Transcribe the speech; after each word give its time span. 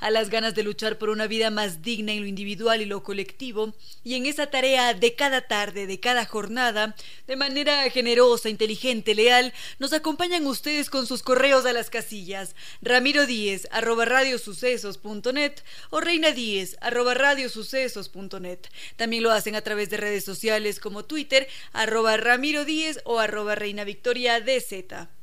a 0.00 0.10
las 0.10 0.30
ganas 0.30 0.54
de 0.54 0.62
luchar 0.62 0.98
por 0.98 1.10
una 1.10 1.26
vida 1.26 1.50
más 1.50 1.82
digna 1.82 2.12
en 2.12 2.22
lo 2.22 2.26
individual 2.26 2.80
y 2.80 2.86
lo 2.86 3.02
colectivo, 3.02 3.74
y 4.02 4.14
en 4.14 4.26
esa 4.26 4.48
tarea 4.48 4.94
de 4.94 5.14
cada 5.14 5.42
tarde, 5.42 5.86
de 5.86 6.00
cada 6.00 6.24
jornada, 6.24 6.94
de 7.26 7.36
manera 7.36 7.88
generosa, 7.90 8.48
inteligente, 8.48 9.14
leal, 9.14 9.52
nos 9.78 9.92
acompañan 9.92 10.46
ustedes 10.46 10.90
con 10.90 11.06
sus 11.06 11.22
correos 11.22 11.66
a 11.66 11.72
las 11.72 11.90
casillas, 11.90 12.54
ramiro 12.82 13.26
díez 13.26 13.68
arroba 13.70 14.04
radiosucesos.net 14.04 15.52
o 15.90 16.00
reina 16.00 16.32
díez 16.32 16.76
arroba 16.80 17.14
radiosucesos.net. 17.14 18.60
También 18.96 19.22
lo 19.22 19.30
hacen 19.30 19.54
a 19.54 19.62
través 19.62 19.90
de 19.90 19.96
redes 19.96 20.24
sociales 20.24 20.80
como 20.80 21.04
Twitter, 21.04 21.48
arroba 21.72 22.16
ramiro 22.16 22.64
díez 22.64 23.00
o 23.04 23.18
arroba 23.18 23.54
reina 23.54 23.84
victoria 23.84 24.40
DZ. 24.40 25.19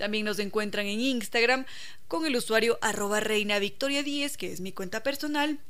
También 0.00 0.24
nos 0.24 0.38
encuentran 0.38 0.86
en 0.86 0.98
Instagram 0.98 1.66
con 2.08 2.24
el 2.24 2.34
usuario 2.34 2.78
arroba 2.80 3.20
reina 3.20 3.58
victoria 3.58 4.02
10, 4.02 4.38
que 4.38 4.50
es 4.50 4.62
mi 4.62 4.72
cuenta 4.72 5.02
personal, 5.02 5.60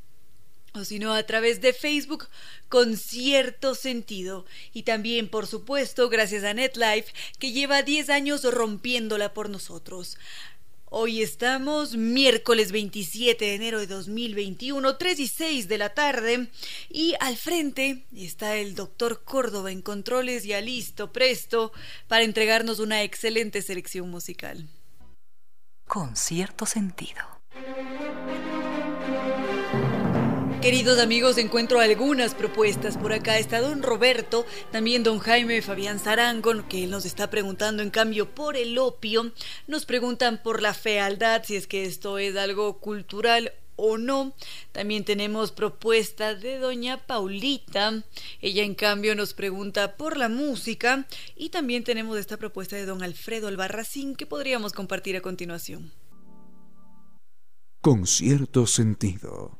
o 0.72 0.84
si 0.84 1.00
no 1.00 1.14
a 1.14 1.24
través 1.24 1.60
de 1.60 1.72
Facebook 1.72 2.28
con 2.68 2.96
cierto 2.96 3.74
sentido. 3.74 4.46
Y 4.72 4.84
también, 4.84 5.28
por 5.28 5.48
supuesto, 5.48 6.08
gracias 6.08 6.44
a 6.44 6.54
NetLife, 6.54 7.12
que 7.40 7.50
lleva 7.50 7.82
10 7.82 8.08
años 8.08 8.44
rompiéndola 8.44 9.34
por 9.34 9.50
nosotros. 9.50 10.16
Hoy 10.92 11.22
estamos 11.22 11.96
miércoles 11.96 12.72
27 12.72 13.44
de 13.44 13.55
enero 13.55 13.78
de 13.78 13.86
2021, 13.86 14.97
3 14.97 15.20
y 15.20 15.28
6 15.28 15.69
de 15.69 15.78
la 15.78 15.94
tarde, 15.94 16.50
y 16.88 17.14
al 17.20 17.36
frente 17.36 18.06
está 18.12 18.56
el 18.56 18.74
doctor 18.74 19.22
Córdoba 19.22 19.70
en 19.70 19.82
controles 19.82 20.42
ya 20.42 20.60
listo, 20.60 21.12
presto, 21.12 21.72
para 22.08 22.24
entregarnos 22.24 22.80
una 22.80 23.05
excelente 23.05 23.62
selección 23.62 24.10
musical. 24.10 24.69
Con 25.86 26.16
cierto 26.16 26.66
sentido. 26.66 27.39
Queridos 30.62 30.98
amigos, 30.98 31.38
encuentro 31.38 31.81
algunas 31.81 32.34
propuestas. 32.34 32.98
Por 32.98 33.15
acá 33.15 33.38
está 33.38 33.62
don 33.62 33.82
Roberto, 33.82 34.44
también 34.71 35.03
don 35.03 35.19
Jaime 35.19 35.62
Fabián 35.62 35.98
Zarango, 35.98 36.69
que 36.69 36.87
nos 36.87 37.06
está 37.06 37.31
preguntando 37.31 37.82
en 37.82 37.88
cambio 37.88 38.34
por 38.34 38.59
el 38.59 38.76
opio. 38.76 39.32
Nos 39.66 39.87
preguntan 39.87 40.43
por 40.43 40.60
la 40.60 40.75
fealdad, 40.75 41.44
si 41.47 41.56
es 41.56 41.66
que 41.66 41.87
esto 41.87 42.19
es 42.19 42.37
algo 42.37 42.78
cultural 42.78 43.54
o 43.76 43.97
no. 43.97 44.34
También 44.72 45.06
tenemos 45.06 45.50
propuesta 45.50 46.34
de 46.34 46.59
doña 46.59 47.06
Paulita. 47.06 48.04
Ella 48.43 48.62
en 48.62 48.75
cambio 48.75 49.15
nos 49.15 49.32
pregunta 49.32 49.97
por 49.97 50.19
la 50.19 50.28
música. 50.28 51.06
Y 51.37 51.49
también 51.49 51.84
tenemos 51.84 52.19
esta 52.19 52.37
propuesta 52.37 52.76
de 52.76 52.84
don 52.84 53.03
Alfredo 53.03 53.49
Albarracín 53.49 54.15
que 54.15 54.26
podríamos 54.26 54.75
compartir 54.75 55.16
a 55.16 55.22
continuación. 55.22 55.91
Con 57.81 58.06
cierto 58.06 58.66
sentido. 58.66 59.59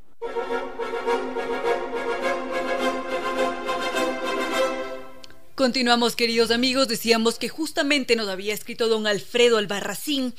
Continuamos, 5.61 6.17
queridos 6.17 6.51
amigos. 6.53 6.89
Decíamos 6.89 7.39
que 7.39 7.51
justamente 7.51 8.17
nos 8.17 8.31
había 8.31 8.55
escrito 8.55 8.89
don 8.89 9.07
Alfredo 9.07 9.59
Albarracín 9.59 10.33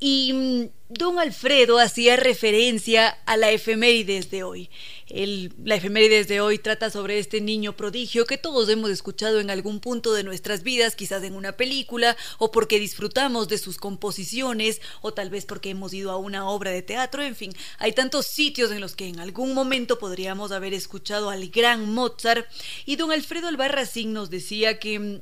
y 0.00 0.32
mm, 0.32 0.64
don 0.88 1.18
Alfredo 1.18 1.78
hacía 1.78 2.16
referencia 2.16 3.08
a 3.26 3.36
la 3.36 3.50
efemérides 3.50 4.30
de 4.30 4.42
hoy. 4.42 4.70
la 5.08 5.76
efemérides 5.76 6.28
de 6.28 6.40
hoy 6.40 6.58
trata 6.58 6.90
sobre 6.90 7.18
este 7.18 7.40
niño 7.40 7.76
prodigio 7.76 8.26
que 8.26 8.38
todos 8.38 8.68
hemos 8.68 8.90
escuchado 8.90 9.40
en 9.40 9.50
algún 9.50 9.80
punto 9.80 10.12
de 10.12 10.24
nuestras 10.24 10.62
vidas, 10.62 10.96
quizás 10.96 11.22
en 11.22 11.34
una 11.34 11.56
película, 11.56 12.16
o 12.38 12.50
porque 12.50 12.78
disfrutamos 12.78 13.48
de 13.48 13.58
sus 13.58 13.78
composiciones, 13.78 14.80
o 15.00 15.12
tal 15.12 15.30
vez 15.30 15.46
porque 15.46 15.70
hemos 15.70 15.92
ido 15.94 16.10
a 16.10 16.16
una 16.16 16.48
obra 16.48 16.70
de 16.70 16.82
teatro, 16.82 17.22
en 17.22 17.36
fin, 17.36 17.52
hay 17.78 17.92
tantos 17.92 18.26
sitios 18.26 18.70
en 18.70 18.80
los 18.80 18.94
que 18.94 19.08
en 19.08 19.20
algún 19.20 19.54
momento 19.54 19.98
podríamos 19.98 20.52
haber 20.52 20.74
escuchado 20.74 21.30
al 21.30 21.48
gran 21.48 21.92
Mozart, 21.92 22.46
y 22.86 22.96
don 22.96 23.12
Alfredo 23.12 23.48
Albarracín 23.48 24.12
nos 24.12 24.30
decía 24.30 24.78
que 24.78 24.98
mm, 24.98 25.20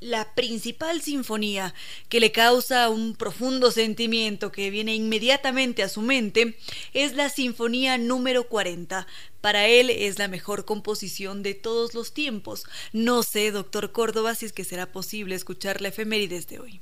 la 0.00 0.34
principal 0.34 1.00
sinfonía 1.00 1.74
que 2.08 2.20
le 2.20 2.32
causa 2.32 2.88
un 2.88 3.14
profundo 3.14 3.70
sentimiento 3.70 4.52
que 4.52 4.70
viene 4.70 4.94
inmediatamente 4.94 5.82
a 5.82 5.88
su 5.88 6.02
mente 6.02 6.56
es 6.94 7.14
la 7.14 7.28
Sinfonía 7.28 7.98
número 7.98 8.48
40. 8.48 9.06
Para 9.40 9.66
él 9.66 9.90
es 9.90 10.18
la 10.18 10.28
mejor 10.28 10.64
composición 10.64 11.42
de 11.42 11.54
todos 11.54 11.94
los 11.94 12.12
tiempos. 12.12 12.64
No 12.92 13.22
sé, 13.22 13.50
doctor 13.50 13.92
Córdoba, 13.92 14.34
si 14.34 14.46
es 14.46 14.52
que 14.52 14.64
será 14.64 14.86
posible 14.86 15.34
escuchar 15.34 15.80
la 15.80 15.88
efemérides 15.88 16.48
de 16.48 16.60
hoy. 16.60 16.80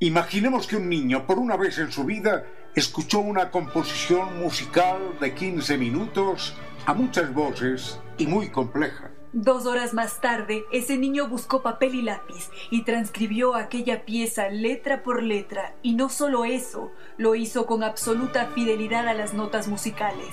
Imaginemos 0.00 0.66
que 0.66 0.76
un 0.76 0.88
niño, 0.88 1.26
por 1.26 1.38
una 1.38 1.56
vez 1.56 1.78
en 1.78 1.90
su 1.90 2.04
vida, 2.04 2.44
escuchó 2.74 3.20
una 3.20 3.50
composición 3.50 4.38
musical 4.38 5.16
de 5.20 5.34
15 5.34 5.78
minutos 5.78 6.54
a 6.84 6.92
muchas 6.92 7.32
voces 7.32 7.98
y 8.18 8.26
muy 8.26 8.50
compleja. 8.50 9.15
Dos 9.38 9.66
horas 9.66 9.92
más 9.92 10.22
tarde, 10.22 10.64
ese 10.72 10.96
niño 10.96 11.28
buscó 11.28 11.60
papel 11.60 11.94
y 11.94 12.00
lápiz 12.00 12.48
y 12.70 12.84
transcribió 12.84 13.54
aquella 13.54 14.06
pieza 14.06 14.48
letra 14.48 15.02
por 15.02 15.22
letra, 15.22 15.74
y 15.82 15.92
no 15.92 16.08
solo 16.08 16.46
eso, 16.46 16.90
lo 17.18 17.34
hizo 17.34 17.66
con 17.66 17.82
absoluta 17.82 18.46
fidelidad 18.54 19.06
a 19.06 19.12
las 19.12 19.34
notas 19.34 19.68
musicales. 19.68 20.30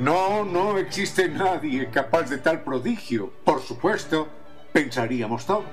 No, 0.00 0.44
no 0.44 0.78
existe 0.78 1.28
nadie 1.28 1.90
capaz 1.90 2.24
de 2.24 2.38
tal 2.38 2.64
prodigio. 2.64 3.32
Por 3.44 3.62
supuesto, 3.62 4.26
pensaríamos 4.72 5.46
todos. 5.46 5.64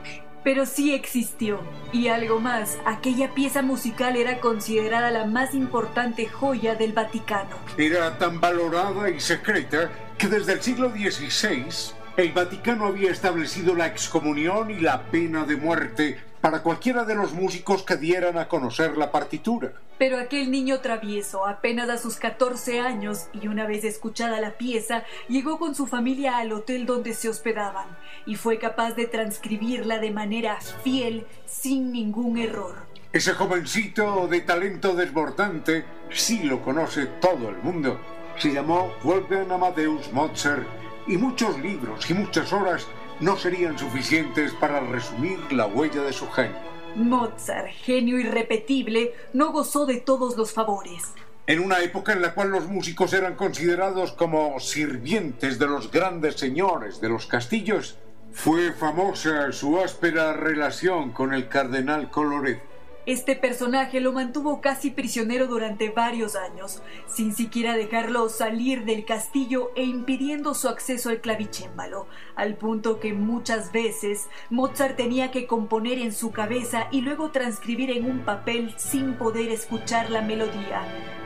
Pero 0.43 0.67
sí 0.67 0.93
existió. 0.93 1.61
Y 1.91 2.09
algo 2.09 2.39
más, 2.39 2.77
aquella 2.85 3.33
pieza 3.33 3.63
musical 3.63 4.15
era 4.15 4.39
considerada 4.39 5.09
la 5.09 5.25
más 5.25 5.55
importante 5.55 6.27
joya 6.27 6.75
del 6.75 6.93
Vaticano. 6.93 7.55
Era 7.75 8.19
tan 8.19 8.39
valorada 8.39 9.09
y 9.09 9.19
secreta 9.19 9.89
que 10.19 10.27
desde 10.27 10.53
el 10.53 10.61
siglo 10.61 10.91
XVI 10.91 11.97
el 12.17 12.31
Vaticano 12.31 12.87
había 12.87 13.11
establecido 13.11 13.75
la 13.75 13.85
excomunión 13.85 14.71
y 14.71 14.79
la 14.79 15.03
pena 15.03 15.45
de 15.45 15.55
muerte 15.55 16.19
para 16.41 16.63
cualquiera 16.63 17.03
de 17.05 17.13
los 17.13 17.33
músicos 17.33 17.83
que 17.83 17.95
dieran 17.95 18.39
a 18.39 18.47
conocer 18.47 18.97
la 18.97 19.11
partitura. 19.11 19.73
Pero 19.99 20.17
aquel 20.17 20.49
niño 20.49 20.79
travieso, 20.79 21.45
apenas 21.45 21.89
a 21.89 21.99
sus 21.99 22.15
14 22.15 22.79
años, 22.79 23.27
y 23.33 23.47
una 23.47 23.67
vez 23.67 23.83
escuchada 23.83 24.41
la 24.41 24.57
pieza, 24.57 25.03
llegó 25.27 25.59
con 25.59 25.75
su 25.75 25.85
familia 25.85 26.37
al 26.37 26.53
hotel 26.53 26.87
donde 26.87 27.13
se 27.13 27.29
hospedaban, 27.29 27.85
y 28.25 28.35
fue 28.35 28.57
capaz 28.57 28.93
de 28.93 29.05
transcribirla 29.05 29.99
de 29.99 30.09
manera 30.09 30.59
fiel, 30.83 31.27
sin 31.45 31.91
ningún 31.91 32.39
error. 32.39 32.77
Ese 33.13 33.33
jovencito 33.33 34.27
de 34.27 34.41
talento 34.41 34.95
desbordante, 34.95 35.85
sí 36.09 36.43
lo 36.43 36.63
conoce 36.63 37.05
todo 37.21 37.49
el 37.49 37.57
mundo, 37.57 37.99
se 38.39 38.51
llamó 38.51 38.91
Wolfgang 39.03 39.51
Amadeus 39.51 40.11
Mozart 40.11 40.67
y 41.07 41.17
muchos 41.17 41.59
libros 41.59 42.09
y 42.09 42.13
muchas 42.13 42.51
horas 42.53 42.87
no 43.19 43.37
serían 43.37 43.77
suficientes 43.77 44.53
para 44.53 44.79
resumir 44.79 45.39
la 45.51 45.65
huella 45.65 46.03
de 46.03 46.13
su 46.13 46.29
genio. 46.29 46.57
Mozart, 46.95 47.69
genio 47.83 48.19
irrepetible, 48.19 49.13
no 49.33 49.51
gozó 49.51 49.85
de 49.85 49.97
todos 49.97 50.35
los 50.37 50.51
favores. 50.51 51.13
En 51.45 51.59
una 51.59 51.79
época 51.79 52.11
en 52.11 52.21
la 52.21 52.33
cual 52.33 52.49
los 52.49 52.67
músicos 52.67 53.13
eran 53.13 53.35
considerados 53.35 54.11
como 54.11 54.59
sirvientes 54.59 55.57
de 55.59 55.67
los 55.67 55.91
grandes 55.91 56.35
señores 56.35 56.99
de 56.99 57.09
los 57.09 57.25
castillos, 57.25 57.97
fue 58.33 58.73
famosa 58.73 59.51
su 59.51 59.79
áspera 59.79 60.33
relación 60.33 61.11
con 61.11 61.33
el 61.33 61.47
cardenal 61.47 62.11
Colloret. 62.11 62.61
Este 63.07 63.37
personaje 63.37 64.01
lo 64.01 64.11
mantuvo 64.11 64.59
casi 64.59 64.91
prisionero 64.91 65.47
durante 65.47 65.89
varios 65.91 66.35
años, 66.35 66.81
sin 67.07 67.33
siquiera 67.33 67.77
dejarlo 67.77 68.27
salir 68.27 68.83
del 68.83 69.05
castillo 69.05 69.71
e 69.77 69.85
impidiendo 69.85 70.53
su 70.53 70.67
acceso 70.67 71.07
al 71.09 71.21
clavicémbalo, 71.21 72.07
al 72.35 72.57
punto 72.57 72.99
que 72.99 73.13
muchas 73.13 73.71
veces 73.71 74.27
Mozart 74.49 74.97
tenía 74.97 75.31
que 75.31 75.47
componer 75.47 75.99
en 75.99 76.11
su 76.11 76.33
cabeza 76.33 76.89
y 76.91 76.99
luego 76.99 77.31
transcribir 77.31 77.91
en 77.91 78.11
un 78.11 78.25
papel 78.25 78.75
sin 78.75 79.13
poder 79.13 79.51
escuchar 79.51 80.09
la 80.09 80.21
melodía. 80.21 80.81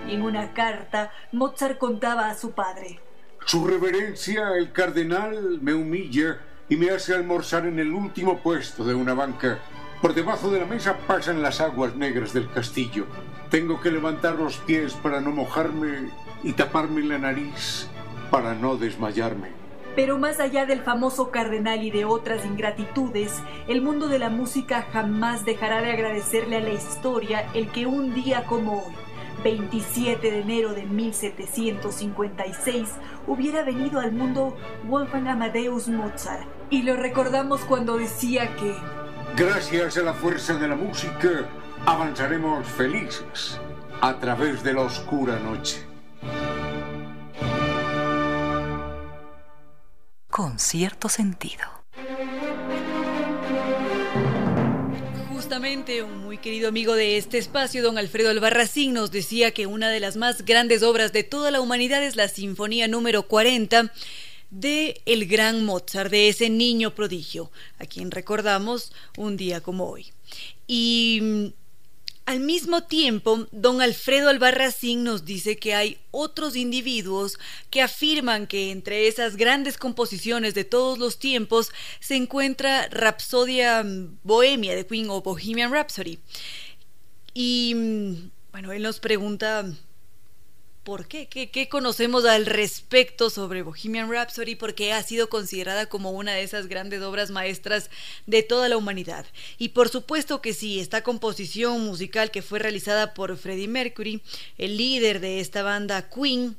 Y 0.07 0.13
en 0.13 0.21
una 0.21 0.53
carta, 0.53 1.11
Mozart 1.31 1.79
contaba 1.79 2.29
a 2.29 2.37
su 2.37 2.51
padre. 2.51 2.99
Su 3.47 3.65
reverencia, 3.65 4.55
el 4.55 4.71
cardenal, 4.71 5.57
me 5.63 5.73
humilla 5.73 6.41
y 6.69 6.75
me 6.75 6.91
hace 6.91 7.15
almorzar 7.15 7.65
en 7.65 7.79
el 7.79 7.91
último 7.91 8.37
puesto 8.37 8.85
de 8.85 8.93
una 8.93 9.15
banca 9.15 9.57
por 10.01 10.15
debajo 10.15 10.49
de 10.49 10.59
la 10.59 10.65
mesa 10.65 10.97
pasan 11.05 11.43
las 11.43 11.61
aguas 11.61 11.95
negras 11.95 12.33
del 12.33 12.49
castillo. 12.49 13.05
Tengo 13.49 13.79
que 13.79 13.91
levantar 13.91 14.35
los 14.35 14.57
pies 14.57 14.93
para 14.93 15.21
no 15.21 15.31
mojarme 15.31 16.09
y 16.43 16.51
taparme 16.53 17.03
la 17.03 17.19
nariz 17.19 17.87
para 18.31 18.55
no 18.55 18.77
desmayarme. 18.77 19.49
Pero 19.95 20.17
más 20.17 20.39
allá 20.39 20.65
del 20.65 20.81
famoso 20.81 21.29
cardenal 21.31 21.83
y 21.83 21.91
de 21.91 22.05
otras 22.05 22.45
ingratitudes, 22.45 23.43
el 23.67 23.81
mundo 23.81 24.07
de 24.07 24.19
la 24.19 24.29
música 24.29 24.87
jamás 24.91 25.43
dejará 25.45 25.81
de 25.81 25.91
agradecerle 25.91 26.55
a 26.57 26.61
la 26.61 26.71
historia 26.71 27.45
el 27.53 27.67
que 27.67 27.85
un 27.85 28.15
día 28.15 28.45
como 28.45 28.85
hoy, 28.85 28.93
27 29.43 30.31
de 30.31 30.39
enero 30.39 30.73
de 30.73 30.85
1756, 30.85 32.89
hubiera 33.27 33.63
venido 33.63 33.99
al 33.99 34.13
mundo 34.13 34.55
Wolfgang 34.87 35.27
Amadeus 35.27 35.89
Mozart. 35.89 36.47
Y 36.69 36.83
lo 36.83 36.95
recordamos 36.95 37.59
cuando 37.61 37.97
decía 37.97 38.55
que 38.55 38.73
Gracias 39.35 39.97
a 39.97 40.01
la 40.01 40.13
fuerza 40.13 40.55
de 40.55 40.67
la 40.67 40.75
música, 40.75 41.49
avanzaremos 41.85 42.67
felices 42.67 43.57
a 44.01 44.19
través 44.19 44.61
de 44.61 44.73
la 44.73 44.81
oscura 44.81 45.39
noche. 45.39 45.85
Con 50.29 50.59
cierto 50.59 51.07
sentido. 51.07 51.63
Justamente 55.31 56.03
un 56.03 56.17
muy 56.19 56.37
querido 56.37 56.67
amigo 56.67 56.95
de 56.95 57.17
este 57.17 57.37
espacio, 57.37 57.81
don 57.83 57.97
Alfredo 57.97 58.29
Albarracín, 58.29 58.93
nos 58.93 59.11
decía 59.11 59.51
que 59.53 59.65
una 59.65 59.89
de 59.89 60.01
las 60.01 60.17
más 60.17 60.43
grandes 60.43 60.83
obras 60.83 61.13
de 61.13 61.23
toda 61.23 61.51
la 61.51 61.61
humanidad 61.61 62.03
es 62.03 62.17
la 62.17 62.27
Sinfonía 62.27 62.89
número 62.89 63.23
40 63.23 63.91
de 64.51 65.01
el 65.05 65.25
gran 65.25 65.65
Mozart, 65.65 66.11
de 66.11 66.29
ese 66.29 66.49
niño 66.49 66.93
prodigio, 66.93 67.51
a 67.79 67.85
quien 67.85 68.11
recordamos 68.11 68.91
un 69.17 69.37
día 69.37 69.61
como 69.61 69.89
hoy. 69.89 70.11
Y 70.67 71.19
mm, 71.21 71.47
al 72.25 72.39
mismo 72.39 72.83
tiempo, 72.83 73.47
don 73.51 73.81
Alfredo 73.81 74.29
Albarracín 74.29 75.03
nos 75.03 75.25
dice 75.25 75.57
que 75.57 75.73
hay 75.73 75.97
otros 76.11 76.55
individuos 76.55 77.39
que 77.69 77.81
afirman 77.81 78.45
que 78.45 78.71
entre 78.71 79.07
esas 79.07 79.37
grandes 79.37 79.77
composiciones 79.77 80.53
de 80.53 80.63
todos 80.63 80.99
los 80.99 81.17
tiempos 81.17 81.71
se 81.99 82.15
encuentra 82.15 82.87
Rapsodia 82.89 83.83
mm, 83.83 84.19
Bohemia 84.23 84.75
de 84.75 84.85
Queen 84.85 85.09
o 85.09 85.21
Bohemian 85.21 85.71
Rhapsody. 85.71 86.19
Y 87.33 87.73
mm, 87.75 88.31
bueno, 88.51 88.71
él 88.71 88.83
nos 88.83 88.99
pregunta 88.99 89.65
¿Por 90.83 91.07
qué? 91.07 91.27
qué? 91.27 91.69
conocemos 91.69 92.25
al 92.25 92.47
respecto 92.47 93.29
sobre 93.29 93.61
Bohemian 93.61 94.11
Rhapsody? 94.11 94.55
Porque 94.55 94.93
ha 94.93 95.03
sido 95.03 95.29
considerada 95.29 95.85
como 95.85 96.09
una 96.09 96.33
de 96.33 96.41
esas 96.41 96.65
grandes 96.65 97.03
obras 97.03 97.29
maestras 97.29 97.91
de 98.25 98.41
toda 98.41 98.67
la 98.67 98.77
humanidad. 98.77 99.27
Y 99.59 99.69
por 99.69 99.89
supuesto 99.89 100.41
que 100.41 100.53
sí, 100.53 100.79
esta 100.79 101.03
composición 101.03 101.85
musical 101.85 102.31
que 102.31 102.41
fue 102.41 102.57
realizada 102.57 103.13
por 103.13 103.37
Freddie 103.37 103.67
Mercury, 103.67 104.23
el 104.57 104.77
líder 104.77 105.19
de 105.19 105.39
esta 105.39 105.61
banda 105.61 106.09
Queen, 106.09 106.57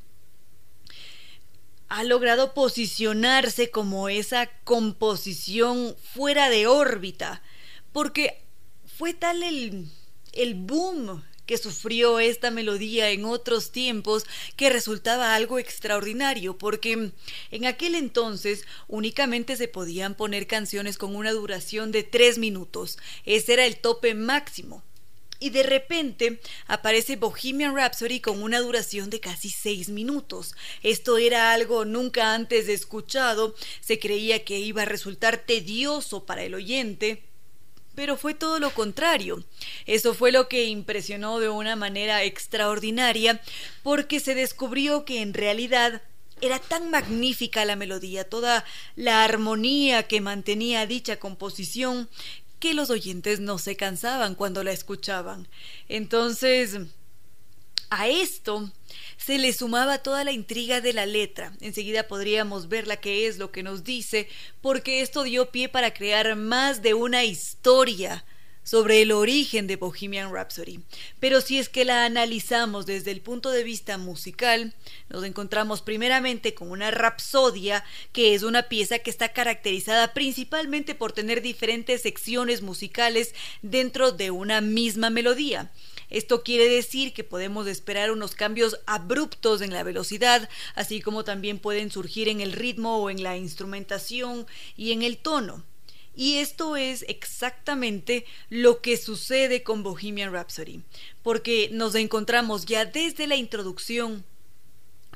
ha 1.88 2.04
logrado 2.04 2.54
posicionarse 2.54 3.70
como 3.72 4.08
esa 4.08 4.46
composición 4.62 5.96
fuera 6.00 6.48
de 6.48 6.68
órbita, 6.68 7.42
porque 7.92 8.40
fue 8.86 9.14
tal 9.14 9.42
el, 9.42 9.90
el 10.32 10.54
boom 10.54 11.22
que 11.52 11.58
sufrió 11.58 12.18
esta 12.18 12.50
melodía 12.50 13.10
en 13.10 13.26
otros 13.26 13.72
tiempos 13.72 14.24
que 14.56 14.70
resultaba 14.70 15.34
algo 15.34 15.58
extraordinario, 15.58 16.56
porque 16.56 17.12
en 17.50 17.66
aquel 17.66 17.94
entonces 17.94 18.64
únicamente 18.88 19.58
se 19.58 19.68
podían 19.68 20.14
poner 20.14 20.46
canciones 20.46 20.96
con 20.96 21.14
una 21.14 21.30
duración 21.30 21.92
de 21.92 22.04
tres 22.04 22.38
minutos. 22.38 22.96
Ese 23.26 23.52
era 23.52 23.66
el 23.66 23.76
tope 23.76 24.14
máximo. 24.14 24.82
Y 25.40 25.50
de 25.50 25.62
repente 25.62 26.40
aparece 26.66 27.16
Bohemian 27.16 27.76
Rhapsody 27.76 28.20
con 28.20 28.42
una 28.42 28.60
duración 28.60 29.10
de 29.10 29.20
casi 29.20 29.50
seis 29.50 29.90
minutos. 29.90 30.54
Esto 30.82 31.18
era 31.18 31.52
algo 31.52 31.84
nunca 31.84 32.32
antes 32.32 32.66
escuchado. 32.66 33.54
Se 33.82 33.98
creía 33.98 34.42
que 34.42 34.58
iba 34.58 34.82
a 34.82 34.86
resultar 34.86 35.44
tedioso 35.44 36.24
para 36.24 36.44
el 36.44 36.54
oyente 36.54 37.24
pero 37.94 38.16
fue 38.16 38.34
todo 38.34 38.58
lo 38.58 38.70
contrario. 38.70 39.44
Eso 39.86 40.14
fue 40.14 40.32
lo 40.32 40.48
que 40.48 40.64
impresionó 40.64 41.40
de 41.40 41.48
una 41.48 41.76
manera 41.76 42.22
extraordinaria 42.24 43.40
porque 43.82 44.20
se 44.20 44.34
descubrió 44.34 45.04
que 45.04 45.22
en 45.22 45.34
realidad 45.34 46.02
era 46.40 46.58
tan 46.58 46.90
magnífica 46.90 47.64
la 47.64 47.76
melodía, 47.76 48.28
toda 48.28 48.64
la 48.96 49.24
armonía 49.24 50.02
que 50.02 50.20
mantenía 50.20 50.86
dicha 50.86 51.18
composición, 51.18 52.08
que 52.58 52.74
los 52.74 52.90
oyentes 52.90 53.40
no 53.40 53.58
se 53.58 53.76
cansaban 53.76 54.34
cuando 54.34 54.62
la 54.64 54.72
escuchaban. 54.72 55.48
Entonces, 55.88 56.78
a 57.90 58.08
esto 58.08 58.70
se 59.16 59.38
le 59.38 59.52
sumaba 59.52 59.98
toda 59.98 60.24
la 60.24 60.32
intriga 60.32 60.80
de 60.80 60.92
la 60.92 61.06
letra. 61.06 61.52
Enseguida 61.60 62.08
podríamos 62.08 62.68
ver 62.68 62.86
la 62.86 62.96
que 62.96 63.26
es 63.26 63.38
lo 63.38 63.52
que 63.52 63.62
nos 63.62 63.84
dice, 63.84 64.28
porque 64.60 65.00
esto 65.00 65.22
dio 65.22 65.50
pie 65.50 65.68
para 65.68 65.94
crear 65.94 66.34
más 66.36 66.82
de 66.82 66.94
una 66.94 67.24
historia 67.24 68.24
sobre 68.64 69.02
el 69.02 69.12
origen 69.12 69.66
de 69.66 69.76
Bohemian 69.76 70.32
Rhapsody. 70.32 70.80
Pero 71.18 71.40
si 71.40 71.58
es 71.58 71.68
que 71.68 71.84
la 71.84 72.04
analizamos 72.04 72.86
desde 72.86 73.10
el 73.10 73.20
punto 73.20 73.50
de 73.50 73.64
vista 73.64 73.98
musical, 73.98 74.74
nos 75.08 75.24
encontramos 75.24 75.82
primeramente 75.82 76.54
con 76.54 76.70
una 76.70 76.90
rapsodia, 76.90 77.84
que 78.12 78.34
es 78.34 78.42
una 78.42 78.64
pieza 78.64 79.00
que 79.00 79.10
está 79.10 79.32
caracterizada 79.32 80.14
principalmente 80.14 80.94
por 80.94 81.12
tener 81.12 81.42
diferentes 81.42 82.02
secciones 82.02 82.62
musicales 82.62 83.34
dentro 83.62 84.12
de 84.12 84.30
una 84.30 84.60
misma 84.60 85.10
melodía. 85.10 85.72
Esto 86.12 86.42
quiere 86.42 86.68
decir 86.68 87.14
que 87.14 87.24
podemos 87.24 87.66
esperar 87.66 88.10
unos 88.10 88.34
cambios 88.34 88.78
abruptos 88.84 89.62
en 89.62 89.72
la 89.72 89.82
velocidad, 89.82 90.48
así 90.74 91.00
como 91.00 91.24
también 91.24 91.58
pueden 91.58 91.90
surgir 91.90 92.28
en 92.28 92.42
el 92.42 92.52
ritmo 92.52 92.98
o 92.98 93.08
en 93.08 93.22
la 93.22 93.38
instrumentación 93.38 94.46
y 94.76 94.92
en 94.92 95.02
el 95.02 95.16
tono. 95.16 95.64
Y 96.14 96.34
esto 96.36 96.76
es 96.76 97.06
exactamente 97.08 98.26
lo 98.50 98.82
que 98.82 98.98
sucede 98.98 99.62
con 99.62 99.82
Bohemian 99.82 100.32
Rhapsody, 100.32 100.82
porque 101.22 101.70
nos 101.72 101.94
encontramos 101.94 102.66
ya 102.66 102.84
desde 102.84 103.26
la 103.26 103.36
introducción 103.36 104.24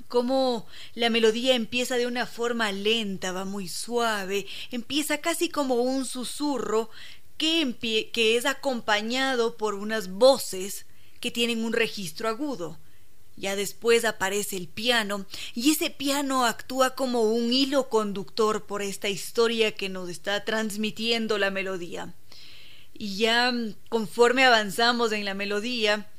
como 0.09 0.67
la 0.95 1.11
melodía 1.11 1.55
empieza 1.55 1.97
de 1.97 2.07
una 2.07 2.26
forma 2.26 2.73
lenta, 2.73 3.33
va 3.33 3.45
muy 3.45 3.69
suave, 3.69 4.47
empieza 4.71 5.19
casi 5.19 5.50
como 5.50 5.75
un 5.75 6.07
susurro 6.07 6.88
que, 7.37 8.09
que 8.12 8.37
es 8.37 8.47
acompañado 8.47 9.57
por 9.57 9.75
unas 9.75 10.09
voces 10.09 10.86
tienen 11.30 11.64
un 11.64 11.73
registro 11.73 12.28
agudo. 12.28 12.78
Ya 13.37 13.54
después 13.54 14.04
aparece 14.04 14.56
el 14.56 14.66
piano 14.66 15.26
y 15.54 15.73
ese 15.73 15.90
piano 15.90 16.47
actúa 16.47 16.95
como 16.95 17.23
un 17.23 17.52
hilo 17.52 17.90
conductor 17.90 18.64
por 18.64 18.80
esta 18.80 19.11
historia 19.11 19.73
que 19.73 19.90
nos 19.90 20.09
está 20.09 20.45
transmitiendo 20.45 21.37
la 21.37 21.50
melodía. 21.50 22.14
Y 22.95 23.18
ya 23.18 23.52
conforme 23.90 24.45
avanzamos 24.45 25.12
en 25.12 25.26
la 25.26 25.35
melodía, 25.35 26.11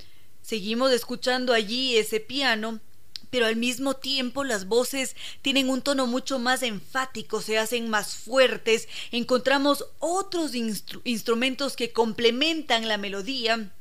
seguimos 0.43 0.91
escuchando 0.91 1.53
allí 1.53 1.97
ese 1.97 2.19
piano 2.19 2.79
pero 3.29 3.45
al 3.45 3.55
mismo 3.55 3.95
tiempo 3.95 4.43
las 4.43 4.67
voces 4.67 5.15
tienen 5.41 5.69
un 5.69 5.81
tono 5.81 6.07
mucho 6.07 6.39
más 6.39 6.63
enfático, 6.63 7.41
se 7.41 7.57
hacen 7.57 7.89
más 7.89 8.15
fuertes, 8.15 8.87
encontramos 9.11 9.85
otros 9.99 10.53
instrumentos 10.55 11.75
que 11.75 11.91
complementan 11.91 12.87
la 12.87 12.97
melodía 12.97 13.73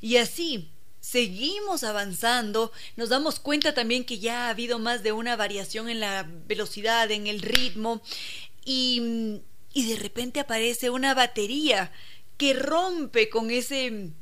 y 0.00 0.16
así 0.16 0.70
seguimos 1.00 1.82
avanzando, 1.82 2.72
nos 2.96 3.08
damos 3.08 3.40
cuenta 3.40 3.74
también 3.74 4.04
que 4.04 4.18
ya 4.18 4.46
ha 4.46 4.50
habido 4.50 4.78
más 4.78 5.02
de 5.02 5.12
una 5.12 5.36
variación 5.36 5.88
en 5.88 6.00
la 6.00 6.28
velocidad, 6.46 7.10
en 7.10 7.26
el 7.26 7.40
ritmo 7.40 8.02
y, 8.64 9.40
y 9.72 9.88
de 9.88 9.96
repente 9.96 10.40
aparece 10.40 10.90
una 10.90 11.14
batería 11.14 11.90
que 12.36 12.54
rompe 12.54 13.28
con 13.28 13.50
ese 13.50 14.12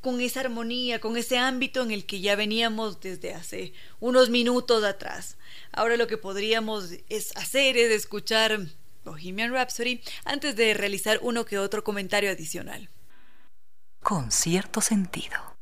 con 0.00 0.20
esa 0.20 0.38
armonía, 0.38 1.00
con 1.00 1.16
ese 1.16 1.36
ámbito 1.36 1.82
en 1.82 1.90
el 1.90 2.06
que 2.06 2.20
ya 2.20 2.36
veníamos 2.36 3.00
desde 3.00 3.34
hace 3.34 3.72
unos 3.98 4.30
minutos 4.30 4.84
atrás. 4.84 5.36
Ahora 5.72 5.96
lo 5.96 6.06
que 6.06 6.16
podríamos 6.16 6.92
es 7.08 7.36
hacer 7.36 7.76
es 7.76 7.90
escuchar 7.90 8.68
Bohemian 9.04 9.52
Rhapsody 9.52 10.00
antes 10.24 10.54
de 10.54 10.74
realizar 10.74 11.18
uno 11.22 11.44
que 11.44 11.58
otro 11.58 11.82
comentario 11.82 12.30
adicional. 12.30 12.88
Con 14.02 14.30
cierto 14.30 14.80
sentido. 14.80 15.55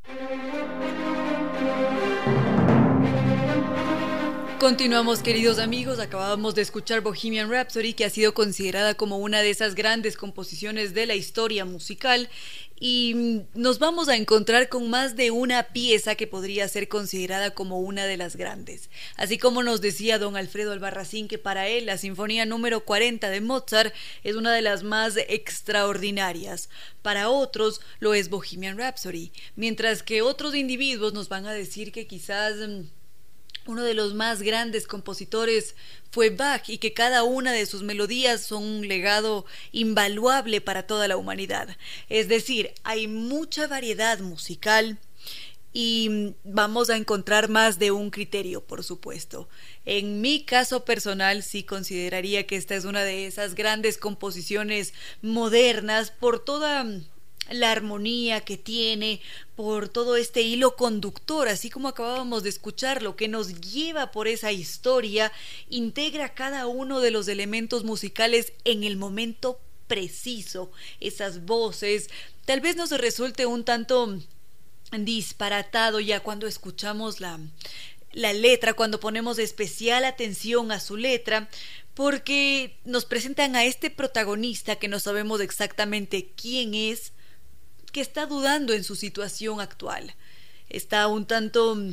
Continuamos 4.65 5.21
queridos 5.21 5.59
amigos, 5.59 5.99
acabábamos 5.99 6.55
de 6.55 6.63
escuchar 6.63 7.03
Bohemian 7.03 7.51
Rhapsody 7.51 7.93
que 7.93 8.07
ha 8.07 8.09
sido 8.09 8.33
considerada 8.33 8.95
como 8.95 9.19
una 9.19 9.43
de 9.43 9.51
esas 9.51 9.75
grandes 9.75 10.17
composiciones 10.17 10.95
de 10.95 11.05
la 11.05 11.15
historia 11.15 11.67
musical 11.67 12.31
y 12.81 13.43
nos 13.53 13.79
vamos 13.79 14.09
a 14.09 14.17
encontrar 14.17 14.71
con 14.71 14.89
más 14.89 15.17
de 15.17 15.31
una 15.31 15.65
pieza 15.65 16.15
que 16.15 16.27
podría 16.27 16.67
ser 16.67 16.89
considerada 16.89 17.51
como 17.51 17.79
una 17.79 18.07
de 18.07 18.17
las 18.17 18.37
grandes. 18.37 18.89
Así 19.17 19.37
como 19.37 19.63
nos 19.63 19.83
decía 19.83 20.19
don 20.19 20.35
Alfredo 20.35 20.73
Albarracín 20.73 21.29
que 21.29 21.37
para 21.37 21.69
él 21.69 21.85
la 21.85 21.99
Sinfonía 21.99 22.47
número 22.47 22.87
40 22.87 23.29
de 23.29 23.43
Mozart 23.43 23.95
es 24.23 24.35
una 24.35 24.55
de 24.55 24.63
las 24.63 24.83
más 24.83 25.19
extraordinarias. 25.29 26.71
Para 27.03 27.29
otros 27.29 27.83
lo 28.01 28.15
es 28.15 28.31
Bohemian 28.31 28.79
Rhapsody, 28.79 29.31
mientras 29.57 30.03
que 30.03 30.23
otros 30.23 30.55
individuos 30.55 31.13
nos 31.13 31.29
van 31.29 31.45
a 31.45 31.53
decir 31.53 31.93
que 31.93 32.07
quizás 32.07 32.57
mm, 32.57 32.85
uno 33.67 33.83
de 33.83 33.95
los 33.95 34.15
más 34.15 34.43
grandes 34.43 34.87
compositores 34.87 35.75
fue 36.11 36.31
Bach 36.31 36.69
y 36.69 36.79
que 36.79 36.93
cada 36.93 37.23
una 37.23 37.53
de 37.53 37.67
sus 37.67 37.83
melodías 37.83 38.43
son 38.43 38.63
un 38.63 38.89
legado 38.89 39.47
invaluable 39.73 40.61
para 40.61 40.87
toda 40.87 41.09
la 41.09 41.17
humanidad. 41.17 41.77
Es 42.09 42.29
decir, 42.29 42.73
hay 42.85 43.09
mucha 43.09 43.67
variedad 43.67 44.19
musical 44.21 44.99
y 45.73 46.35
vamos 46.45 46.89
a 46.89 46.97
encontrar 46.97 47.49
más 47.49 47.81
de 47.81 47.91
un 47.91 48.11
criterio, 48.11 48.63
por 48.65 48.85
supuesto. 48.85 49.49
En 49.85 50.21
mi 50.21 50.45
caso 50.45 50.85
personal 50.85 51.43
sí 51.43 51.65
consideraría 51.65 52.47
que 52.47 52.57
esta 52.57 52.77
es 52.77 52.85
una 52.85 53.03
de 53.03 53.27
esas 53.27 53.57
grandes 53.57 53.99
composiciones 53.99 54.95
modernas 55.21 56.13
por 56.13 56.45
toda 56.45 56.87
la 57.51 57.73
armonía 57.73 58.41
que 58.41 58.57
tiene, 58.57 59.21
por 59.57 59.89
todo 59.89 60.17
este 60.17 60.43
hilo 60.43 60.77
conductor, 60.77 61.49
así 61.49 61.71
como 61.71 61.89
acabábamos 61.89 62.43
de 62.43 62.49
escuchar, 62.49 63.03
lo 63.03 63.17
que 63.17 63.29
nos 63.29 63.61
lleva 63.61 64.11
por 64.11 64.29
esa 64.29 64.53
historia, 64.53 65.33
integra 65.69 66.35
cada 66.35 66.67
uno 66.67 67.01
de 67.01 67.11
los 67.11 67.29
elementos 67.29 67.85
musicales 67.85 68.53
en 68.65 68.85
el 68.85 68.97
momento 68.97 69.61
preciso, 69.87 70.73
esas 71.01 71.45
voces, 71.45 72.09
tal 72.47 72.61
vez 72.61 72.77
nos 72.77 72.91
resulte 72.91 73.47
un 73.47 73.65
tanto 73.65 74.19
disparatado 74.91 76.01
ya 76.01 76.21
cuando 76.21 76.47
escuchamos 76.47 77.21
la, 77.21 77.39
la 78.13 78.33
letra, 78.33 78.75
cuando 78.75 79.01
ponemos 79.01 79.39
especial 79.39 80.05
atención 80.05 80.73
a 80.73 80.81
su 80.81 80.97
letra, 80.97 81.49
porque 81.95 82.77
nos 82.85 83.05
presentan 83.05 83.55
a 83.57 83.65
este 83.65 83.91
protagonista 83.91 84.77
que 84.77 84.89
no 84.89 84.99
sabemos 85.01 85.41
exactamente 85.41 86.31
quién 86.37 86.75
es, 86.75 87.13
que 87.95 88.01
está 88.01 88.27
dudando 88.27 88.73
en 88.73 88.83
su 88.83 88.97
situación 88.97 89.61
actual. 89.61 90.15
Está 90.69 91.07
un 91.07 91.27
tanto 91.27 91.77
mm, 91.77 91.93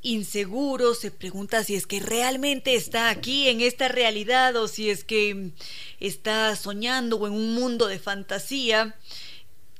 inseguro, 0.00 0.94
se 0.94 1.10
pregunta 1.10 1.64
si 1.64 1.74
es 1.74 1.88
que 1.88 1.98
realmente 1.98 2.76
está 2.76 3.10
aquí 3.10 3.48
en 3.48 3.60
esta 3.60 3.88
realidad 3.88 4.54
o 4.54 4.68
si 4.68 4.90
es 4.90 5.02
que 5.02 5.34
mm, 5.34 5.52
está 5.98 6.54
soñando 6.54 7.16
o 7.16 7.26
en 7.26 7.32
un 7.32 7.52
mundo 7.52 7.88
de 7.88 7.98
fantasía 7.98 8.94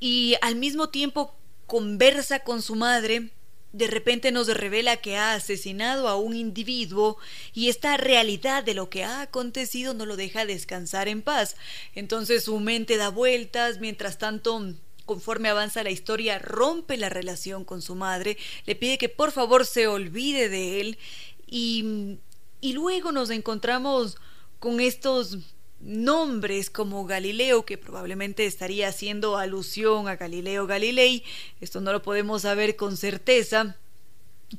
y 0.01 0.35
al 0.43 0.57
mismo 0.57 0.89
tiempo 0.89 1.37
conversa 1.69 2.41
con 2.41 2.61
su 2.61 2.75
madre, 2.75 3.31
de 3.73 3.87
repente 3.87 4.33
nos 4.33 4.49
revela 4.49 4.97
que 4.97 5.17
ha 5.17 5.35
asesinado 5.35 6.09
a 6.09 6.17
un 6.17 6.35
individuo 6.35 7.17
y 7.55 7.69
esta 7.69 7.97
realidad 7.97 8.65
de 8.65 8.75
lo 8.75 8.91
que 8.91 9.05
ha 9.05 9.21
acontecido 9.21 9.95
no 9.95 10.05
lo 10.05 10.17
deja 10.17 10.47
descansar 10.47 11.07
en 11.07 11.23
paz. 11.23 11.55
Entonces 11.95 12.43
su 12.43 12.59
mente 12.59 12.97
da 12.97 13.11
vueltas, 13.11 13.79
mientras 13.79 14.19
tanto 14.19 14.75
conforme 15.09 15.49
avanza 15.49 15.83
la 15.83 15.91
historia, 15.91 16.39
rompe 16.39 16.99
la 16.99 17.09
relación 17.09 17.65
con 17.65 17.81
su 17.81 17.95
madre, 17.95 18.37
le 18.67 18.77
pide 18.77 18.99
que 18.99 19.09
por 19.09 19.33
favor 19.33 19.65
se 19.65 19.87
olvide 19.87 20.51
de 20.51 20.83
él 20.83 20.99
y, 21.47 22.19
y 22.61 22.75
luego 22.75 23.11
nos 23.11 23.31
encontramos 23.31 24.19
con 24.59 24.81
estos 24.81 25.39
nombres 25.81 26.69
como 26.69 27.07
Galileo, 27.07 27.65
que 27.65 27.79
probablemente 27.79 28.45
estaría 28.45 28.89
haciendo 28.89 29.39
alusión 29.39 30.09
a 30.09 30.17
Galileo 30.17 30.67
Galilei, 30.67 31.25
esto 31.63 31.81
no 31.81 31.91
lo 31.93 32.03
podemos 32.03 32.43
saber 32.43 32.77
con 32.77 32.99
certeza, 32.99 33.77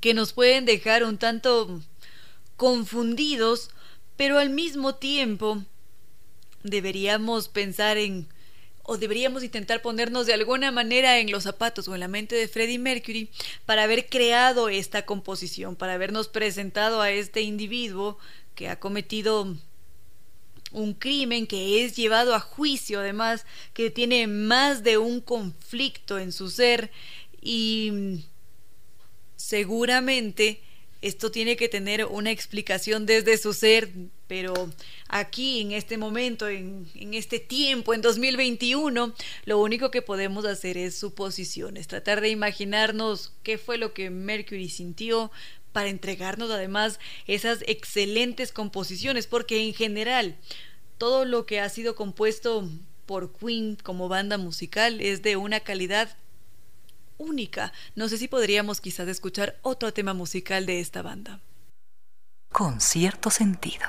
que 0.01 0.15
nos 0.15 0.33
pueden 0.33 0.65
dejar 0.65 1.03
un 1.03 1.19
tanto 1.19 1.79
confundidos, 2.57 3.69
pero 4.17 4.39
al 4.39 4.49
mismo 4.49 4.95
tiempo 4.95 5.63
deberíamos 6.63 7.49
pensar 7.49 7.97
en 7.97 8.27
o 8.89 8.97
deberíamos 8.97 9.43
intentar 9.43 9.83
ponernos 9.83 10.25
de 10.25 10.33
alguna 10.33 10.71
manera 10.71 11.19
en 11.19 11.31
los 11.31 11.43
zapatos 11.43 11.87
o 11.87 11.93
en 11.93 11.99
la 11.99 12.07
mente 12.07 12.35
de 12.35 12.47
Freddie 12.47 12.79
Mercury 12.79 13.29
para 13.67 13.83
haber 13.83 14.09
creado 14.09 14.67
esta 14.67 15.05
composición, 15.05 15.75
para 15.75 15.93
habernos 15.93 16.27
presentado 16.27 16.99
a 16.99 17.11
este 17.11 17.41
individuo 17.41 18.17
que 18.55 18.67
ha 18.67 18.79
cometido 18.79 19.55
un 20.71 20.93
crimen 20.95 21.45
que 21.45 21.85
es 21.85 21.95
llevado 21.95 22.33
a 22.33 22.39
juicio 22.39 23.01
además 23.01 23.45
que 23.75 23.91
tiene 23.91 24.25
más 24.25 24.81
de 24.81 24.97
un 24.97 25.21
conflicto 25.21 26.17
en 26.17 26.31
su 26.31 26.49
ser 26.49 26.89
y 27.43 28.23
seguramente 29.35 30.63
esto 31.03 31.29
tiene 31.29 31.57
que 31.57 31.69
tener 31.69 32.05
una 32.05 32.31
explicación 32.31 33.05
desde 33.05 33.37
su 33.37 33.53
ser, 33.53 33.91
pero 34.29 34.53
aquí, 35.07 35.59
en 35.59 35.71
este 35.73 35.97
momento, 35.97 36.47
en, 36.47 36.87
en, 36.93 37.15
este 37.15 37.39
tiempo, 37.39 37.95
en 37.95 38.01
2021, 38.01 39.13
lo 39.45 39.59
único 39.59 39.89
que 39.89 40.03
podemos 40.03 40.45
hacer 40.45 40.77
es 40.77 40.97
suposiciones, 40.97 41.87
tratar 41.87 42.21
de 42.21 42.29
imaginarnos 42.29 43.33
qué 43.43 43.57
fue 43.57 43.79
lo 43.79 43.93
que 43.93 44.11
Mercury 44.11 44.69
sintió 44.69 45.31
para 45.71 45.89
entregarnos 45.89 46.51
además 46.51 46.99
esas 47.25 47.63
excelentes 47.65 48.51
composiciones, 48.51 49.25
porque 49.25 49.65
en 49.65 49.73
general 49.73 50.37
todo 50.99 51.25
lo 51.25 51.47
que 51.47 51.59
ha 51.59 51.69
sido 51.69 51.95
compuesto 51.95 52.69
por 53.07 53.33
Queen 53.33 53.77
como 53.81 54.09
banda 54.09 54.37
musical 54.37 55.01
es 55.01 55.23
de 55.23 55.37
una 55.37 55.61
calidad 55.61 56.15
única. 57.17 57.73
No 57.95 58.07
sé 58.09 58.19
si 58.19 58.27
podríamos 58.27 58.79
quizás 58.79 59.07
escuchar 59.07 59.57
otro 59.63 59.91
tema 59.91 60.13
musical 60.13 60.67
de 60.67 60.79
esta 60.79 61.01
banda. 61.01 61.39
Con 62.51 62.81
cierto 62.81 63.29
sentido. 63.29 63.85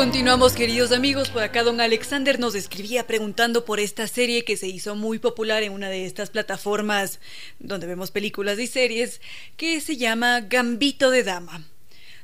Continuamos 0.00 0.52
queridos 0.52 0.92
amigos, 0.92 1.30
por 1.30 1.42
acá 1.42 1.62
don 1.62 1.80
Alexander 1.80 2.38
nos 2.38 2.54
escribía 2.54 3.06
preguntando 3.06 3.64
por 3.64 3.80
esta 3.80 4.06
serie 4.06 4.44
que 4.44 4.56
se 4.56 4.68
hizo 4.68 4.94
muy 4.94 5.18
popular 5.18 5.62
en 5.62 5.72
una 5.72 5.88
de 5.88 6.06
estas 6.06 6.30
plataformas 6.30 7.18
donde 7.58 7.86
vemos 7.86 8.10
películas 8.10 8.58
y 8.58 8.66
series 8.66 9.20
que 9.56 9.80
se 9.80 9.96
llama 9.96 10.40
Gambito 10.40 11.10
de 11.10 11.24
Dama. 11.24 11.64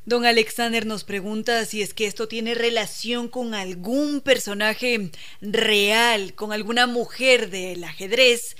Don 0.06 0.24
Alexander 0.24 0.86
nos 0.86 1.02
pregunta 1.02 1.64
si 1.64 1.82
es 1.82 1.92
que 1.92 2.06
esto 2.06 2.28
tiene 2.28 2.54
relación 2.54 3.26
con 3.26 3.54
algún 3.54 4.20
personaje 4.20 5.10
real, 5.40 6.32
con 6.34 6.52
alguna 6.52 6.86
mujer 6.86 7.50
del 7.50 7.82
ajedrez 7.82 8.56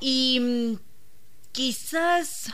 y 0.00 0.38
mm, 0.40 0.78
quizás 1.52 2.46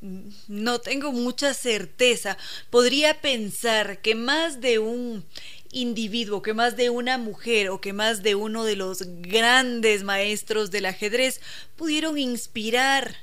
mm, 0.00 0.28
no 0.46 0.80
tengo 0.80 1.10
mucha 1.10 1.52
certeza. 1.52 2.38
Podría 2.70 3.20
pensar 3.20 4.02
que 4.02 4.14
más 4.14 4.60
de 4.60 4.78
un 4.78 5.24
individuo, 5.72 6.42
que 6.42 6.54
más 6.54 6.76
de 6.76 6.90
una 6.90 7.18
mujer 7.18 7.70
o 7.70 7.80
que 7.80 7.92
más 7.92 8.22
de 8.22 8.36
uno 8.36 8.62
de 8.62 8.76
los 8.76 9.02
grandes 9.20 10.04
maestros 10.04 10.70
del 10.70 10.86
ajedrez 10.86 11.40
pudieron 11.74 12.18
inspirar 12.18 13.16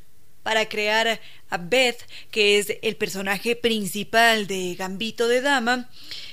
para 0.45 0.69
crear 0.69 1.19
a 1.49 1.57
Beth, 1.57 2.05
que 2.29 2.59
es 2.59 2.67
el 2.83 2.95
personaje 2.97 3.55
principal 3.55 4.45
de 4.45 4.75
Gambito 4.75 5.27
de 5.27 5.41
Dama. 5.41 5.89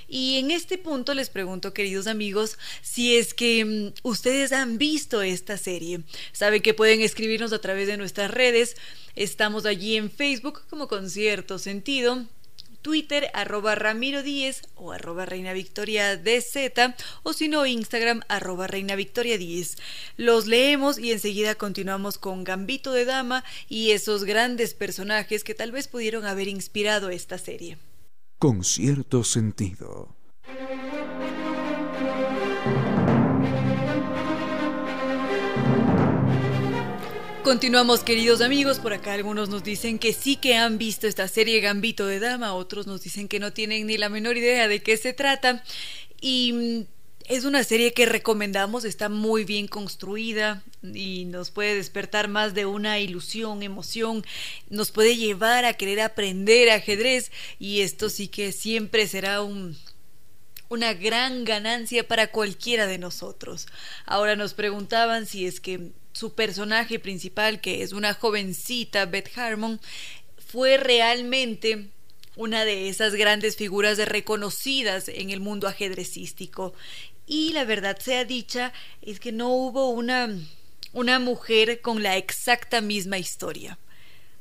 Y 0.07 0.37
en 0.39 0.51
este 0.51 0.77
punto 0.77 1.15
les 1.15 1.31
pregunto, 1.31 1.73
queridos 1.73 2.07
amigos, 2.07 2.59
si 2.83 3.17
es 3.17 3.33
que 3.33 3.65
mm, 3.65 3.95
ustedes 4.03 4.53
han 4.53 4.77
visto 4.77 5.23
esta 5.23 5.57
serie. 5.57 6.03
Saben 6.33 6.61
que 6.61 6.75
pueden 6.75 7.01
escribirnos 7.01 7.55
a 7.55 7.61
través 7.63 7.87
de 7.87 7.97
nuestras 7.97 8.31
redes. 8.31 8.77
Estamos 9.17 9.65
allí 9.65 9.97
en 9.97 10.11
Facebook 10.11 10.61
como 10.69 10.89
Concierto 10.89 11.59
Sentido 11.59 12.27
Twitter 12.83 13.31
arroba 13.33 13.75
Ramiro 13.75 14.23
Díez 14.23 14.63
o 14.75 14.93
arroba 14.93 15.25
Reina 15.25 15.53
Victoria 15.53 16.17
DZ 16.17 16.95
o 17.23 17.33
si 17.33 17.49
no 17.49 17.65
Instagram 17.65 18.23
arroba 18.29 18.67
Reina 18.67 18.97
Victoria 18.97 19.39
10. 19.39 19.77
Los 20.17 20.47
leemos 20.47 20.99
y 20.99 21.13
enseguida 21.13 21.55
continuamos 21.55 22.19
con 22.19 22.45
Gambito 22.45 22.93
de 22.93 23.05
Dama 23.05 23.45
y 23.69 23.93
esos 23.93 24.25
grandes 24.25 24.75
personajes 24.75 25.45
que 25.45 25.55
tal 25.55 25.73
vez 25.73 25.89
pudieron 25.89 26.27
haber 26.27 26.49
inspirado 26.49 27.11
esta 27.11 27.39
serie. 27.39 27.79
Con 28.39 28.65
cierto 28.65 29.25
sentido. 29.25 30.17
Continuamos 37.45 38.05
queridos 38.05 38.41
amigos, 38.41 38.79
por 38.79 38.93
acá 38.93 39.15
algunos 39.15 39.49
nos 39.49 39.65
dicen 39.65 39.99
que 39.99 40.13
sí 40.13 40.37
que 40.37 40.55
han 40.55 40.79
visto 40.79 41.09
esta 41.09 41.27
serie 41.27 41.61
Gambito 41.61 42.07
de 42.07 42.21
Dama, 42.21 42.55
otros 42.55 42.87
nos 42.87 43.03
dicen 43.03 43.27
que 43.27 43.41
no 43.41 43.53
tienen 43.53 43.89
ni 43.89 43.99
la 43.99 44.09
menor 44.09 44.37
idea 44.37 44.69
de 44.69 44.81
qué 44.81 44.97
se 44.97 45.13
trata. 45.13 45.65
Y 46.21 46.53
mm, 46.53 46.85
es 47.25 47.45
una 47.45 47.65
serie 47.65 47.95
que 47.95 48.07
recomendamos, 48.07 48.85
está 48.85 49.09
muy 49.09 49.45
bien 49.45 49.67
construida 49.67 50.63
y 50.85 51.25
nos 51.25 51.51
puede 51.51 51.75
despertar 51.75 52.29
más 52.29 52.55
de 52.55 52.65
una 52.65 53.01
ilusión, 53.01 53.65
emoción, 53.65 54.25
nos 54.71 54.93
puede 54.93 55.17
llevar 55.17 55.65
a 55.65 55.75
querer 55.75 56.01
aprender 56.01 56.71
ajedrez. 56.71 57.33
Y 57.59 57.81
esto 57.81 58.09
sí 58.09 58.29
que 58.29 58.53
siempre 58.53 59.09
será 59.09 59.43
un, 59.43 59.77
una 60.69 60.95
gran 60.95 61.45
ganancia 61.45 62.07
para 62.07 62.29
cualquiera 62.29 62.87
de 62.87 62.99
nosotros. 62.99 63.67
Ahora 64.07 64.37
nos 64.37 64.55
preguntaban 64.55 65.27
si 65.27 65.45
es 65.45 65.59
que 65.59 65.91
su 66.13 66.35
personaje 66.35 66.99
principal, 66.99 67.61
que 67.61 67.83
es 67.83 67.93
una 67.93 68.15
jovencita, 68.15 69.07
Beth 69.07 69.37
Harmon, 69.37 69.81
fue 70.39 70.77
realmente 70.77 71.89
una 72.37 72.65
de 72.65 72.89
esas 72.89 73.15
grandes 73.15 73.57
figuras 73.57 73.99
reconocidas 73.99 75.09
en 75.09 75.31
el 75.31 75.41
mundo 75.41 75.69
ajedrecístico. 75.69 76.75
Y 77.27 77.53
la 77.53 77.65
verdad 77.65 77.99
sea 77.99 78.25
dicha, 78.25 78.73
es 79.01 79.21
que 79.21 79.33
no 79.33 79.51
hubo 79.51 79.91
una, 79.91 80.29
una 80.93 81.19
mujer 81.19 81.81
con 81.81 82.03
la 82.03 82.17
exacta 82.17 82.81
misma 82.81 83.19
historia. 83.19 83.79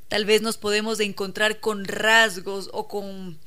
Tal 0.08 0.26
vez 0.26 0.42
nos 0.42 0.58
podemos 0.58 1.00
encontrar 1.00 1.60
con 1.60 1.86
rasgos 1.86 2.70
o 2.74 2.88
con 2.88 3.40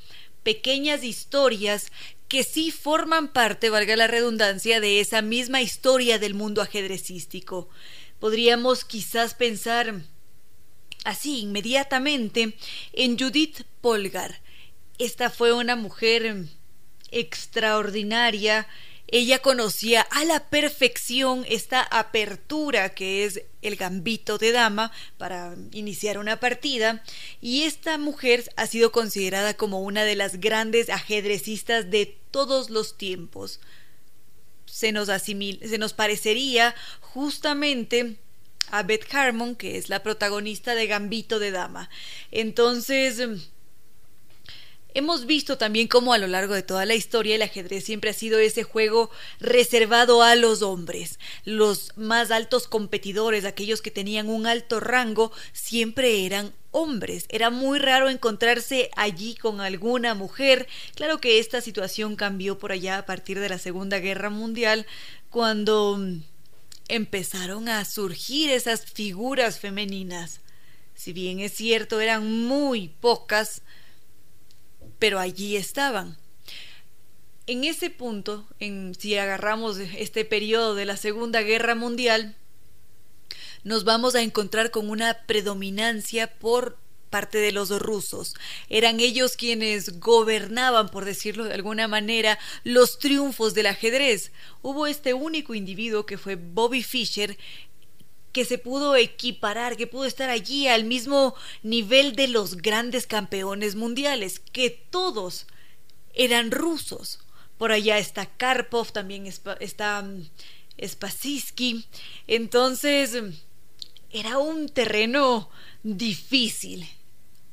pequeñas 0.42 1.04
historias 1.04 1.90
que 2.28 2.42
sí 2.42 2.70
forman 2.70 3.32
parte, 3.32 3.70
valga 3.70 3.96
la 3.96 4.06
redundancia, 4.06 4.80
de 4.80 5.00
esa 5.00 5.20
misma 5.20 5.62
historia 5.62 6.18
del 6.18 6.34
mundo 6.34 6.62
ajedrecístico 6.62 7.68
podríamos 8.24 8.86
quizás 8.86 9.34
pensar 9.34 10.00
así 11.04 11.40
inmediatamente 11.40 12.54
en 12.94 13.18
Judith 13.18 13.66
Polgar. 13.82 14.40
Esta 14.98 15.28
fue 15.28 15.52
una 15.52 15.76
mujer 15.76 16.46
extraordinaria. 17.10 18.66
Ella 19.08 19.40
conocía 19.40 20.00
a 20.00 20.24
la 20.24 20.48
perfección 20.48 21.44
esta 21.50 21.82
apertura 21.82 22.94
que 22.94 23.26
es 23.26 23.42
el 23.60 23.76
gambito 23.76 24.38
de 24.38 24.52
dama 24.52 24.90
para 25.18 25.54
iniciar 25.72 26.16
una 26.16 26.40
partida 26.40 27.04
y 27.42 27.64
esta 27.64 27.98
mujer 27.98 28.50
ha 28.56 28.66
sido 28.66 28.90
considerada 28.90 29.52
como 29.52 29.82
una 29.82 30.04
de 30.04 30.16
las 30.16 30.40
grandes 30.40 30.88
ajedrecistas 30.88 31.90
de 31.90 32.18
todos 32.30 32.70
los 32.70 32.96
tiempos 32.96 33.60
se 34.74 34.90
nos, 34.90 35.08
se 35.08 35.78
nos 35.78 35.92
parecería 35.92 36.74
justamente 37.00 38.16
a 38.72 38.82
Beth 38.82 39.06
Harmon, 39.14 39.54
que 39.54 39.78
es 39.78 39.88
la 39.88 40.02
protagonista 40.02 40.74
de 40.74 40.88
Gambito 40.88 41.38
de 41.38 41.52
Dama. 41.52 41.88
Entonces, 42.32 43.22
Hemos 44.96 45.26
visto 45.26 45.58
también 45.58 45.88
cómo 45.88 46.12
a 46.12 46.18
lo 46.18 46.28
largo 46.28 46.54
de 46.54 46.62
toda 46.62 46.86
la 46.86 46.94
historia 46.94 47.34
el 47.34 47.42
ajedrez 47.42 47.82
siempre 47.82 48.10
ha 48.10 48.12
sido 48.12 48.38
ese 48.38 48.62
juego 48.62 49.10
reservado 49.40 50.22
a 50.22 50.36
los 50.36 50.62
hombres. 50.62 51.18
Los 51.44 51.90
más 51.96 52.30
altos 52.30 52.68
competidores, 52.68 53.44
aquellos 53.44 53.82
que 53.82 53.90
tenían 53.90 54.28
un 54.28 54.46
alto 54.46 54.78
rango, 54.78 55.32
siempre 55.52 56.24
eran 56.24 56.52
hombres. 56.74 57.26
Era 57.28 57.50
muy 57.50 57.78
raro 57.78 58.10
encontrarse 58.10 58.90
allí 58.96 59.36
con 59.36 59.60
alguna 59.60 60.14
mujer. 60.14 60.66
Claro 60.96 61.20
que 61.20 61.38
esta 61.38 61.60
situación 61.60 62.16
cambió 62.16 62.58
por 62.58 62.72
allá 62.72 62.98
a 62.98 63.06
partir 63.06 63.38
de 63.38 63.48
la 63.48 63.58
Segunda 63.58 64.00
Guerra 64.00 64.28
Mundial, 64.28 64.86
cuando 65.30 65.98
empezaron 66.88 67.68
a 67.68 67.84
surgir 67.84 68.50
esas 68.50 68.86
figuras 68.86 69.60
femeninas. 69.60 70.40
Si 70.94 71.12
bien 71.12 71.38
es 71.38 71.52
cierto, 71.52 72.00
eran 72.00 72.46
muy 72.46 72.88
pocas, 72.88 73.62
pero 74.98 75.20
allí 75.20 75.56
estaban. 75.56 76.18
En 77.46 77.62
ese 77.62 77.88
punto, 77.88 78.48
en, 78.58 78.94
si 78.98 79.16
agarramos 79.16 79.78
este 79.78 80.24
periodo 80.24 80.74
de 80.74 80.86
la 80.86 80.96
Segunda 80.96 81.42
Guerra 81.42 81.74
Mundial, 81.76 82.36
nos 83.64 83.84
vamos 83.84 84.14
a 84.14 84.22
encontrar 84.22 84.70
con 84.70 84.88
una 84.88 85.26
predominancia 85.26 86.32
por 86.38 86.78
parte 87.14 87.38
de 87.38 87.52
los 87.52 87.70
rusos. 87.80 88.34
Eran 88.68 88.98
ellos 88.98 89.36
quienes 89.36 90.00
gobernaban, 90.00 90.88
por 90.88 91.04
decirlo 91.04 91.44
de 91.44 91.54
alguna 91.54 91.86
manera, 91.86 92.38
los 92.64 92.98
triunfos 92.98 93.54
del 93.54 93.66
ajedrez. 93.66 94.32
Hubo 94.62 94.86
este 94.86 95.14
único 95.14 95.54
individuo 95.54 96.06
que 96.06 96.18
fue 96.18 96.34
Bobby 96.34 96.82
Fischer, 96.82 97.38
que 98.32 98.44
se 98.44 98.58
pudo 98.58 98.96
equiparar, 98.96 99.76
que 99.76 99.86
pudo 99.86 100.06
estar 100.06 100.28
allí 100.28 100.66
al 100.66 100.82
mismo 100.82 101.36
nivel 101.62 102.16
de 102.16 102.26
los 102.26 102.56
grandes 102.56 103.06
campeones 103.06 103.76
mundiales, 103.76 104.40
que 104.40 104.70
todos 104.70 105.46
eran 106.14 106.50
rusos. 106.50 107.20
Por 107.58 107.70
allá 107.70 107.98
está 107.98 108.26
Karpov, 108.26 108.90
también 108.90 109.26
está 109.60 110.02
mm, 110.02 110.28
Spasisky. 110.84 111.86
Entonces, 112.26 113.16
era 114.14 114.38
un 114.38 114.68
terreno 114.68 115.50
difícil. 115.82 116.88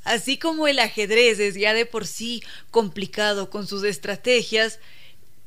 Así 0.03 0.37
como 0.37 0.67
el 0.67 0.77
ajedrez 0.77 1.39
es 1.39 1.55
ya 1.55 1.73
de 1.73 1.87
por 1.87 2.05
sí 2.05 2.43
complicado 2.69 3.49
con 3.49 3.65
sus 3.67 3.83
estrategias, 3.83 4.79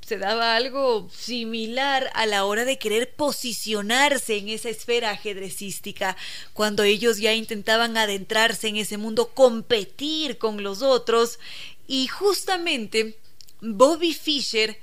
se 0.04 0.18
daba 0.18 0.56
algo 0.56 1.08
similar 1.16 2.10
a 2.14 2.26
la 2.26 2.44
hora 2.44 2.64
de 2.64 2.78
querer 2.78 3.14
posicionarse 3.14 4.36
en 4.36 4.48
esa 4.48 4.68
esfera 4.68 5.10
ajedrecística, 5.10 6.16
cuando 6.52 6.82
ellos 6.82 7.18
ya 7.18 7.32
intentaban 7.32 7.96
adentrarse 7.96 8.68
en 8.68 8.76
ese 8.76 8.98
mundo, 8.98 9.30
competir 9.34 10.36
con 10.36 10.64
los 10.64 10.82
otros, 10.82 11.38
y 11.86 12.08
justamente 12.08 13.16
Bobby 13.60 14.14
Fischer, 14.14 14.78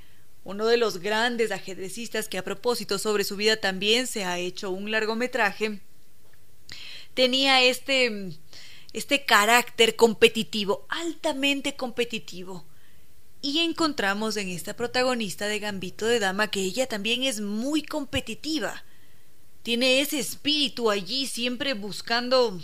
uno 0.46 0.66
de 0.66 0.78
los 0.78 1.00
grandes 1.00 1.52
ajedrecistas 1.52 2.30
que 2.30 2.38
a 2.38 2.44
propósito 2.44 2.98
sobre 2.98 3.26
su 3.26 3.36
vida 3.36 3.58
también 3.58 4.08
se 4.08 4.24
ha 4.24 4.40
hecho 4.40 4.72
un 4.72 4.90
largometraje, 4.92 5.82
tenía 7.14 7.62
este 7.62 8.32
este 8.94 9.26
carácter 9.26 9.96
competitivo, 9.96 10.86
altamente 10.90 11.76
competitivo. 11.76 12.66
Y 13.42 13.60
encontramos 13.60 14.38
en 14.38 14.50
esta 14.50 14.76
protagonista 14.76 15.48
de 15.48 15.60
Gambito 15.60 16.06
de 16.06 16.20
Dama 16.20 16.52
que 16.52 16.62
ella 16.62 16.88
también 16.88 17.24
es 17.24 17.42
muy 17.42 17.82
competitiva. 17.82 18.84
Tiene 19.64 20.02
ese 20.02 20.20
espíritu 20.20 20.92
allí 20.92 21.26
siempre 21.26 21.74
buscando 21.74 22.60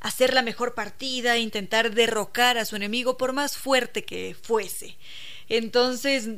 hacer 0.00 0.34
la 0.34 0.42
mejor 0.42 0.74
partida, 0.74 1.38
intentar 1.38 1.94
derrocar 1.94 2.58
a 2.58 2.64
su 2.64 2.76
enemigo 2.76 3.16
por 3.16 3.32
más 3.32 3.56
fuerte 3.56 4.04
que 4.04 4.36
fuese. 4.40 4.96
Entonces, 5.48 6.28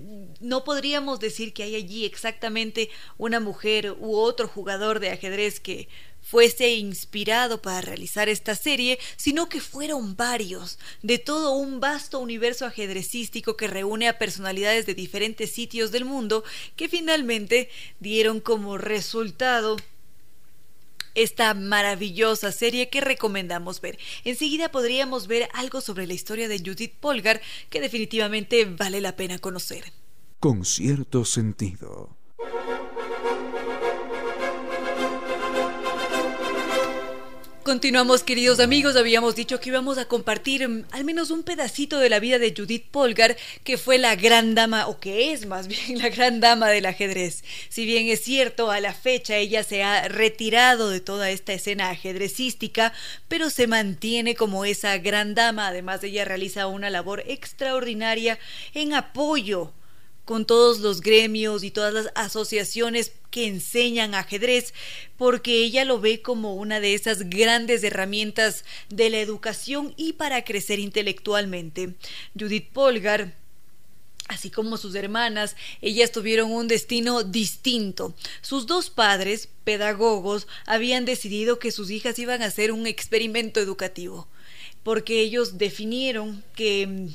no 0.40 0.64
podríamos 0.64 1.18
decir 1.18 1.52
que 1.52 1.62
hay 1.62 1.74
allí 1.74 2.04
exactamente 2.04 2.90
una 3.16 3.40
mujer 3.40 3.96
u 3.98 4.16
otro 4.16 4.48
jugador 4.48 5.00
de 5.00 5.10
ajedrez 5.10 5.60
que 5.60 5.88
fuese 6.28 6.74
inspirado 6.74 7.62
para 7.62 7.80
realizar 7.80 8.28
esta 8.28 8.54
serie, 8.54 8.98
sino 9.16 9.48
que 9.48 9.62
fueron 9.62 10.14
varios, 10.14 10.78
de 11.02 11.18
todo 11.18 11.52
un 11.52 11.80
vasto 11.80 12.18
universo 12.18 12.66
ajedrecístico 12.66 13.56
que 13.56 13.66
reúne 13.66 14.08
a 14.08 14.18
personalidades 14.18 14.84
de 14.84 14.94
diferentes 14.94 15.52
sitios 15.52 15.90
del 15.90 16.04
mundo 16.04 16.44
que 16.76 16.90
finalmente 16.90 17.70
dieron 17.98 18.40
como 18.40 18.76
resultado 18.76 19.78
esta 21.14 21.54
maravillosa 21.54 22.52
serie 22.52 22.90
que 22.90 23.00
recomendamos 23.00 23.80
ver. 23.80 23.98
Enseguida 24.24 24.70
podríamos 24.70 25.28
ver 25.28 25.48
algo 25.54 25.80
sobre 25.80 26.06
la 26.06 26.12
historia 26.12 26.46
de 26.46 26.58
Judith 26.58 26.92
Polgar 27.00 27.40
que 27.70 27.80
definitivamente 27.80 28.66
vale 28.66 29.00
la 29.00 29.16
pena 29.16 29.38
conocer. 29.38 29.94
Con 30.40 30.66
cierto 30.66 31.24
sentido. 31.24 32.17
Continuamos, 37.68 38.22
queridos 38.22 38.60
amigos. 38.60 38.96
Habíamos 38.96 39.34
dicho 39.34 39.60
que 39.60 39.68
íbamos 39.68 39.98
a 39.98 40.06
compartir 40.06 40.66
mm, 40.66 40.86
al 40.90 41.04
menos 41.04 41.30
un 41.30 41.42
pedacito 41.42 41.98
de 41.98 42.08
la 42.08 42.18
vida 42.18 42.38
de 42.38 42.54
Judith 42.56 42.86
Polgar, 42.90 43.36
que 43.62 43.76
fue 43.76 43.98
la 43.98 44.16
gran 44.16 44.54
dama, 44.54 44.86
o 44.86 44.98
que 45.00 45.34
es 45.34 45.44
más 45.44 45.68
bien 45.68 45.98
la 45.98 46.08
gran 46.08 46.40
dama 46.40 46.68
del 46.68 46.86
ajedrez. 46.86 47.44
Si 47.68 47.84
bien 47.84 48.08
es 48.08 48.22
cierto, 48.22 48.70
a 48.70 48.80
la 48.80 48.94
fecha 48.94 49.36
ella 49.36 49.64
se 49.64 49.82
ha 49.82 50.08
retirado 50.08 50.88
de 50.88 51.00
toda 51.00 51.28
esta 51.28 51.52
escena 51.52 51.90
ajedrecística, 51.90 52.94
pero 53.28 53.50
se 53.50 53.66
mantiene 53.66 54.34
como 54.34 54.64
esa 54.64 54.96
gran 54.96 55.34
dama. 55.34 55.68
Además, 55.68 56.02
ella 56.02 56.24
realiza 56.24 56.68
una 56.68 56.88
labor 56.88 57.22
extraordinaria 57.26 58.38
en 58.72 58.94
apoyo 58.94 59.74
con 60.28 60.44
todos 60.44 60.80
los 60.80 61.00
gremios 61.00 61.64
y 61.64 61.70
todas 61.70 61.94
las 61.94 62.08
asociaciones 62.14 63.12
que 63.30 63.46
enseñan 63.46 64.14
ajedrez, 64.14 64.74
porque 65.16 65.64
ella 65.64 65.86
lo 65.86 66.00
ve 66.00 66.20
como 66.20 66.54
una 66.54 66.80
de 66.80 66.92
esas 66.92 67.30
grandes 67.30 67.82
herramientas 67.82 68.66
de 68.90 69.08
la 69.08 69.20
educación 69.20 69.94
y 69.96 70.12
para 70.12 70.44
crecer 70.44 70.80
intelectualmente. 70.80 71.94
Judith 72.38 72.68
Polgar 72.74 73.38
Así 74.28 74.50
como 74.50 74.76
sus 74.76 74.94
hermanas, 74.94 75.56
ellas 75.80 76.12
tuvieron 76.12 76.52
un 76.52 76.68
destino 76.68 77.22
distinto. 77.22 78.14
Sus 78.42 78.66
dos 78.66 78.90
padres, 78.90 79.48
pedagogos, 79.64 80.46
habían 80.66 81.06
decidido 81.06 81.58
que 81.58 81.72
sus 81.72 81.90
hijas 81.90 82.18
iban 82.18 82.42
a 82.42 82.46
hacer 82.48 82.70
un 82.70 82.86
experimento 82.86 83.60
educativo, 83.60 84.28
porque 84.82 85.22
ellos 85.22 85.56
definieron 85.56 86.44
que 86.54 86.86
mm, 86.86 87.08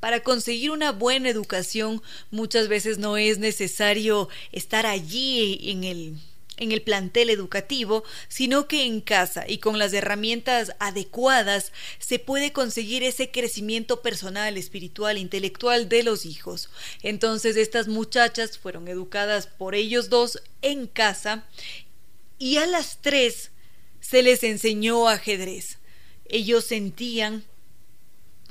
para 0.00 0.22
conseguir 0.22 0.70
una 0.70 0.92
buena 0.92 1.28
educación 1.28 2.02
muchas 2.30 2.68
veces 2.68 2.98
no 2.98 3.16
es 3.16 3.38
necesario 3.38 4.28
estar 4.52 4.86
allí 4.86 5.70
en 5.70 5.84
el 5.84 6.16
en 6.60 6.72
el 6.72 6.82
plantel 6.82 7.30
educativo, 7.30 8.04
sino 8.28 8.68
que 8.68 8.84
en 8.84 9.00
casa 9.00 9.46
y 9.48 9.58
con 9.58 9.78
las 9.78 9.92
herramientas 9.92 10.72
adecuadas 10.78 11.72
se 11.98 12.18
puede 12.18 12.52
conseguir 12.52 13.02
ese 13.02 13.30
crecimiento 13.30 14.02
personal, 14.02 14.56
espiritual, 14.56 15.18
intelectual 15.18 15.88
de 15.88 16.02
los 16.02 16.26
hijos. 16.26 16.68
Entonces 17.02 17.56
estas 17.56 17.88
muchachas 17.88 18.58
fueron 18.58 18.88
educadas 18.88 19.46
por 19.46 19.74
ellos 19.74 20.10
dos 20.10 20.42
en 20.60 20.86
casa 20.86 21.46
y 22.38 22.58
a 22.58 22.66
las 22.66 22.98
tres 23.00 23.50
se 24.00 24.22
les 24.22 24.44
enseñó 24.44 25.08
ajedrez. 25.08 25.78
Ellos 26.26 26.64
sentían 26.66 27.44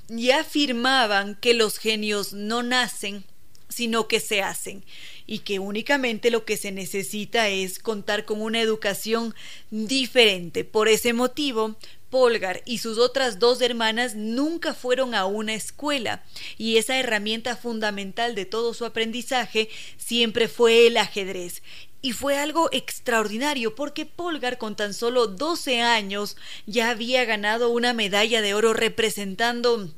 y 0.10 0.32
afirmaban 0.32 1.36
que 1.36 1.54
los 1.54 1.78
genios 1.78 2.34
no 2.34 2.64
nacen, 2.64 3.24
sino 3.70 4.08
que 4.08 4.20
se 4.20 4.42
hacen 4.42 4.84
y 5.28 5.40
que 5.40 5.60
únicamente 5.60 6.32
lo 6.32 6.44
que 6.44 6.58
se 6.58 6.72
necesita 6.72 7.50
es 7.50 7.78
contar 7.78 8.26
con 8.26 8.42
una 8.42 8.60
educación 8.60 9.36
diferente. 9.70 10.64
Por 10.64 10.88
ese 10.88 11.14
motivo, 11.14 11.76
Polgar 12.10 12.64
y 12.66 12.80
sus 12.80 12.98
otras 12.98 13.38
dos 13.38 13.62
hermanas 13.62 14.16
nunca 14.16 14.74
fueron 14.74 15.14
a 15.14 15.28
una 15.28 15.54
escuela 15.54 16.24
y 16.58 16.78
esa 16.78 16.98
herramienta 16.98 17.56
fundamental 17.56 18.34
de 18.34 18.46
todo 18.46 18.74
su 18.74 18.86
aprendizaje 18.86 19.70
siempre 19.98 20.48
fue 20.48 20.88
el 20.88 20.98
ajedrez. 20.98 21.62
Y 22.02 22.14
fue 22.14 22.38
algo 22.38 22.70
extraordinario 22.72 23.76
porque 23.76 24.08
Polgar 24.08 24.58
con 24.58 24.76
tan 24.76 24.96
solo 24.96 25.28
12 25.28 25.82
años 25.82 26.38
ya 26.66 26.90
había 26.90 27.26
ganado 27.26 27.70
una 27.70 27.94
medalla 27.94 28.42
de 28.42 28.54
oro 28.56 28.74
representando 28.74 29.92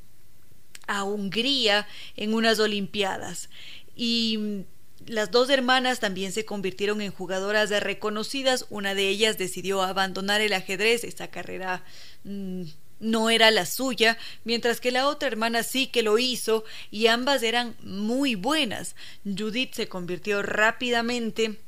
a 0.87 1.03
Hungría 1.03 1.87
en 2.15 2.33
unas 2.33 2.59
Olimpiadas. 2.59 3.49
Y 3.95 4.65
las 5.05 5.31
dos 5.31 5.49
hermanas 5.49 5.99
también 5.99 6.31
se 6.31 6.45
convirtieron 6.45 7.01
en 7.01 7.11
jugadoras 7.11 7.69
reconocidas. 7.69 8.65
Una 8.69 8.93
de 8.95 9.07
ellas 9.07 9.37
decidió 9.37 9.81
abandonar 9.81 10.41
el 10.41 10.53
ajedrez. 10.53 11.03
Esa 11.03 11.29
carrera 11.29 11.83
mm, 12.23 12.63
no 12.99 13.29
era 13.29 13.51
la 13.51 13.65
suya, 13.65 14.17
mientras 14.43 14.79
que 14.79 14.91
la 14.91 15.07
otra 15.07 15.27
hermana 15.27 15.63
sí 15.63 15.87
que 15.87 16.03
lo 16.03 16.19
hizo 16.19 16.63
y 16.91 17.07
ambas 17.07 17.43
eran 17.43 17.75
muy 17.81 18.35
buenas. 18.35 18.95
Judith 19.25 19.73
se 19.73 19.87
convirtió 19.87 20.41
rápidamente 20.41 21.59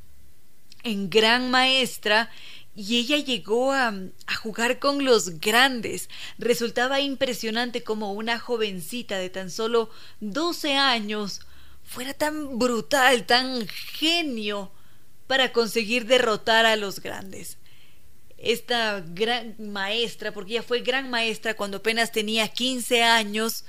en 0.84 1.10
gran 1.10 1.50
maestra 1.50 2.30
y 2.76 2.98
ella 2.98 3.18
llegó 3.18 3.72
a, 3.72 3.88
a, 3.88 4.36
jugar 4.36 4.80
con 4.80 5.06
los 5.06 5.40
grandes. 5.40 6.10
Resultaba 6.38 7.00
impresionante 7.00 7.84
como 7.84 8.14
una 8.14 8.40
jovencita 8.40 9.18
de 9.18 9.30
tan 9.30 9.52
solo 9.52 9.90
12 10.22 10.76
años 10.76 11.42
fuera 11.84 12.14
tan 12.14 12.58
brutal, 12.58 13.26
tan 13.26 13.68
genio 13.68 14.72
para 15.28 15.52
conseguir 15.52 16.06
derrotar 16.06 16.66
a 16.66 16.76
los 16.76 17.00
grandes. 17.00 17.58
Esta 18.38 19.02
gran 19.02 19.56
maestra, 19.60 20.34
porque 20.34 20.54
ella 20.54 20.64
fue 20.64 20.82
gran 20.82 21.10
maestra 21.10 21.54
cuando 21.54 21.78
apenas 21.78 22.12
tenía 22.12 22.48
15 22.48 23.04
años, 23.04 23.64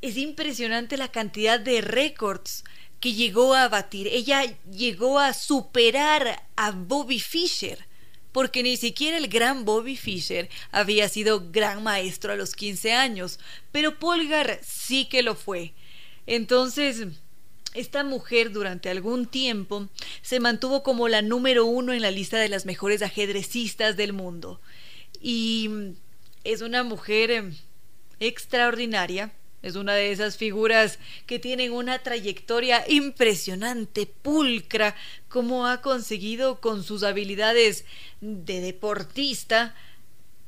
es 0.00 0.16
impresionante 0.16 0.96
la 0.96 1.08
cantidad 1.08 1.58
de 1.58 1.80
récords 1.80 2.64
que 3.02 3.14
llegó 3.14 3.54
a 3.54 3.68
batir. 3.68 4.06
Ella 4.06 4.44
llegó 4.70 5.18
a 5.18 5.32
superar 5.32 6.40
a 6.54 6.70
Bobby 6.70 7.18
Fischer, 7.18 7.84
porque 8.30 8.62
ni 8.62 8.76
siquiera 8.76 9.18
el 9.18 9.26
gran 9.26 9.64
Bobby 9.64 9.96
Fischer 9.96 10.48
había 10.70 11.08
sido 11.08 11.50
gran 11.50 11.82
maestro 11.82 12.32
a 12.32 12.36
los 12.36 12.54
15 12.54 12.92
años, 12.92 13.40
pero 13.72 13.98
Polgar 13.98 14.60
sí 14.62 15.06
que 15.06 15.24
lo 15.24 15.34
fue. 15.34 15.74
Entonces, 16.26 17.08
esta 17.74 18.04
mujer 18.04 18.52
durante 18.52 18.88
algún 18.88 19.26
tiempo 19.26 19.88
se 20.22 20.38
mantuvo 20.38 20.84
como 20.84 21.08
la 21.08 21.22
número 21.22 21.66
uno 21.66 21.92
en 21.92 22.02
la 22.02 22.12
lista 22.12 22.38
de 22.38 22.48
las 22.48 22.66
mejores 22.66 23.02
ajedrecistas 23.02 23.96
del 23.96 24.12
mundo. 24.12 24.60
Y 25.20 25.68
es 26.44 26.62
una 26.62 26.84
mujer 26.84 27.32
em, 27.32 27.56
extraordinaria, 28.20 29.32
es 29.62 29.76
una 29.76 29.94
de 29.94 30.12
esas 30.12 30.36
figuras 30.36 30.98
que 31.26 31.38
tienen 31.38 31.72
una 31.72 32.00
trayectoria 32.00 32.84
impresionante, 32.88 34.06
pulcra, 34.06 34.96
como 35.28 35.66
ha 35.66 35.80
conseguido 35.80 36.60
con 36.60 36.82
sus 36.82 37.02
habilidades 37.02 37.84
de 38.20 38.60
deportista 38.60 39.74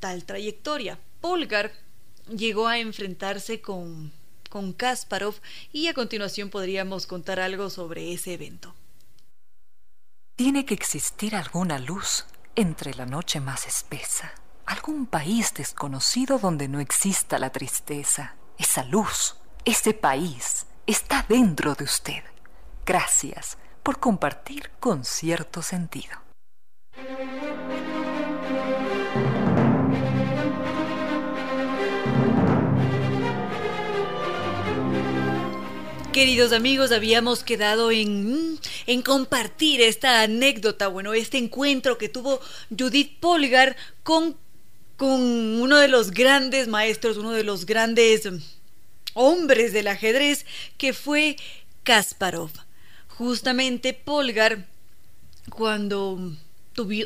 tal 0.00 0.24
trayectoria. 0.24 0.98
Polgar 1.20 1.72
llegó 2.28 2.66
a 2.68 2.78
enfrentarse 2.78 3.60
con 3.60 4.12
con 4.54 4.72
Kasparov 4.72 5.34
y 5.72 5.88
a 5.88 5.94
continuación 5.94 6.48
podríamos 6.48 7.08
contar 7.08 7.40
algo 7.40 7.70
sobre 7.70 8.12
ese 8.12 8.34
evento. 8.34 8.72
Tiene 10.36 10.64
que 10.64 10.74
existir 10.74 11.34
alguna 11.34 11.80
luz 11.80 12.24
entre 12.54 12.94
la 12.94 13.04
noche 13.04 13.40
más 13.40 13.66
espesa, 13.66 14.32
algún 14.64 15.06
país 15.06 15.52
desconocido 15.54 16.38
donde 16.38 16.68
no 16.68 16.78
exista 16.78 17.40
la 17.40 17.50
tristeza. 17.50 18.36
Esa 18.56 18.84
luz, 18.84 19.36
ese 19.64 19.94
país, 19.94 20.66
está 20.86 21.24
dentro 21.28 21.74
de 21.74 21.84
usted. 21.84 22.22
Gracias 22.86 23.58
por 23.82 23.98
compartir 23.98 24.70
con 24.78 25.04
cierto 25.04 25.60
sentido. 25.60 26.22
Queridos 36.12 36.52
amigos, 36.52 36.92
habíamos 36.92 37.42
quedado 37.42 37.90
en, 37.90 38.60
en 38.86 39.02
compartir 39.02 39.80
esta 39.80 40.22
anécdota, 40.22 40.86
bueno, 40.86 41.12
este 41.12 41.38
encuentro 41.38 41.98
que 41.98 42.08
tuvo 42.08 42.38
Judith 42.70 43.18
Polgar 43.18 43.74
con, 44.04 44.36
con 44.96 45.20
uno 45.60 45.78
de 45.78 45.88
los 45.88 46.10
grandes 46.10 46.68
maestros, 46.68 47.16
uno 47.16 47.32
de 47.32 47.44
los 47.44 47.66
grandes 47.66 48.28
hombres 49.14 49.72
del 49.72 49.88
ajedrez, 49.88 50.46
que 50.76 50.92
fue 50.92 51.36
Kasparov. 51.82 52.50
Justamente 53.08 53.94
Polgar, 53.94 54.66
cuando 55.50 56.32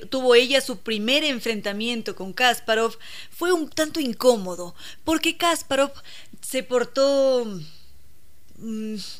tuvo 0.09 0.35
ella 0.35 0.61
su 0.61 0.79
primer 0.79 1.25
enfrentamiento 1.25 2.17
con 2.17 2.33
Kasparov, 2.33 2.97
fue 3.31 3.53
un 3.53 3.69
tanto 3.69 4.01
incómodo, 4.01 4.75
porque 5.05 5.37
Kasparov 5.37 5.93
se 6.41 6.63
portó 6.63 7.47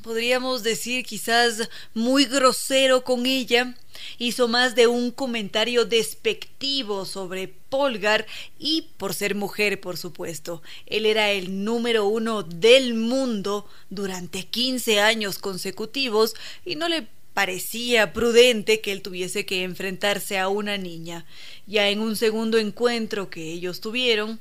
podríamos 0.03 0.63
decir 0.63 1.05
quizás 1.05 1.69
muy 1.95 2.25
grosero 2.25 3.05
con 3.05 3.27
ella, 3.27 3.75
hizo 4.19 4.49
más 4.49 4.75
de 4.75 4.87
un 4.87 5.11
comentario 5.11 5.85
despectivo 5.85 7.05
sobre 7.05 7.49
Polgar 7.49 8.27
y 8.59 8.89
por 8.97 9.15
ser 9.15 9.35
mujer, 9.35 9.81
por 9.81 9.97
supuesto. 9.97 10.63
Él 10.87 11.07
era 11.07 11.31
el 11.31 11.65
número 11.65 12.07
uno 12.07 12.43
del 12.43 12.95
mundo 12.95 13.69
durante 13.91 14.45
15 14.45 15.01
años 15.01 15.39
consecutivos 15.39 16.35
y 16.65 16.77
no 16.77 16.89
le 16.89 17.07
parecía 17.35 18.13
prudente 18.13 18.81
que 18.81 18.91
él 18.91 19.03
tuviese 19.03 19.47
que 19.47 19.63
enfrentarse 19.63 20.39
a 20.39 20.49
una 20.49 20.77
niña. 20.77 21.25
Ya 21.67 21.89
en 21.89 22.01
un 22.01 22.17
segundo 22.17 22.59
encuentro 22.59 23.31
que 23.31 23.53
ellos 23.53 23.81
tuvieron, 23.81 24.41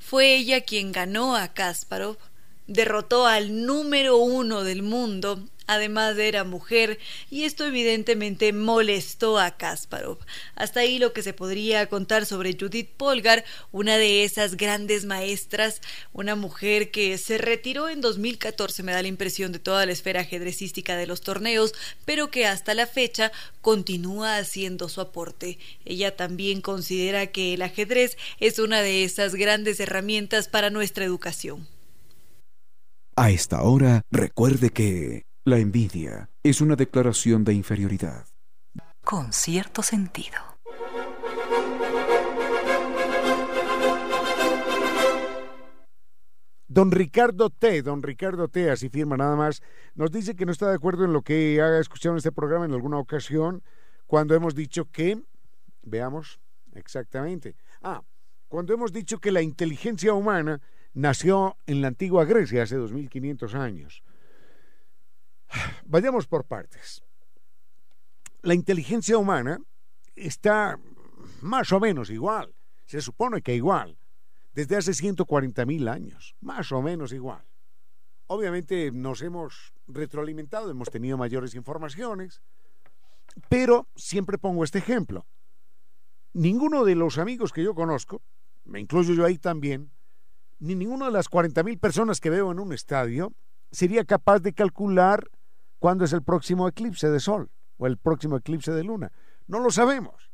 fue 0.00 0.34
ella 0.34 0.62
quien 0.62 0.90
ganó 0.90 1.36
a 1.36 1.54
Kasparov 1.54 2.16
derrotó 2.66 3.26
al 3.26 3.66
número 3.66 4.16
uno 4.16 4.64
del 4.64 4.82
mundo, 4.82 5.42
además 5.66 6.18
era 6.18 6.44
mujer, 6.44 6.98
y 7.30 7.44
esto 7.44 7.64
evidentemente 7.64 8.52
molestó 8.52 9.38
a 9.38 9.56
Kasparov. 9.56 10.18
Hasta 10.54 10.80
ahí 10.80 10.98
lo 10.98 11.12
que 11.12 11.22
se 11.22 11.32
podría 11.32 11.86
contar 11.86 12.26
sobre 12.26 12.56
Judith 12.58 12.90
Polgar, 12.96 13.44
una 13.70 13.96
de 13.96 14.24
esas 14.24 14.56
grandes 14.56 15.04
maestras, 15.04 15.80
una 16.12 16.36
mujer 16.36 16.90
que 16.90 17.18
se 17.18 17.38
retiró 17.38 17.88
en 17.88 18.00
2014, 18.00 18.82
me 18.82 18.92
da 18.92 19.02
la 19.02 19.08
impresión 19.08 19.52
de 19.52 19.58
toda 19.58 19.86
la 19.86 19.92
esfera 19.92 20.20
ajedrecística 20.20 20.96
de 20.96 21.06
los 21.06 21.20
torneos, 21.20 21.74
pero 22.04 22.30
que 22.30 22.46
hasta 22.46 22.74
la 22.74 22.86
fecha 22.86 23.32
continúa 23.60 24.36
haciendo 24.36 24.88
su 24.88 25.00
aporte. 25.00 25.58
Ella 25.84 26.16
también 26.16 26.60
considera 26.60 27.26
que 27.28 27.54
el 27.54 27.62
ajedrez 27.62 28.16
es 28.40 28.58
una 28.58 28.82
de 28.82 29.04
esas 29.04 29.34
grandes 29.34 29.80
herramientas 29.80 30.48
para 30.48 30.70
nuestra 30.70 31.04
educación. 31.04 31.71
A 33.14 33.30
esta 33.30 33.62
hora, 33.62 34.00
recuerde 34.10 34.70
que 34.70 35.26
la 35.44 35.58
envidia 35.58 36.30
es 36.42 36.62
una 36.62 36.76
declaración 36.76 37.44
de 37.44 37.52
inferioridad. 37.52 38.24
Con 39.04 39.34
cierto 39.34 39.82
sentido. 39.82 40.38
Don 46.68 46.90
Ricardo 46.90 47.50
T, 47.50 47.82
don 47.82 48.02
Ricardo 48.02 48.48
T, 48.48 48.70
así 48.70 48.88
firma 48.88 49.18
nada 49.18 49.36
más, 49.36 49.60
nos 49.94 50.10
dice 50.10 50.34
que 50.34 50.46
no 50.46 50.52
está 50.52 50.70
de 50.70 50.76
acuerdo 50.76 51.04
en 51.04 51.12
lo 51.12 51.20
que 51.20 51.60
ha 51.60 51.78
escuchado 51.78 52.14
en 52.14 52.18
este 52.18 52.32
programa 52.32 52.64
en 52.64 52.72
alguna 52.72 52.98
ocasión, 52.98 53.62
cuando 54.06 54.34
hemos 54.34 54.54
dicho 54.54 54.86
que, 54.90 55.22
veamos 55.82 56.40
exactamente, 56.72 57.56
ah, 57.82 58.02
cuando 58.48 58.72
hemos 58.72 58.90
dicho 58.90 59.18
que 59.18 59.32
la 59.32 59.42
inteligencia 59.42 60.14
humana 60.14 60.62
nació 60.94 61.56
en 61.66 61.80
la 61.80 61.88
antigua 61.88 62.24
Grecia 62.24 62.62
hace 62.62 62.76
2500 62.76 63.54
años. 63.54 64.02
Vayamos 65.84 66.26
por 66.26 66.44
partes. 66.44 67.02
La 68.42 68.54
inteligencia 68.54 69.18
humana 69.18 69.58
está 70.16 70.78
más 71.40 71.72
o 71.72 71.80
menos 71.80 72.10
igual, 72.10 72.54
se 72.86 73.00
supone 73.00 73.42
que 73.42 73.54
igual, 73.54 73.96
desde 74.54 74.76
hace 74.76 74.94
140 74.94 75.64
mil 75.66 75.88
años, 75.88 76.34
más 76.40 76.72
o 76.72 76.82
menos 76.82 77.12
igual. 77.12 77.44
Obviamente 78.26 78.90
nos 78.92 79.22
hemos 79.22 79.72
retroalimentado, 79.86 80.70
hemos 80.70 80.90
tenido 80.90 81.16
mayores 81.16 81.54
informaciones, 81.54 82.42
pero 83.48 83.88
siempre 83.94 84.38
pongo 84.38 84.64
este 84.64 84.78
ejemplo. 84.78 85.26
Ninguno 86.32 86.84
de 86.84 86.94
los 86.94 87.18
amigos 87.18 87.52
que 87.52 87.62
yo 87.62 87.74
conozco, 87.74 88.22
me 88.64 88.80
incluyo 88.80 89.14
yo 89.14 89.24
ahí 89.24 89.38
también, 89.38 89.90
ni 90.62 90.76
ninguna 90.76 91.06
de 91.06 91.12
las 91.12 91.28
40 91.28 91.60
mil 91.64 91.76
personas 91.78 92.20
que 92.20 92.30
veo 92.30 92.52
en 92.52 92.60
un 92.60 92.72
estadio 92.72 93.32
sería 93.72 94.04
capaz 94.04 94.38
de 94.38 94.52
calcular 94.52 95.28
cuándo 95.80 96.04
es 96.04 96.12
el 96.12 96.22
próximo 96.22 96.68
eclipse 96.68 97.10
de 97.10 97.18
sol 97.18 97.50
o 97.78 97.88
el 97.88 97.98
próximo 97.98 98.36
eclipse 98.36 98.70
de 98.70 98.84
luna. 98.84 99.10
No 99.48 99.58
lo 99.58 99.72
sabemos. 99.72 100.30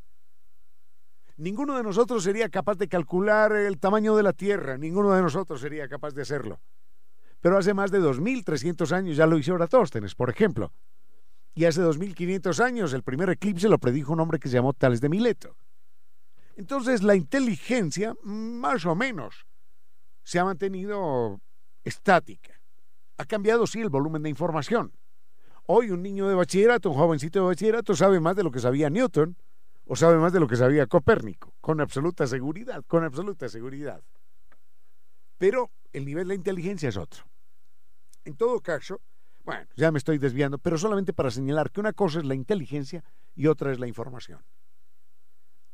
Ninguno 1.39 1.79
de 1.79 1.83
nosotros 1.83 2.25
sería 2.25 2.51
capaz 2.51 2.77
de 2.77 2.89
calcular 2.89 3.53
el 3.53 3.79
tamaño 3.79 4.15
de 4.17 4.23
la 4.23 4.35
Tierra, 4.35 4.77
ninguno 4.77 5.15
de 5.15 5.23
nosotros 5.23 5.63
sería 5.63 5.89
capaz 5.89 6.13
de 6.13 6.23
hacerlo. 6.23 6.61
Pero 7.41 7.57
hace 7.57 7.73
más 7.73 7.91
de 7.91 8.01
2.300 8.01 8.93
años 8.93 9.17
ya 9.17 9.27
lo 9.27 9.39
hizo 9.39 9.55
Eratóstenes, 9.55 10.15
por 10.15 10.29
ejemplo. 10.29 10.73
Y 11.55 11.65
hace 11.65 11.81
2.500 11.81 12.63
años 12.63 12.93
el 12.93 13.03
primer 13.03 13.31
eclipse 13.31 13.71
lo 13.71 13.79
predijo 13.79 14.13
un 14.13 14.21
hombre 14.21 14.39
que 14.39 14.49
se 14.49 14.57
llamó 14.57 14.75
Tales 14.75 15.01
de 15.01 15.09
Mileto. 15.09 15.57
Entonces 16.55 17.03
la 17.03 17.15
inteligencia, 17.15 18.15
más 18.25 18.85
o 18.85 18.95
menos, 18.95 19.48
se 20.29 20.39
ha 20.39 20.45
mantenido 20.45 21.41
estática. 21.85 22.61
Ha 23.17 23.25
cambiado, 23.25 23.67
sí, 23.67 23.81
el 23.81 23.89
volumen 23.89 24.23
de 24.23 24.29
información. 24.29 24.93
Hoy 25.65 25.91
un 25.91 26.03
niño 26.03 26.29
de 26.29 26.35
bachillerato, 26.35 26.91
un 26.91 26.97
jovencito 26.97 27.39
de 27.39 27.47
bachillerato, 27.47 27.97
sabe 27.97 28.21
más 28.21 28.37
de 28.37 28.43
lo 28.43 28.51
que 28.51 28.61
sabía 28.61 28.91
Newton 28.91 29.39
o 29.87 29.97
sabe 29.97 30.19
más 30.19 30.35
de 30.35 30.41
lo 30.41 30.47
que 30.47 30.57
sabía 30.57 30.87
Copérnico, 30.87 31.55
con 31.63 31.81
absoluta 31.81 32.27
seguridad, 32.27 32.85
con 32.87 33.05
absoluta 33.05 33.49
seguridad. 33.49 34.03
Pero 35.39 35.71
el 35.95 36.05
nivel 36.05 36.29
de 36.29 36.35
inteligencia 36.35 36.91
es 36.91 36.99
otro. 36.99 37.25
En 38.27 38.37
todo 38.37 38.61
caso, 38.61 39.01
bueno, 39.47 39.67
ya 39.77 39.91
me 39.91 39.97
estoy 39.97 40.19
desviando, 40.19 40.59
pero 40.59 40.77
solamente 40.77 41.15
para 41.15 41.31
señalar 41.31 41.71
que 41.71 41.81
una 41.81 41.95
cosa 41.95 42.19
es 42.19 42.27
la 42.27 42.35
inteligencia 42.35 43.03
y 43.35 43.47
otra 43.47 43.73
es 43.73 43.79
la 43.79 43.87
información. 43.87 44.45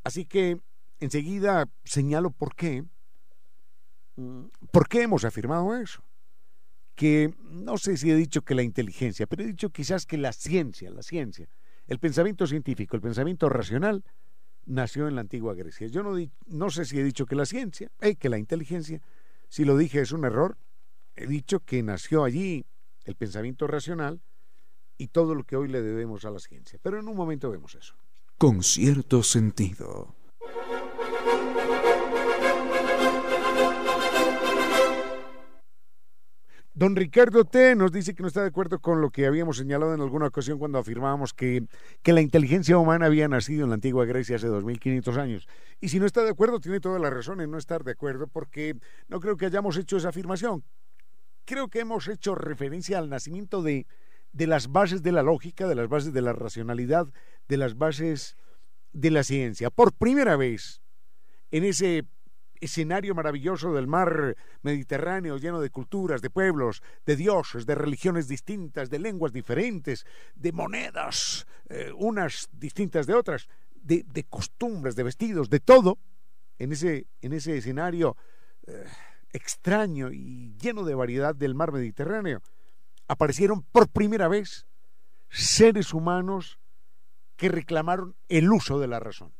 Así 0.04 0.26
que 0.26 0.60
enseguida 1.00 1.68
señalo 1.82 2.30
por 2.30 2.54
qué 2.54 2.84
¿Por 4.70 4.88
qué 4.88 5.02
hemos 5.02 5.24
afirmado 5.24 5.76
eso? 5.76 6.02
Que 6.94 7.34
no 7.40 7.76
sé 7.78 7.96
si 7.96 8.10
he 8.10 8.14
dicho 8.14 8.42
que 8.42 8.54
la 8.54 8.62
inteligencia, 8.62 9.26
pero 9.26 9.42
he 9.42 9.46
dicho 9.46 9.70
quizás 9.70 10.06
que 10.06 10.16
la 10.16 10.32
ciencia, 10.32 10.90
la 10.90 11.02
ciencia, 11.02 11.48
el 11.86 11.98
pensamiento 11.98 12.46
científico, 12.46 12.96
el 12.96 13.02
pensamiento 13.02 13.48
racional, 13.48 14.04
nació 14.66 15.08
en 15.08 15.16
la 15.16 15.20
antigua 15.22 15.54
Grecia. 15.54 15.88
Yo 15.88 16.02
no, 16.02 16.14
no 16.46 16.70
sé 16.70 16.84
si 16.84 16.98
he 16.98 17.04
dicho 17.04 17.26
que 17.26 17.34
la 17.34 17.46
ciencia, 17.46 17.90
eh, 18.00 18.16
que 18.16 18.28
la 18.28 18.38
inteligencia, 18.38 19.02
si 19.48 19.64
lo 19.64 19.76
dije 19.76 20.00
es 20.00 20.12
un 20.12 20.24
error, 20.24 20.56
he 21.16 21.26
dicho 21.26 21.60
que 21.60 21.82
nació 21.82 22.24
allí 22.24 22.64
el 23.04 23.16
pensamiento 23.16 23.66
racional 23.66 24.20
y 24.96 25.08
todo 25.08 25.34
lo 25.34 25.44
que 25.44 25.56
hoy 25.56 25.68
le 25.68 25.82
debemos 25.82 26.24
a 26.24 26.30
la 26.30 26.38
ciencia. 26.38 26.78
Pero 26.82 26.98
en 26.98 27.08
un 27.08 27.16
momento 27.16 27.50
vemos 27.50 27.74
eso. 27.74 27.94
Con 28.38 28.62
cierto 28.62 29.22
sentido. 29.22 30.14
Don 36.76 36.96
Ricardo 36.96 37.44
T. 37.44 37.76
nos 37.76 37.92
dice 37.92 38.16
que 38.16 38.22
no 38.22 38.26
está 38.26 38.42
de 38.42 38.48
acuerdo 38.48 38.80
con 38.80 39.00
lo 39.00 39.10
que 39.10 39.26
habíamos 39.26 39.58
señalado 39.58 39.94
en 39.94 40.00
alguna 40.00 40.26
ocasión 40.26 40.58
cuando 40.58 40.76
afirmábamos 40.78 41.32
que, 41.32 41.68
que 42.02 42.12
la 42.12 42.20
inteligencia 42.20 42.76
humana 42.78 43.06
había 43.06 43.28
nacido 43.28 43.62
en 43.62 43.70
la 43.70 43.76
antigua 43.76 44.04
Grecia 44.06 44.34
hace 44.34 44.48
2500 44.48 45.16
años. 45.16 45.46
Y 45.80 45.90
si 45.90 46.00
no 46.00 46.06
está 46.06 46.24
de 46.24 46.30
acuerdo, 46.30 46.58
tiene 46.58 46.80
toda 46.80 46.98
la 46.98 47.10
razón 47.10 47.40
en 47.40 47.52
no 47.52 47.58
estar 47.58 47.84
de 47.84 47.92
acuerdo, 47.92 48.26
porque 48.26 48.74
no 49.06 49.20
creo 49.20 49.36
que 49.36 49.46
hayamos 49.46 49.76
hecho 49.76 49.98
esa 49.98 50.08
afirmación. 50.08 50.64
Creo 51.44 51.68
que 51.68 51.78
hemos 51.78 52.08
hecho 52.08 52.34
referencia 52.34 52.98
al 52.98 53.08
nacimiento 53.08 53.62
de, 53.62 53.86
de 54.32 54.48
las 54.48 54.72
bases 54.72 55.00
de 55.04 55.12
la 55.12 55.22
lógica, 55.22 55.68
de 55.68 55.76
las 55.76 55.88
bases 55.88 56.12
de 56.12 56.22
la 56.22 56.32
racionalidad, 56.32 57.06
de 57.46 57.56
las 57.56 57.78
bases 57.78 58.36
de 58.92 59.12
la 59.12 59.22
ciencia. 59.22 59.70
Por 59.70 59.92
primera 59.92 60.34
vez, 60.36 60.82
en 61.52 61.62
ese 61.62 62.04
escenario 62.60 63.14
maravilloso 63.14 63.72
del 63.74 63.86
mar 63.86 64.36
Mediterráneo 64.62 65.36
lleno 65.38 65.60
de 65.60 65.70
culturas, 65.70 66.22
de 66.22 66.30
pueblos, 66.30 66.82
de 67.06 67.16
dioses, 67.16 67.66
de 67.66 67.74
religiones 67.74 68.28
distintas, 68.28 68.90
de 68.90 68.98
lenguas 68.98 69.32
diferentes, 69.32 70.06
de 70.34 70.52
monedas, 70.52 71.46
eh, 71.68 71.92
unas 71.96 72.48
distintas 72.52 73.06
de 73.06 73.14
otras, 73.14 73.48
de, 73.74 74.24
costumbres, 74.28 74.96
de 74.96 75.02
vestidos, 75.02 75.50
de 75.50 75.60
todo, 75.60 75.98
en 76.58 76.72
ese, 76.72 77.06
en 77.20 77.32
ese 77.32 77.56
escenario 77.58 78.16
eh, 78.66 78.84
extraño 79.32 80.10
y 80.12 80.54
lleno 80.56 80.84
de 80.84 80.94
variedad 80.94 81.34
del 81.34 81.54
mar 81.54 81.72
Mediterráneo, 81.72 82.42
aparecieron 83.08 83.62
por 83.62 83.88
primera 83.88 84.28
vez 84.28 84.66
seres 85.28 85.92
humanos 85.92 86.58
que 87.36 87.48
reclamaron 87.48 88.14
el 88.28 88.50
uso 88.50 88.78
de 88.78 88.86
la 88.86 89.00
razón. 89.00 89.32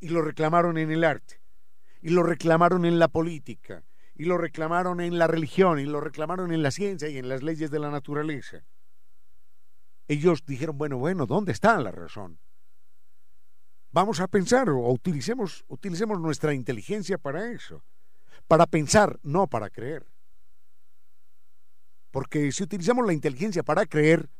Y 0.00 0.08
lo 0.08 0.22
reclamaron 0.22 0.78
en 0.78 0.90
el 0.90 1.04
arte 1.04 1.40
y 2.06 2.10
lo 2.10 2.22
reclamaron 2.22 2.84
en 2.84 3.00
la 3.00 3.08
política, 3.08 3.82
y 4.14 4.26
lo 4.26 4.38
reclamaron 4.38 5.00
en 5.00 5.18
la 5.18 5.26
religión, 5.26 5.80
y 5.80 5.86
lo 5.86 6.00
reclamaron 6.00 6.52
en 6.52 6.62
la 6.62 6.70
ciencia 6.70 7.08
y 7.08 7.18
en 7.18 7.28
las 7.28 7.42
leyes 7.42 7.68
de 7.68 7.80
la 7.80 7.90
naturaleza. 7.90 8.62
Ellos 10.06 10.44
dijeron, 10.46 10.78
bueno, 10.78 10.98
bueno, 10.98 11.26
¿dónde 11.26 11.50
está 11.50 11.80
la 11.80 11.90
razón? 11.90 12.38
Vamos 13.90 14.20
a 14.20 14.28
pensar 14.28 14.70
o 14.70 14.88
utilicemos, 14.88 15.64
utilicemos 15.66 16.20
nuestra 16.20 16.54
inteligencia 16.54 17.18
para 17.18 17.50
eso, 17.50 17.82
para 18.46 18.66
pensar, 18.66 19.18
no 19.24 19.48
para 19.48 19.68
creer. 19.68 20.06
Porque 22.12 22.52
si 22.52 22.62
utilizamos 22.62 23.04
la 23.04 23.14
inteligencia 23.14 23.64
para 23.64 23.84
creer, 23.84 24.30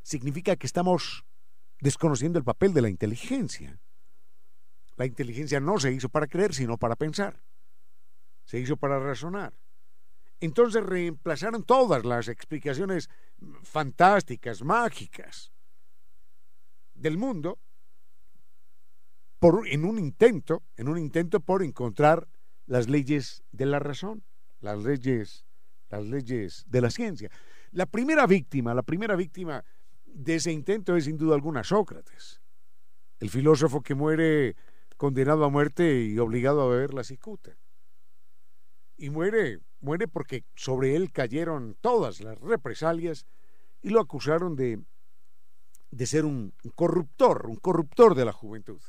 significa 0.00 0.56
que 0.56 0.66
estamos 0.66 1.26
desconociendo 1.78 2.38
el 2.38 2.44
papel 2.44 2.72
de 2.72 2.80
la 2.80 2.88
inteligencia. 2.88 3.78
La 5.02 5.06
inteligencia 5.06 5.58
no 5.58 5.80
se 5.80 5.90
hizo 5.90 6.08
para 6.08 6.28
creer, 6.28 6.54
sino 6.54 6.78
para 6.78 6.94
pensar. 6.94 7.42
Se 8.44 8.60
hizo 8.60 8.76
para 8.76 9.00
razonar. 9.00 9.52
Entonces 10.38 10.80
reemplazaron 10.80 11.64
todas 11.64 12.04
las 12.04 12.28
explicaciones 12.28 13.10
fantásticas, 13.64 14.62
mágicas 14.62 15.50
del 16.94 17.18
mundo 17.18 17.58
por, 19.40 19.66
en 19.66 19.84
un 19.84 19.98
intento, 19.98 20.62
en 20.76 20.86
un 20.86 20.98
intento 20.98 21.40
por 21.40 21.64
encontrar 21.64 22.28
las 22.66 22.88
leyes 22.88 23.42
de 23.50 23.66
la 23.66 23.80
razón, 23.80 24.22
las 24.60 24.84
leyes, 24.84 25.44
las 25.90 26.04
leyes 26.04 26.64
de 26.68 26.80
la 26.80 26.90
ciencia. 26.90 27.28
La 27.72 27.86
primera 27.86 28.28
víctima, 28.28 28.72
la 28.72 28.84
primera 28.84 29.16
víctima 29.16 29.64
de 30.04 30.36
ese 30.36 30.52
intento 30.52 30.94
es 30.94 31.06
sin 31.06 31.16
duda 31.16 31.34
alguna 31.34 31.64
Sócrates, 31.64 32.40
el 33.18 33.30
filósofo 33.30 33.82
que 33.82 33.96
muere 33.96 34.54
condenado 35.02 35.44
a 35.44 35.48
muerte 35.48 36.04
y 36.04 36.16
obligado 36.20 36.62
a 36.62 36.68
beber 36.68 36.94
la 36.94 37.02
cicuta. 37.02 37.56
Y 38.96 39.10
muere, 39.10 39.58
muere 39.80 40.06
porque 40.06 40.44
sobre 40.54 40.94
él 40.94 41.10
cayeron 41.10 41.76
todas 41.80 42.20
las 42.20 42.38
represalias 42.38 43.26
y 43.82 43.88
lo 43.88 44.00
acusaron 44.00 44.54
de, 44.54 44.80
de 45.90 46.06
ser 46.06 46.24
un 46.24 46.54
corruptor, 46.76 47.46
un 47.48 47.56
corruptor 47.56 48.14
de 48.14 48.24
la 48.26 48.32
juventud. 48.32 48.80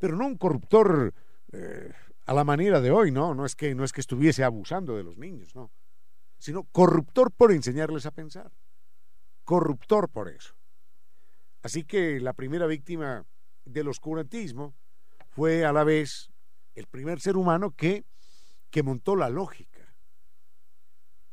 Pero 0.00 0.16
no 0.16 0.26
un 0.26 0.38
corruptor 0.38 1.14
eh, 1.52 1.92
a 2.26 2.34
la 2.34 2.42
manera 2.42 2.80
de 2.80 2.90
hoy, 2.90 3.12
¿no? 3.12 3.32
No 3.32 3.46
es, 3.46 3.54
que, 3.54 3.76
no 3.76 3.84
es 3.84 3.92
que 3.92 4.00
estuviese 4.00 4.42
abusando 4.42 4.96
de 4.96 5.04
los 5.04 5.18
niños, 5.18 5.54
no. 5.54 5.70
Sino 6.36 6.64
corruptor 6.64 7.30
por 7.30 7.52
enseñarles 7.52 8.06
a 8.06 8.10
pensar. 8.10 8.50
Corruptor 9.44 10.08
por 10.08 10.28
eso. 10.28 10.52
Así 11.62 11.84
que 11.84 12.18
la 12.18 12.32
primera 12.32 12.66
víctima 12.66 13.24
del 13.64 13.86
oscurantismo 13.86 14.74
fue 15.34 15.64
a 15.64 15.72
la 15.72 15.82
vez 15.82 16.30
el 16.76 16.86
primer 16.86 17.20
ser 17.20 17.36
humano 17.36 17.72
que, 17.72 18.04
que 18.70 18.84
montó 18.84 19.16
la 19.16 19.28
lógica 19.28 19.92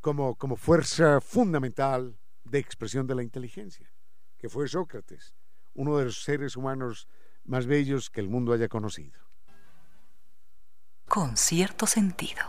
como, 0.02 0.36
como 0.36 0.56
fuerza 0.56 1.22
fundamental 1.22 2.18
de 2.44 2.58
expresión 2.58 3.06
de 3.06 3.14
la 3.14 3.22
inteligencia, 3.22 3.94
que 4.40 4.50
fue 4.50 4.68
Sócrates, 4.68 5.36
uno 5.76 5.98
de 5.98 6.06
los 6.06 6.24
seres 6.24 6.58
humanos 6.58 7.08
más 7.46 7.68
bellos 7.68 8.10
que 8.10 8.22
el 8.22 8.28
mundo 8.28 8.54
haya 8.54 8.68
conocido. 8.68 9.20
Con 11.08 11.38
cierto 11.38 11.86
sentido. 11.86 12.42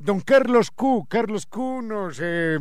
Don 0.00 0.20
Carlos 0.20 0.70
Q, 0.70 1.06
Carlos 1.10 1.44
Q 1.44 1.82
nos, 1.82 2.18
eh, 2.22 2.58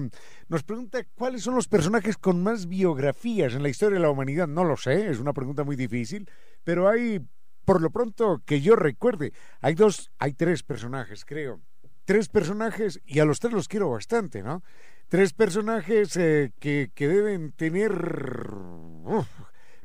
nos 0.49 0.63
pregunta 0.63 1.05
cuáles 1.15 1.41
son 1.41 1.55
los 1.55 1.69
personajes 1.69 2.17
con 2.17 2.43
más 2.43 2.67
biografías 2.67 3.53
en 3.53 3.63
la 3.63 3.69
historia 3.69 3.97
de 3.97 4.01
la 4.01 4.11
humanidad. 4.11 4.45
No 4.45 4.65
lo 4.65 4.75
sé, 4.75 5.09
es 5.09 5.19
una 5.19 5.31
pregunta 5.31 5.63
muy 5.63 5.77
difícil, 5.77 6.29
pero 6.65 6.89
hay, 6.89 7.25
por 7.63 7.81
lo 7.81 7.91
pronto 7.91 8.41
que 8.45 8.59
yo 8.59 8.75
recuerde, 8.75 9.31
hay 9.61 9.73
dos, 9.73 10.11
hay 10.19 10.33
tres 10.33 10.63
personajes, 10.63 11.23
creo. 11.23 11.61
Tres 12.03 12.27
personajes, 12.27 12.99
y 13.05 13.19
a 13.19 13.25
los 13.25 13.39
tres 13.39 13.53
los 13.53 13.69
quiero 13.69 13.89
bastante, 13.89 14.43
¿no? 14.43 14.61
Tres 15.07 15.31
personajes 15.31 16.17
eh, 16.17 16.51
que, 16.59 16.91
que, 16.93 17.07
deben 17.07 17.53
tener 17.53 17.93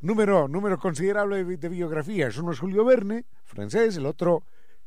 número, 0.00 0.48
número 0.48 0.76
considerable 0.78 1.44
de, 1.44 1.56
de, 1.56 1.68
biografías. 1.68 2.36
Uno 2.36 2.50
es 2.50 2.58
Julio 2.58 2.84
Verne, 2.84 3.26
francés, 3.44 3.96
el 3.96 4.06
otro, 4.06 4.42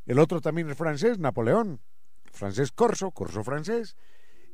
el 0.05 0.19
otro 0.19 0.41
también 0.41 0.69
es 0.69 0.75
francés, 0.75 1.17
Napoleón 1.17 1.79
francés 2.37 2.71
Corso, 2.71 3.11
Corso 3.11 3.43
francés, 3.43 3.95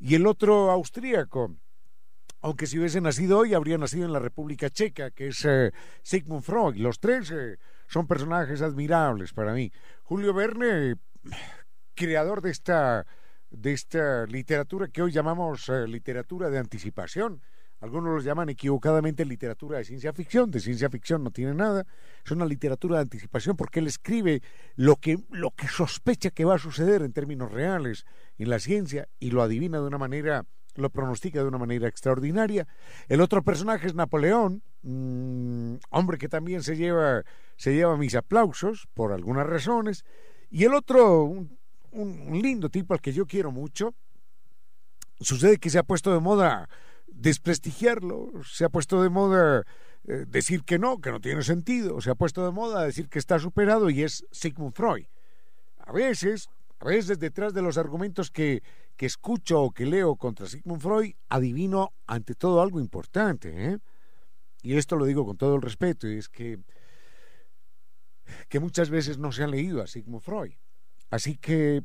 y 0.00 0.14
el 0.14 0.26
otro 0.26 0.70
austríaco, 0.70 1.56
aunque 2.40 2.66
si 2.66 2.78
hubiese 2.78 3.00
nacido 3.00 3.38
hoy 3.38 3.54
habría 3.54 3.78
nacido 3.78 4.04
en 4.04 4.12
la 4.12 4.18
República 4.18 4.68
Checa, 4.68 5.10
que 5.10 5.28
es 5.28 5.44
eh, 5.44 5.72
Sigmund 6.02 6.42
Freud. 6.42 6.76
Los 6.76 7.00
tres 7.00 7.30
eh, 7.30 7.58
son 7.86 8.06
personajes 8.06 8.60
admirables 8.60 9.32
para 9.32 9.54
mí. 9.54 9.72
Julio 10.02 10.34
Verne, 10.34 10.96
creador 11.94 12.42
de 12.42 12.50
esta, 12.50 13.06
de 13.50 13.72
esta 13.72 14.26
literatura 14.26 14.88
que 14.88 15.02
hoy 15.02 15.12
llamamos 15.12 15.68
eh, 15.68 15.86
literatura 15.86 16.50
de 16.50 16.58
anticipación, 16.58 17.40
algunos 17.84 18.14
los 18.14 18.24
llaman 18.24 18.48
equivocadamente 18.48 19.26
literatura 19.26 19.76
de 19.76 19.84
ciencia 19.84 20.14
ficción, 20.14 20.50
de 20.50 20.58
ciencia 20.58 20.88
ficción 20.88 21.22
no 21.22 21.30
tiene 21.30 21.52
nada, 21.52 21.86
es 22.24 22.30
una 22.30 22.46
literatura 22.46 22.96
de 22.96 23.02
anticipación 23.02 23.58
porque 23.58 23.80
él 23.80 23.86
escribe 23.86 24.40
lo 24.74 24.96
que, 24.96 25.22
lo 25.28 25.50
que 25.50 25.68
sospecha 25.68 26.30
que 26.30 26.46
va 26.46 26.54
a 26.54 26.58
suceder 26.58 27.02
en 27.02 27.12
términos 27.12 27.52
reales 27.52 28.06
en 28.38 28.48
la 28.48 28.58
ciencia 28.58 29.06
y 29.20 29.32
lo 29.32 29.42
adivina 29.42 29.80
de 29.80 29.86
una 29.86 29.98
manera, 29.98 30.46
lo 30.76 30.88
pronostica 30.88 31.42
de 31.42 31.48
una 31.48 31.58
manera 31.58 31.86
extraordinaria. 31.86 32.66
El 33.06 33.20
otro 33.20 33.42
personaje 33.42 33.86
es 33.86 33.94
Napoleón, 33.94 34.62
mmm, 34.80 35.74
hombre 35.90 36.16
que 36.16 36.30
también 36.30 36.62
se 36.62 36.78
lleva, 36.78 37.22
se 37.56 37.74
lleva 37.74 37.98
mis 37.98 38.14
aplausos 38.14 38.88
por 38.94 39.12
algunas 39.12 39.46
razones, 39.46 40.06
y 40.50 40.64
el 40.64 40.72
otro, 40.72 41.24
un 41.24 42.38
lindo 42.40 42.70
tipo 42.70 42.94
al 42.94 43.02
que 43.02 43.12
yo 43.12 43.26
quiero 43.26 43.50
mucho, 43.50 43.92
sucede 45.20 45.58
que 45.58 45.68
se 45.68 45.78
ha 45.78 45.82
puesto 45.82 46.14
de 46.14 46.20
moda 46.20 46.66
desprestigiarlo, 47.14 48.30
se 48.44 48.64
ha 48.64 48.68
puesto 48.68 49.02
de 49.02 49.08
moda 49.08 49.64
eh, 50.06 50.24
decir 50.28 50.64
que 50.64 50.78
no, 50.78 51.00
que 51.00 51.10
no 51.10 51.20
tiene 51.20 51.42
sentido, 51.42 52.00
se 52.00 52.10
ha 52.10 52.14
puesto 52.14 52.44
de 52.44 52.50
moda 52.50 52.84
decir 52.84 53.08
que 53.08 53.18
está 53.18 53.38
superado 53.38 53.88
y 53.90 54.02
es 54.02 54.26
Sigmund 54.30 54.74
Freud. 54.74 55.06
A 55.78 55.92
veces, 55.92 56.48
a 56.80 56.86
veces 56.86 57.18
detrás 57.18 57.54
de 57.54 57.62
los 57.62 57.78
argumentos 57.78 58.30
que, 58.30 58.62
que 58.96 59.06
escucho 59.06 59.62
o 59.62 59.70
que 59.70 59.86
leo 59.86 60.16
contra 60.16 60.46
Sigmund 60.46 60.82
Freud, 60.82 61.14
adivino 61.28 61.92
ante 62.06 62.34
todo 62.34 62.60
algo 62.60 62.80
importante, 62.80 63.72
¿eh? 63.72 63.78
y 64.62 64.76
esto 64.76 64.96
lo 64.96 65.04
digo 65.04 65.24
con 65.24 65.36
todo 65.36 65.56
el 65.56 65.62
respeto, 65.62 66.08
y 66.08 66.18
es 66.18 66.28
que, 66.28 66.58
que 68.48 68.60
muchas 68.60 68.90
veces 68.90 69.18
no 69.18 69.32
se 69.32 69.44
han 69.44 69.50
leído 69.50 69.82
a 69.82 69.86
Sigmund 69.86 70.22
Freud. 70.22 70.54
Así 71.10 71.36
que 71.36 71.82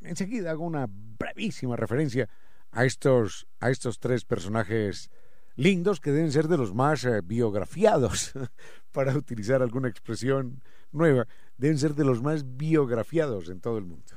enseguida 0.00 0.50
hago 0.50 0.64
una 0.64 0.86
brevísima 0.88 1.76
referencia 1.76 2.28
a 2.74 2.84
estos, 2.84 3.46
a 3.60 3.70
estos 3.70 3.98
tres 3.98 4.24
personajes 4.24 5.10
lindos 5.56 6.00
que 6.00 6.10
deben 6.10 6.32
ser 6.32 6.48
de 6.48 6.58
los 6.58 6.74
más 6.74 7.04
eh, 7.04 7.20
biografiados, 7.22 8.32
para 8.92 9.16
utilizar 9.16 9.62
alguna 9.62 9.88
expresión 9.88 10.62
nueva, 10.90 11.26
deben 11.56 11.78
ser 11.78 11.94
de 11.94 12.04
los 12.04 12.20
más 12.20 12.56
biografiados 12.56 13.48
en 13.48 13.60
todo 13.60 13.78
el 13.78 13.84
mundo. 13.84 14.12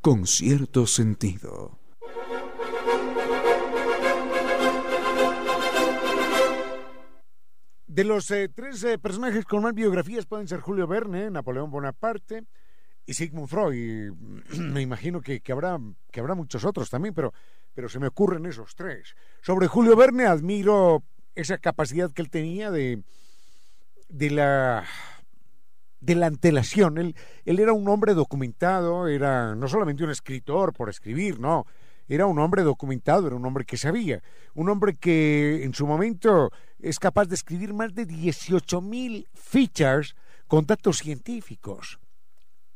Con 0.00 0.26
cierto 0.26 0.86
sentido. 0.88 1.78
De 7.86 8.04
los 8.04 8.28
eh, 8.32 8.48
tres 8.48 8.82
eh, 8.82 8.98
personajes 8.98 9.44
con 9.44 9.62
más 9.62 9.74
biografías 9.74 10.26
pueden 10.26 10.48
ser 10.48 10.60
Julio 10.60 10.88
Verne, 10.88 11.30
Napoleón 11.30 11.70
Bonaparte, 11.70 12.44
y 13.06 13.14
Sigmund 13.14 13.48
Freud. 13.48 14.12
me 14.58 14.80
imagino 14.80 15.20
que, 15.20 15.40
que, 15.40 15.52
habrá, 15.52 15.78
que 16.10 16.20
habrá 16.20 16.34
muchos 16.34 16.64
otros 16.64 16.90
también, 16.90 17.14
pero, 17.14 17.32
pero 17.74 17.88
se 17.88 17.98
me 17.98 18.06
ocurren 18.06 18.46
esos 18.46 18.74
tres. 18.74 19.14
Sobre 19.40 19.66
Julio 19.66 19.96
Verne 19.96 20.26
admiro 20.26 21.02
esa 21.34 21.58
capacidad 21.58 22.12
que 22.12 22.22
él 22.22 22.30
tenía 22.30 22.70
de, 22.70 23.02
de 24.08 24.30
la 24.30 24.84
de 26.02 26.16
la 26.16 26.26
antelación. 26.26 26.98
Él, 26.98 27.16
él 27.44 27.60
era 27.60 27.72
un 27.72 27.88
hombre 27.88 28.14
documentado, 28.14 29.08
era 29.08 29.54
no 29.54 29.68
solamente 29.68 30.04
un 30.04 30.10
escritor 30.10 30.72
por 30.72 30.90
escribir, 30.90 31.38
no, 31.38 31.64
era 32.08 32.26
un 32.26 32.38
hombre 32.40 32.62
documentado, 32.62 33.28
era 33.28 33.36
un 33.36 33.46
hombre 33.46 33.64
que 33.64 33.76
sabía, 33.76 34.22
un 34.54 34.68
hombre 34.68 34.96
que 34.96 35.62
en 35.64 35.72
su 35.72 35.86
momento 35.86 36.50
es 36.80 36.98
capaz 36.98 37.26
de 37.26 37.36
escribir 37.36 37.72
más 37.72 37.94
de 37.94 38.04
18 38.04 38.80
mil 38.80 39.28
features 39.32 40.14
con 40.48 40.66
datos 40.66 40.98
científicos. 40.98 41.98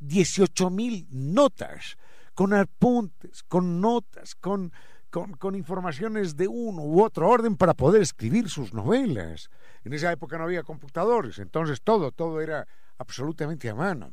18 0.01 0.71
mil 0.71 1.07
notas, 1.11 1.97
con 2.35 2.53
apuntes, 2.53 3.43
con 3.45 3.81
notas, 3.81 4.35
con, 4.35 4.73
con, 5.11 5.35
con, 5.35 5.55
informaciones 5.55 6.37
de 6.37 6.49
uno 6.49 6.83
u 6.83 7.03
otro 7.03 7.29
orden 7.29 7.57
para 7.57 7.75
poder 7.75 8.03
escribir 8.03 8.49
sus 8.49 8.75
novelas. 8.75 9.51
En 9.85 9.93
esa 9.93 10.13
época 10.13 10.39
no 10.39 10.45
había 10.45 10.63
computadores, 10.63 11.39
entonces 11.39 11.81
todo, 11.83 12.13
todo 12.13 12.41
era 12.41 12.67
absolutamente 12.99 13.69
a 13.69 13.75
mano. 13.75 14.13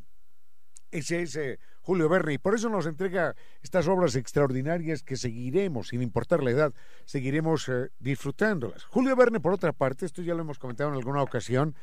Ese 0.93 1.24
es 1.24 1.36
eh, 1.36 1.60
Julio 1.82 2.08
Verne 2.08 2.34
y 2.34 2.38
por 2.38 2.54
eso 2.54 2.69
nos 2.69 2.86
entrega 2.86 3.36
estas 3.63 3.88
obras 3.88 4.15
extraordinarias 4.15 5.02
que 5.02 5.17
seguiremos, 5.17 5.88
sin 5.88 6.04
importar 6.04 6.43
la 6.43 6.52
edad, 6.52 6.74
seguiremos 7.06 7.67
eh, 7.67 7.89
disfrutándolas. 7.98 8.84
Julio 8.86 9.15
Verne, 9.15 9.39
por 9.39 9.54
otra 9.54 9.74
parte, 9.74 10.06
esto 10.06 10.22
ya 10.22 10.36
lo 10.36 10.41
hemos 10.41 10.60
comentado 10.60 10.91
en 10.91 10.96
alguna 10.96 11.24
ocasión, 11.24 11.76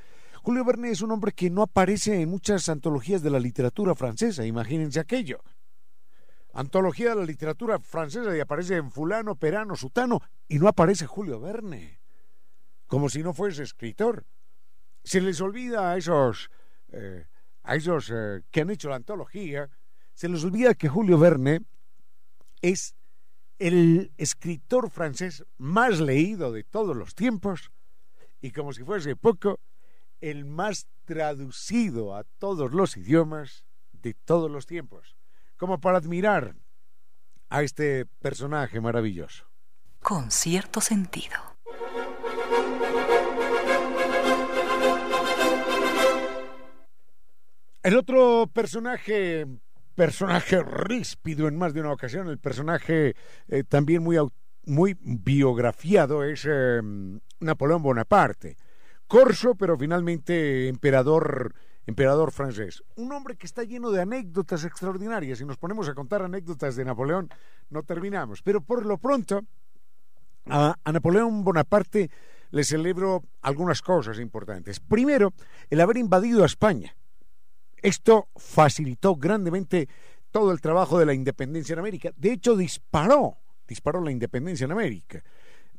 Julio 0.42 0.64
Verne 0.64 0.90
es 0.90 1.02
un 1.02 1.10
hombre 1.12 1.32
que 1.32 1.50
no 1.50 1.62
aparece 1.62 2.22
en 2.22 2.30
muchas 2.30 2.68
antologías 2.70 3.22
de 3.22 3.28
la 3.28 3.38
literatura 3.38 3.94
francesa, 3.94 4.46
imagínense 4.46 4.98
aquello. 4.98 5.42
Antología 6.54 7.10
de 7.10 7.16
la 7.16 7.24
literatura 7.24 7.78
francesa 7.78 8.34
y 8.34 8.40
aparece 8.40 8.76
en 8.76 8.90
fulano, 8.90 9.36
perano, 9.36 9.76
sutano 9.76 10.20
y 10.48 10.58
no 10.58 10.66
aparece 10.66 11.06
Julio 11.06 11.40
Verne, 11.40 12.00
como 12.86 13.10
si 13.10 13.22
no 13.22 13.34
fuese 13.34 13.62
escritor. 13.62 14.24
Se 15.04 15.20
les 15.20 15.42
olvida 15.42 15.92
a 15.92 15.98
esos, 15.98 16.50
eh, 16.88 17.26
a 17.62 17.76
esos 17.76 18.10
eh, 18.10 18.40
que 18.50 18.62
han 18.62 18.70
hecho 18.70 18.88
la 18.88 18.96
antología, 18.96 19.68
se 20.14 20.28
les 20.28 20.42
olvida 20.42 20.74
que 20.74 20.88
Julio 20.88 21.18
Verne 21.18 21.60
es 22.62 22.94
el 23.58 24.10
escritor 24.16 24.90
francés 24.90 25.44
más 25.58 26.00
leído 26.00 26.50
de 26.50 26.64
todos 26.64 26.96
los 26.96 27.14
tiempos 27.14 27.70
y 28.40 28.52
como 28.52 28.72
si 28.72 28.82
fuese 28.82 29.16
poco, 29.16 29.60
el 30.20 30.44
más 30.44 30.86
traducido 31.04 32.14
a 32.14 32.24
todos 32.38 32.72
los 32.72 32.96
idiomas 32.96 33.64
de 33.92 34.14
todos 34.14 34.50
los 34.50 34.66
tiempos, 34.66 35.16
como 35.56 35.80
para 35.80 35.98
admirar 35.98 36.54
a 37.48 37.62
este 37.62 38.06
personaje 38.06 38.80
maravilloso. 38.80 39.44
Con 40.00 40.30
cierto 40.30 40.80
sentido. 40.80 41.36
El 47.82 47.96
otro 47.96 48.48
personaje, 48.52 49.46
personaje 49.94 50.62
ríspido 50.62 51.48
en 51.48 51.56
más 51.56 51.72
de 51.72 51.80
una 51.80 51.92
ocasión, 51.92 52.28
el 52.28 52.38
personaje 52.38 53.14
eh, 53.48 53.64
también 53.64 54.02
muy, 54.02 54.18
muy 54.64 54.96
biografiado 55.00 56.22
es 56.22 56.46
eh, 56.48 56.80
Napoleón 57.40 57.82
Bonaparte 57.82 58.56
corso, 59.10 59.56
pero 59.56 59.76
finalmente 59.76 60.68
emperador, 60.68 61.52
emperador 61.84 62.30
francés. 62.30 62.84
Un 62.94 63.10
hombre 63.10 63.34
que 63.36 63.44
está 63.44 63.64
lleno 63.64 63.90
de 63.90 64.00
anécdotas 64.00 64.62
extraordinarias. 64.64 65.38
Si 65.38 65.44
nos 65.44 65.56
ponemos 65.56 65.88
a 65.88 65.94
contar 65.94 66.22
anécdotas 66.22 66.76
de 66.76 66.84
Napoleón, 66.84 67.28
no 67.70 67.82
terminamos. 67.82 68.40
Pero 68.40 68.60
por 68.60 68.86
lo 68.86 68.98
pronto, 68.98 69.42
a, 70.46 70.76
Napoleón 70.92 71.42
Bonaparte 71.42 72.08
le 72.52 72.62
celebro 72.62 73.24
algunas 73.42 73.82
cosas 73.82 74.20
importantes. 74.20 74.78
Primero, 74.78 75.32
el 75.68 75.80
haber 75.80 75.96
invadido 75.96 76.44
a 76.44 76.46
España. 76.46 76.94
Esto 77.82 78.28
facilitó 78.36 79.16
grandemente 79.16 79.88
todo 80.30 80.52
el 80.52 80.60
trabajo 80.60 81.00
de 81.00 81.06
la 81.06 81.14
independencia 81.14 81.72
en 81.72 81.80
América. 81.80 82.12
De 82.16 82.30
hecho, 82.30 82.54
disparó, 82.54 83.38
disparó 83.66 84.00
la 84.00 84.12
independencia 84.12 84.66
en 84.66 84.72
América. 84.72 85.20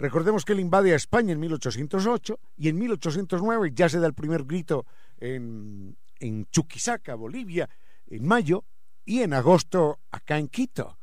Recordemos 0.02 0.45
que 0.45 0.54
él 0.54 0.60
invade 0.60 0.93
a 0.93 0.95
España 0.95 1.32
en 1.32 1.39
1808 1.39 2.39
y 2.58 2.70
en 2.70 2.80
1809 2.80 3.72
ya 3.72 3.88
se 3.88 3.99
da 3.99 4.08
el 4.08 4.16
primer 4.16 4.45
grito 4.45 4.88
en, 5.20 5.95
en 6.20 6.47
Chuquisaca, 6.47 7.14
Bolivia, 7.14 7.70
en 8.08 8.26
mayo 8.26 8.66
y 9.06 9.22
en 9.22 9.36
agosto 9.36 9.99
acá 10.10 10.39
en 10.39 10.47
Quito. 10.47 10.97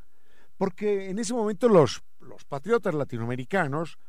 Porque 0.57 1.11
en 1.11 1.20
ese 1.20 1.32
momento 1.32 1.68
los, 1.68 2.03
los 2.18 2.44
patriotas 2.44 2.92
latinoamericanos 2.92 4.01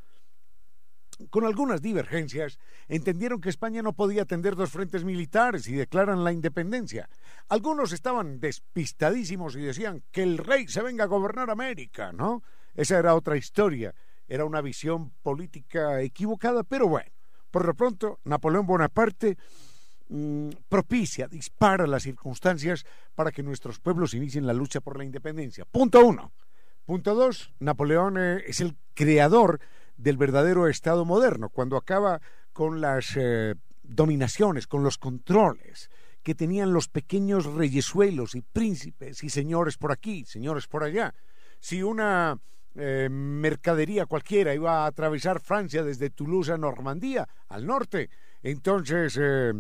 con 1.30 1.46
algunas 1.46 1.82
divergencias, 1.82 2.58
entendieron 2.88 3.42
que 3.42 3.50
España 3.50 3.82
no 3.82 3.94
podía 3.94 4.22
atender 4.22 4.56
dos 4.56 4.72
frentes 4.72 5.04
militares 5.04 5.68
y 5.68 5.74
declaran 5.74 6.24
la 6.24 6.32
independencia. 6.32 7.10
Algunos 7.50 7.92
estaban 7.92 8.40
despistadísimos 8.40 9.56
y 9.56 9.60
decían 9.60 10.02
que 10.12 10.24
el 10.24 10.38
rey 10.38 10.68
se 10.68 10.82
venga 10.82 11.04
a 11.04 11.08
gobernar 11.08 11.50
América, 11.50 12.14
¿no? 12.14 12.42
Esa 12.74 12.98
era 12.98 13.16
otra 13.16 13.36
historia, 13.36 13.94
era 14.30 14.46
una 14.46 14.62
visión 14.62 15.12
política 15.24 16.02
equivocada, 16.02 16.64
pero 16.64 16.88
bueno, 16.88 17.10
por 17.52 17.66
lo 17.66 17.74
pronto 17.74 18.20
Napoleón 18.24 18.68
Bonaparte 18.68 19.38
mm, 20.08 20.50
propicia, 20.70 21.28
dispara 21.28 21.88
las 21.88 22.04
circunstancias 22.04 22.86
para 23.16 23.32
que 23.32 23.44
nuestros 23.44 23.80
pueblos 23.80 24.14
inicien 24.14 24.48
la 24.48 24.54
lucha 24.54 24.80
por 24.80 24.98
la 24.98 25.04
independencia. 25.04 25.66
Punto 25.66 26.06
uno. 26.06 26.32
Punto 26.86 27.16
dos, 27.16 27.54
Napoleón 27.60 28.18
eh, 28.18 28.44
es 28.48 28.62
el 28.62 28.78
creador 28.94 29.60
del 29.98 30.18
verdadero 30.18 30.68
Estado 30.68 31.06
moderno, 31.06 31.50
cuando 31.50 31.76
acaba 31.76 32.22
con 32.54 32.82
las 32.82 33.16
eh, 33.16 33.56
dominaciones, 33.84 34.68
con 34.68 34.84
los 34.84 34.98
controles 34.98 35.90
que 36.24 36.36
tenían 36.36 36.74
los 36.74 36.88
pequeños 36.88 37.46
reyesuelos 37.46 38.36
y 38.36 38.42
príncipes 38.42 39.24
y 39.24 39.30
señores 39.30 39.78
por 39.78 39.92
aquí, 39.92 40.26
señores 40.26 40.68
por 40.68 40.84
allá. 40.84 41.14
Si 41.60 41.82
una 41.82 42.40
eh, 42.80 43.10
mercadería 43.10 44.06
cualquiera 44.06 44.54
iba 44.54 44.84
a 44.84 44.88
atravesar 44.88 45.42
Francia 45.42 45.84
desde 45.84 46.10
Toulouse 46.10 46.52
a 46.52 46.58
Normandía, 46.58 47.28
al 47.50 47.66
norte, 47.66 48.10
entonces 48.42 49.18
eh, 49.22 49.52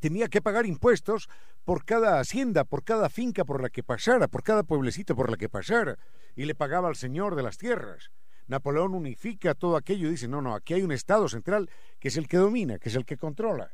tenía 0.00 0.28
que 0.28 0.42
pagar 0.42 0.66
impuestos 0.66 1.28
por 1.64 1.84
cada 1.84 2.18
hacienda, 2.18 2.64
por 2.64 2.84
cada 2.84 3.08
finca 3.08 3.44
por 3.44 3.62
la 3.62 3.70
que 3.70 3.82
pasara, 3.82 4.28
por 4.28 4.42
cada 4.42 4.62
pueblecito 4.62 5.14
por 5.14 5.30
la 5.30 5.36
que 5.36 5.48
pasara, 5.48 5.96
y 6.34 6.44
le 6.44 6.54
pagaba 6.54 6.88
al 6.88 6.96
señor 6.96 7.36
de 7.36 7.42
las 7.42 7.58
tierras. 7.58 8.10
Napoleón 8.46 8.94
unifica 8.94 9.54
todo 9.54 9.76
aquello 9.76 10.08
y 10.08 10.12
dice, 10.12 10.26
no, 10.26 10.42
no, 10.42 10.54
aquí 10.54 10.74
hay 10.74 10.82
un 10.82 10.92
Estado 10.92 11.28
central 11.28 11.70
que 12.00 12.08
es 12.08 12.16
el 12.16 12.26
que 12.26 12.36
domina, 12.36 12.78
que 12.78 12.88
es 12.88 12.96
el 12.96 13.04
que 13.04 13.16
controla. 13.16 13.72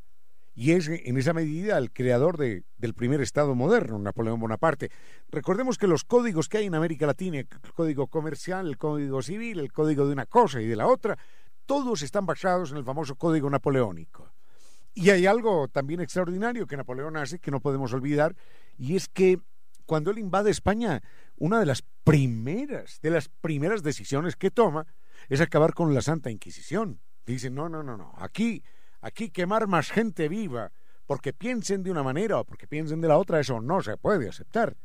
Y 0.58 0.72
es 0.72 0.88
en 0.88 1.18
esa 1.18 1.34
medida 1.34 1.76
el 1.76 1.92
creador 1.92 2.38
de, 2.38 2.64
del 2.78 2.94
primer 2.94 3.20
Estado 3.20 3.54
moderno, 3.54 3.98
Napoleón 3.98 4.40
Bonaparte. 4.40 4.90
Recordemos 5.28 5.76
que 5.76 5.86
los 5.86 6.02
códigos 6.02 6.48
que 6.48 6.56
hay 6.56 6.66
en 6.66 6.74
América 6.74 7.06
Latina, 7.06 7.38
el 7.38 7.46
código 7.74 8.06
comercial, 8.06 8.66
el 8.66 8.78
código 8.78 9.20
civil, 9.20 9.60
el 9.60 9.70
código 9.70 10.06
de 10.06 10.14
una 10.14 10.24
cosa 10.24 10.62
y 10.62 10.66
de 10.66 10.74
la 10.74 10.86
otra, 10.86 11.18
todos 11.66 12.00
están 12.00 12.24
basados 12.24 12.70
en 12.70 12.78
el 12.78 12.84
famoso 12.84 13.16
código 13.16 13.50
napoleónico. 13.50 14.32
Y 14.94 15.10
hay 15.10 15.26
algo 15.26 15.68
también 15.68 16.00
extraordinario 16.00 16.66
que 16.66 16.78
Napoleón 16.78 17.18
hace 17.18 17.38
que 17.38 17.50
no 17.50 17.60
podemos 17.60 17.92
olvidar, 17.92 18.34
y 18.78 18.96
es 18.96 19.08
que 19.08 19.38
cuando 19.84 20.10
él 20.10 20.18
invade 20.18 20.50
España, 20.50 21.02
una 21.36 21.60
de 21.60 21.66
las 21.66 21.84
primeras, 22.02 22.98
de 23.02 23.10
las 23.10 23.28
primeras 23.28 23.82
decisiones 23.82 24.36
que 24.36 24.50
toma 24.50 24.86
es 25.28 25.42
acabar 25.42 25.74
con 25.74 25.92
la 25.92 26.00
Santa 26.00 26.30
Inquisición. 26.30 27.00
Dice, 27.26 27.50
no, 27.50 27.68
no, 27.68 27.82
no, 27.82 27.98
no, 27.98 28.14
aquí, 28.16 28.62
aquí 29.00 29.30
quemar 29.30 29.66
más 29.66 29.90
gente 29.90 30.28
viva, 30.28 30.72
porque 31.06 31.32
piensen 31.32 31.82
de 31.82 31.90
una 31.90 32.02
manera 32.02 32.40
o 32.40 32.44
porque 32.44 32.66
piensen 32.66 33.00
de 33.00 33.08
la 33.08 33.18
otra, 33.18 33.40
eso 33.40 33.60
no 33.60 33.82
se 33.82 33.96
puede 33.96 34.28
aceptar. 34.28 34.76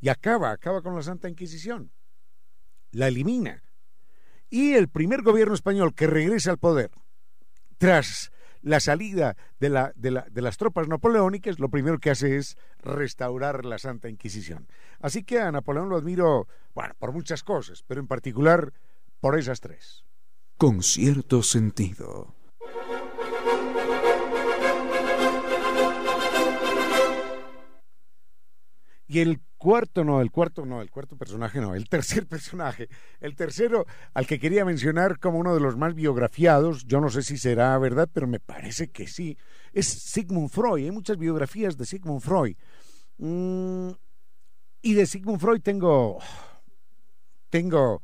Y 0.00 0.08
acaba, 0.08 0.50
acaba 0.50 0.82
con 0.82 0.94
la 0.94 1.02
Santa 1.02 1.28
Inquisición. 1.28 1.90
La 2.92 3.08
elimina. 3.08 3.62
Y 4.50 4.74
el 4.74 4.88
primer 4.88 5.22
gobierno 5.22 5.54
español 5.54 5.94
que 5.94 6.06
regresa 6.06 6.50
al 6.50 6.58
poder, 6.58 6.90
tras 7.78 8.30
la 8.62 8.80
salida 8.80 9.36
de, 9.60 9.68
la, 9.68 9.92
de, 9.94 10.22
de, 10.30 10.42
las 10.42 10.56
tropas 10.56 10.88
napoleónicas, 10.88 11.58
lo 11.58 11.68
primero 11.68 11.98
que 11.98 12.10
hace 12.10 12.36
es 12.36 12.56
restaurar 12.78 13.64
la 13.64 13.78
Santa 13.78 14.08
Inquisición. 14.08 14.68
Así 15.00 15.22
que 15.22 15.38
a 15.38 15.52
Napoleón 15.52 15.90
lo 15.90 15.96
admiro, 15.96 16.48
bueno, 16.74 16.94
por 16.98 17.12
muchas 17.12 17.42
cosas, 17.42 17.82
pero 17.86 18.00
en 18.00 18.06
particular 18.06 18.72
por 19.20 19.38
esas 19.38 19.60
tres. 19.60 20.04
Con 20.56 20.82
cierto 20.82 21.42
sentido. 21.42 22.34
Y 29.14 29.20
el 29.20 29.40
cuarto 29.58 30.02
no, 30.02 30.20
el 30.20 30.32
cuarto 30.32 30.66
no, 30.66 30.82
el 30.82 30.90
cuarto 30.90 31.16
personaje 31.16 31.60
no, 31.60 31.76
el 31.76 31.88
tercer 31.88 32.26
personaje, 32.28 32.88
el 33.20 33.36
tercero 33.36 33.86
al 34.12 34.26
que 34.26 34.40
quería 34.40 34.64
mencionar 34.64 35.20
como 35.20 35.38
uno 35.38 35.54
de 35.54 35.60
los 35.60 35.76
más 35.76 35.94
biografiados, 35.94 36.84
yo 36.84 37.00
no 37.00 37.08
sé 37.08 37.22
si 37.22 37.38
será 37.38 37.78
verdad, 37.78 38.08
pero 38.12 38.26
me 38.26 38.40
parece 38.40 38.90
que 38.90 39.06
sí, 39.06 39.38
es 39.72 39.86
Sigmund 39.86 40.50
Freud. 40.50 40.86
Hay 40.86 40.90
muchas 40.90 41.16
biografías 41.16 41.76
de 41.76 41.86
Sigmund 41.86 42.22
Freud. 42.22 42.56
Mm, 43.18 43.90
y 44.82 44.94
de 44.94 45.06
Sigmund 45.06 45.38
Freud 45.38 45.60
tengo, 45.60 46.18
tengo, 47.50 48.02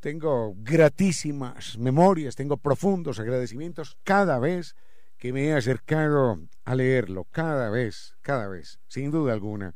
tengo 0.00 0.54
gratísimas 0.56 1.76
memorias, 1.76 2.36
tengo 2.36 2.56
profundos 2.56 3.20
agradecimientos 3.20 3.98
cada 4.02 4.38
vez 4.38 4.76
que 5.18 5.34
me 5.34 5.48
he 5.48 5.52
acercado 5.52 6.38
a 6.64 6.74
leerlo, 6.74 7.26
cada 7.30 7.68
vez, 7.68 8.16
cada 8.22 8.48
vez, 8.48 8.80
sin 8.88 9.10
duda 9.10 9.34
alguna. 9.34 9.74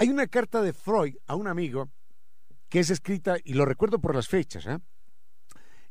Hay 0.00 0.10
una 0.10 0.28
carta 0.28 0.62
de 0.62 0.72
Freud 0.72 1.16
a 1.26 1.34
un 1.34 1.48
amigo 1.48 1.90
que 2.68 2.78
es 2.78 2.88
escrita, 2.90 3.34
y 3.42 3.54
lo 3.54 3.64
recuerdo 3.64 3.98
por 3.98 4.14
las 4.14 4.28
fechas, 4.28 4.64
¿eh? 4.66 4.78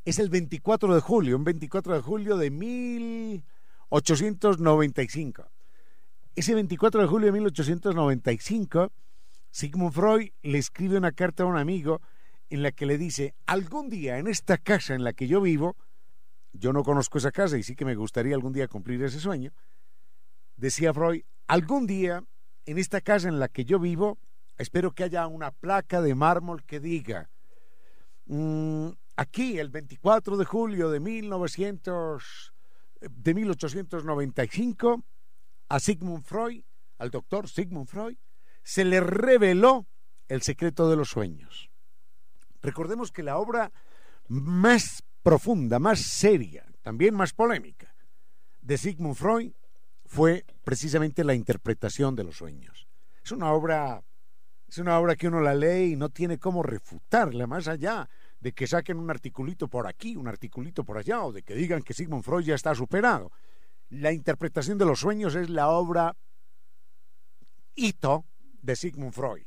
es 0.05 0.17
el 0.19 0.29
24 0.29 0.95
de 0.95 1.01
julio, 1.01 1.35
un 1.35 1.43
24 1.43 1.95
de 1.95 1.99
julio 1.99 2.37
de 2.37 2.49
1895. 2.49 5.49
Ese 6.35 6.55
24 6.55 7.01
de 7.01 7.07
julio 7.07 7.25
de 7.25 7.33
1895, 7.33 8.93
Sigmund 9.51 9.93
Freud 9.93 10.29
le 10.41 10.57
escribe 10.57 10.97
una 10.97 11.11
carta 11.11 11.43
a 11.43 11.47
un 11.47 11.57
amigo 11.57 11.99
en 12.49 12.63
la 12.63 12.71
que 12.71 12.85
le 12.85 12.97
dice, 12.97 13.35
algún 13.45 13.89
día 13.89 14.19
en 14.19 14.27
esta 14.27 14.57
casa 14.57 14.95
en 14.95 15.03
la 15.03 15.11
que 15.11 15.27
yo 15.27 15.41
vivo, 15.41 15.75
yo 16.53 16.71
no 16.71 16.83
conozco 16.83 17.17
esa 17.17 17.31
casa 17.31 17.57
y 17.57 17.63
sí 17.63 17.75
que 17.75 17.83
me 17.83 17.95
gustaría 17.95 18.35
algún 18.35 18.53
día 18.53 18.69
cumplir 18.69 19.03
ese 19.03 19.19
sueño, 19.19 19.51
decía 20.55 20.93
Freud, 20.93 21.23
algún 21.47 21.87
día 21.87 22.23
en 22.67 22.77
esta 22.77 23.01
casa 23.01 23.29
en 23.29 23.39
la 23.39 23.47
que 23.47 23.65
yo 23.65 23.79
vivo, 23.79 24.19
espero 24.57 24.91
que 24.91 25.05
haya 25.05 25.25
una 25.25 25.51
placa 25.51 26.01
de 26.01 26.13
mármol 26.13 26.63
que 26.65 26.81
diga, 26.81 27.29
mm, 28.25 28.89
aquí 29.15 29.57
el 29.57 29.69
24 29.69 30.35
de 30.35 30.45
julio 30.45 30.91
de, 30.91 30.99
1900, 30.99 32.53
de 32.99 33.33
1895, 33.33 35.03
a 35.69 35.79
Sigmund 35.79 36.23
Freud, 36.23 36.63
al 36.97 37.09
doctor 37.09 37.47
Sigmund 37.47 37.87
Freud, 37.87 38.17
se 38.63 38.83
le 38.83 38.99
reveló 38.99 39.87
el 40.27 40.41
secreto 40.41 40.89
de 40.89 40.97
los 40.97 41.09
sueños. 41.09 41.69
Recordemos 42.61 43.13
que 43.13 43.23
la 43.23 43.37
obra 43.37 43.71
más 44.27 45.03
profunda, 45.23 45.79
más 45.79 46.01
seria, 46.01 46.65
también 46.81 47.15
más 47.15 47.31
polémica, 47.31 47.95
de 48.61 48.77
Sigmund 48.77 49.15
Freud 49.15 49.53
fue 50.07 50.45
precisamente 50.63 51.23
la 51.23 51.35
interpretación 51.35 52.15
de 52.15 52.23
los 52.23 52.37
sueños. 52.37 52.87
Es 53.23 53.31
una 53.31 53.51
obra, 53.51 54.01
es 54.67 54.77
una 54.77 54.97
obra 54.97 55.15
que 55.15 55.27
uno 55.27 55.41
la 55.41 55.53
lee 55.53 55.91
y 55.91 55.95
no 55.95 56.09
tiene 56.09 56.39
cómo 56.39 56.63
refutarla, 56.63 57.45
más 57.45 57.67
allá 57.67 58.09
de 58.39 58.53
que 58.53 58.67
saquen 58.67 58.97
un 58.97 59.09
articulito 59.09 59.67
por 59.67 59.85
aquí, 59.85 60.15
un 60.15 60.27
articulito 60.27 60.83
por 60.83 60.97
allá, 60.97 61.23
o 61.23 61.31
de 61.31 61.43
que 61.43 61.55
digan 61.55 61.81
que 61.81 61.93
Sigmund 61.93 62.23
Freud 62.23 62.45
ya 62.45 62.55
está 62.55 62.73
superado. 62.73 63.31
La 63.89 64.13
interpretación 64.13 64.77
de 64.77 64.85
los 64.85 64.99
sueños 64.99 65.35
es 65.35 65.49
la 65.49 65.69
obra 65.69 66.15
hito 67.75 68.25
de 68.61 68.75
Sigmund 68.75 69.13
Freud. 69.13 69.45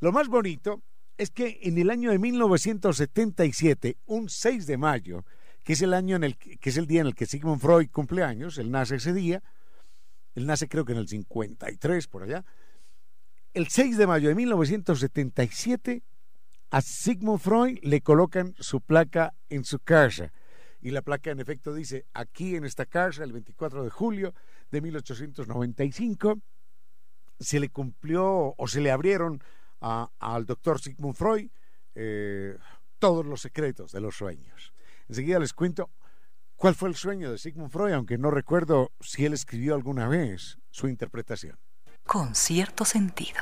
Lo 0.00 0.12
más 0.12 0.28
bonito 0.28 0.82
es 1.16 1.30
que 1.30 1.60
en 1.62 1.78
el 1.78 1.90
año 1.90 2.10
de 2.10 2.18
1977, 2.18 3.96
un 4.06 4.28
6 4.28 4.66
de 4.66 4.76
mayo, 4.76 5.24
que 5.62 5.74
es 5.74 5.82
el 5.82 5.94
año 5.94 6.16
en 6.16 6.24
el 6.24 6.36
que, 6.36 6.58
que 6.58 6.70
es 6.70 6.76
el 6.76 6.86
día 6.86 7.00
en 7.02 7.06
el 7.06 7.14
que 7.14 7.26
Sigmund 7.26 7.60
Freud 7.60 7.88
cumple 7.90 8.22
años, 8.22 8.58
él 8.58 8.70
nace 8.70 8.96
ese 8.96 9.12
día, 9.12 9.42
él 10.34 10.46
nace 10.46 10.68
creo 10.68 10.84
que 10.84 10.92
en 10.92 10.98
el 10.98 11.08
53, 11.08 12.06
por 12.08 12.22
allá. 12.22 12.44
El 13.54 13.68
6 13.68 13.98
de 13.98 14.06
mayo 14.06 14.28
de 14.28 14.34
1977, 14.34 16.02
a 16.70 16.80
Sigmund 16.80 17.40
Freud 17.40 17.78
le 17.82 18.00
colocan 18.00 18.54
su 18.58 18.80
placa 18.80 19.34
en 19.50 19.64
su 19.64 19.78
casa. 19.78 20.32
Y 20.80 20.90
la 20.90 21.02
placa 21.02 21.30
en 21.30 21.38
efecto 21.38 21.74
dice, 21.74 22.06
aquí 22.14 22.56
en 22.56 22.64
esta 22.64 22.86
casa, 22.86 23.24
el 23.24 23.32
24 23.32 23.84
de 23.84 23.90
julio 23.90 24.34
de 24.70 24.80
1895, 24.80 26.40
se 27.38 27.60
le 27.60 27.68
cumplió 27.68 28.54
o 28.56 28.66
se 28.68 28.80
le 28.80 28.90
abrieron 28.90 29.42
al 29.80 30.46
doctor 30.46 30.80
Sigmund 30.80 31.14
Freud 31.14 31.50
eh, 31.94 32.56
todos 32.98 33.26
los 33.26 33.42
secretos 33.42 33.92
de 33.92 34.00
los 34.00 34.16
sueños. 34.16 34.72
Enseguida 35.08 35.38
les 35.38 35.52
cuento 35.52 35.90
¿Cuál 36.62 36.76
fue 36.76 36.90
el 36.90 36.94
sueño 36.94 37.32
de 37.32 37.38
Sigmund 37.38 37.72
Freud? 37.72 37.92
Aunque 37.92 38.18
no 38.18 38.30
recuerdo 38.30 38.92
si 39.00 39.24
él 39.24 39.32
escribió 39.32 39.74
alguna 39.74 40.06
vez 40.06 40.60
su 40.70 40.86
interpretación. 40.86 41.58
Con 42.06 42.36
cierto 42.36 42.84
sentido. 42.84 43.40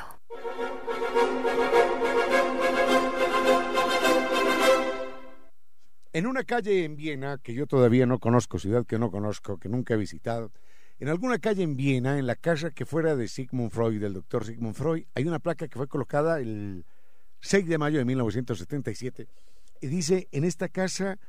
En 6.13 6.25
una 6.25 6.43
calle 6.45 6.83
en 6.83 6.95
Viena, 6.95 7.37
que 7.37 7.53
yo 7.53 7.67
todavía 7.67 8.07
no 8.07 8.17
conozco, 8.17 8.57
ciudad 8.57 8.87
que 8.87 8.97
no 8.97 9.11
conozco, 9.11 9.59
que 9.59 9.69
nunca 9.69 9.93
he 9.93 9.97
visitado, 9.97 10.51
en 10.97 11.07
alguna 11.07 11.37
calle 11.37 11.61
en 11.61 11.77
Viena, 11.77 12.17
en 12.17 12.25
la 12.25 12.35
casa 12.35 12.71
que 12.71 12.87
fuera 12.87 13.15
de 13.15 13.27
Sigmund 13.27 13.69
Freud, 13.69 14.01
del 14.01 14.13
doctor 14.13 14.45
Sigmund 14.45 14.73
Freud, 14.73 15.05
hay 15.13 15.27
una 15.27 15.37
placa 15.37 15.67
que 15.67 15.77
fue 15.77 15.87
colocada 15.87 16.39
el 16.39 16.85
6 17.41 17.67
de 17.67 17.77
mayo 17.77 17.99
de 17.99 18.05
1977 18.05 19.27
y 19.79 19.85
dice, 19.85 20.27
en 20.31 20.43
esta 20.43 20.69
casa 20.69 21.19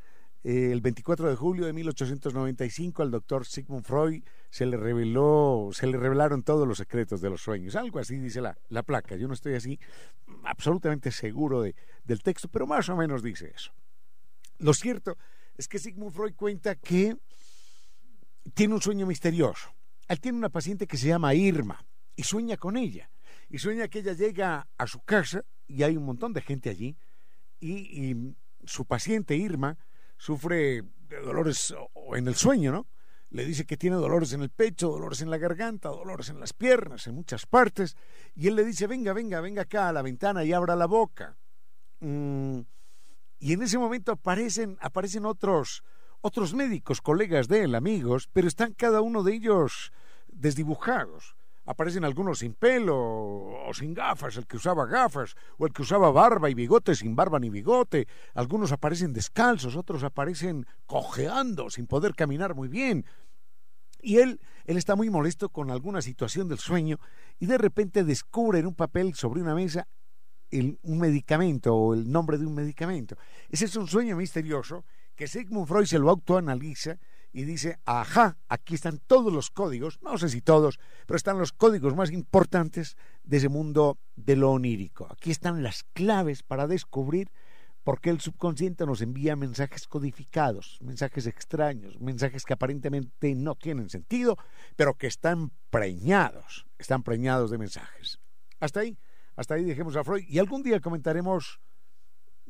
el 0.44 0.80
24 0.80 1.28
de 1.30 1.36
julio 1.36 1.66
de 1.66 1.72
1895 1.72 3.02
al 3.02 3.10
doctor 3.10 3.46
Sigmund 3.46 3.84
Freud 3.84 4.22
se 4.50 4.66
le 4.66 4.76
reveló, 4.76 5.70
se 5.72 5.86
le 5.86 5.96
revelaron 5.96 6.42
todos 6.42 6.66
los 6.66 6.78
secretos 6.78 7.20
de 7.20 7.30
los 7.30 7.42
sueños. 7.42 7.76
Algo 7.76 7.98
así 7.98 8.16
dice 8.18 8.40
la, 8.40 8.58
la 8.68 8.82
placa. 8.82 9.16
Yo 9.16 9.28
no 9.28 9.34
estoy 9.34 9.54
así 9.54 9.78
absolutamente 10.44 11.10
seguro 11.10 11.62
de, 11.62 11.74
del 12.04 12.22
texto, 12.22 12.48
pero 12.48 12.66
más 12.66 12.88
o 12.88 12.96
menos 12.96 13.22
dice 13.22 13.52
eso. 13.54 13.72
Lo 14.58 14.74
cierto 14.74 15.16
es 15.56 15.68
que 15.68 15.78
Sigmund 15.78 16.12
Freud 16.12 16.34
cuenta 16.34 16.74
que 16.74 17.16
tiene 18.54 18.74
un 18.74 18.82
sueño 18.82 19.06
misterioso. 19.06 19.72
Él 20.08 20.20
tiene 20.20 20.38
una 20.38 20.48
paciente 20.48 20.86
que 20.86 20.96
se 20.96 21.08
llama 21.08 21.34
Irma 21.34 21.84
y 22.16 22.22
sueña 22.24 22.56
con 22.56 22.76
ella. 22.76 23.10
Y 23.48 23.58
sueña 23.58 23.88
que 23.88 24.00
ella 24.00 24.12
llega 24.14 24.68
a 24.76 24.86
su 24.86 25.00
casa 25.00 25.44
y 25.66 25.82
hay 25.82 25.96
un 25.96 26.04
montón 26.04 26.32
de 26.32 26.42
gente 26.42 26.70
allí 26.70 26.96
y, 27.60 28.34
su 28.64 28.84
paciente 28.84 29.34
Irma 29.34 29.76
sufre 30.22 30.84
dolores 31.24 31.74
en 32.14 32.28
el 32.28 32.36
sueño, 32.36 32.70
¿no? 32.70 32.86
Le 33.30 33.44
dice 33.44 33.66
que 33.66 33.76
tiene 33.76 33.96
dolores 33.96 34.32
en 34.32 34.42
el 34.42 34.50
pecho, 34.50 34.88
dolores 34.88 35.20
en 35.20 35.30
la 35.30 35.36
garganta, 35.36 35.88
dolores 35.88 36.28
en 36.28 36.38
las 36.38 36.52
piernas, 36.52 37.08
en 37.08 37.16
muchas 37.16 37.44
partes. 37.44 37.96
Y 38.36 38.46
él 38.46 38.54
le 38.54 38.64
dice, 38.64 38.86
venga, 38.86 39.12
venga, 39.12 39.40
venga 39.40 39.62
acá 39.62 39.88
a 39.88 39.92
la 39.92 40.00
ventana 40.00 40.44
y 40.44 40.52
abra 40.52 40.76
la 40.76 40.86
boca. 40.86 41.36
Mm, 41.98 42.60
y 43.40 43.52
en 43.52 43.62
ese 43.62 43.78
momento 43.78 44.12
aparecen, 44.12 44.78
aparecen 44.80 45.26
otros, 45.26 45.82
otros 46.20 46.54
médicos, 46.54 47.00
colegas 47.00 47.48
de 47.48 47.64
él, 47.64 47.74
amigos, 47.74 48.28
pero 48.32 48.46
están 48.46 48.74
cada 48.74 49.00
uno 49.00 49.24
de 49.24 49.34
ellos 49.34 49.92
desdibujados 50.28 51.34
aparecen 51.64 52.04
algunos 52.04 52.40
sin 52.40 52.54
pelo 52.54 52.96
o 52.96 53.70
sin 53.72 53.94
gafas, 53.94 54.36
el 54.36 54.46
que 54.46 54.56
usaba 54.56 54.86
gafas, 54.86 55.34
o 55.58 55.66
el 55.66 55.72
que 55.72 55.82
usaba 55.82 56.10
barba 56.10 56.50
y 56.50 56.54
bigote 56.54 56.94
sin 56.94 57.14
barba 57.14 57.38
ni 57.38 57.50
bigote, 57.50 58.06
algunos 58.34 58.72
aparecen 58.72 59.12
descalzos, 59.12 59.76
otros 59.76 60.02
aparecen 60.02 60.66
cojeando, 60.86 61.70
sin 61.70 61.86
poder 61.86 62.14
caminar 62.14 62.54
muy 62.54 62.68
bien. 62.68 63.04
Y 64.00 64.18
él, 64.18 64.40
él 64.64 64.76
está 64.76 64.96
muy 64.96 65.10
molesto 65.10 65.48
con 65.48 65.70
alguna 65.70 66.02
situación 66.02 66.48
del 66.48 66.58
sueño 66.58 66.98
y 67.38 67.46
de 67.46 67.58
repente 67.58 68.02
descubre 68.02 68.58
en 68.58 68.66
un 68.66 68.74
papel 68.74 69.14
sobre 69.14 69.40
una 69.40 69.54
mesa 69.54 69.86
el, 70.50 70.78
un 70.82 70.98
medicamento 70.98 71.74
o 71.74 71.94
el 71.94 72.10
nombre 72.10 72.36
de 72.36 72.46
un 72.46 72.54
medicamento. 72.54 73.16
Ese 73.48 73.66
es 73.66 73.76
un 73.76 73.86
sueño 73.86 74.16
misterioso 74.16 74.84
que 75.14 75.28
Sigmund 75.28 75.68
Freud 75.68 75.86
se 75.86 75.98
lo 75.98 76.10
autoanaliza 76.10 76.98
y 77.32 77.44
dice, 77.44 77.78
ajá, 77.84 78.36
aquí 78.48 78.74
están 78.74 78.98
todos 79.06 79.32
los 79.32 79.50
códigos, 79.50 79.98
no 80.02 80.18
sé 80.18 80.28
si 80.28 80.42
todos, 80.42 80.78
pero 81.06 81.16
están 81.16 81.38
los 81.38 81.52
códigos 81.52 81.96
más 81.96 82.10
importantes 82.10 82.96
de 83.24 83.38
ese 83.38 83.48
mundo 83.48 83.98
de 84.16 84.36
lo 84.36 84.50
onírico. 84.50 85.06
Aquí 85.10 85.30
están 85.30 85.62
las 85.62 85.84
claves 85.94 86.42
para 86.42 86.66
descubrir 86.66 87.30
por 87.84 88.00
qué 88.00 88.10
el 88.10 88.20
subconsciente 88.20 88.86
nos 88.86 89.00
envía 89.00 89.34
mensajes 89.34 89.88
codificados, 89.88 90.78
mensajes 90.82 91.26
extraños, 91.26 92.00
mensajes 92.00 92.44
que 92.44 92.52
aparentemente 92.52 93.34
no 93.34 93.54
tienen 93.54 93.88
sentido, 93.90 94.36
pero 94.76 94.94
que 94.94 95.06
están 95.06 95.50
preñados, 95.70 96.66
están 96.78 97.02
preñados 97.02 97.50
de 97.50 97.58
mensajes. 97.58 98.20
Hasta 98.60 98.80
ahí, 98.80 98.98
hasta 99.36 99.54
ahí 99.54 99.64
dejemos 99.64 99.96
a 99.96 100.04
Freud 100.04 100.24
y 100.28 100.38
algún 100.38 100.62
día 100.62 100.80
comentaremos 100.80 101.60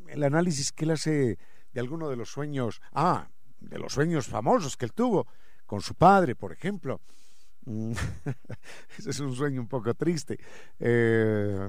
el 0.08 0.24
análisis 0.24 0.72
que 0.72 0.84
él 0.84 0.90
hace 0.90 1.38
de 1.72 1.80
alguno 1.80 2.10
de 2.10 2.16
los 2.16 2.30
sueños. 2.30 2.82
Ah, 2.92 3.30
de 3.68 3.78
los 3.78 3.92
sueños 3.92 4.26
famosos 4.26 4.76
que 4.76 4.84
él 4.84 4.92
tuvo 4.92 5.26
con 5.66 5.80
su 5.80 5.94
padre, 5.94 6.34
por 6.34 6.52
ejemplo. 6.52 7.00
Mm, 7.64 7.92
ese 8.98 9.10
es 9.10 9.20
un 9.20 9.34
sueño 9.34 9.60
un 9.60 9.68
poco 9.68 9.94
triste. 9.94 10.38
Eh, 10.78 11.68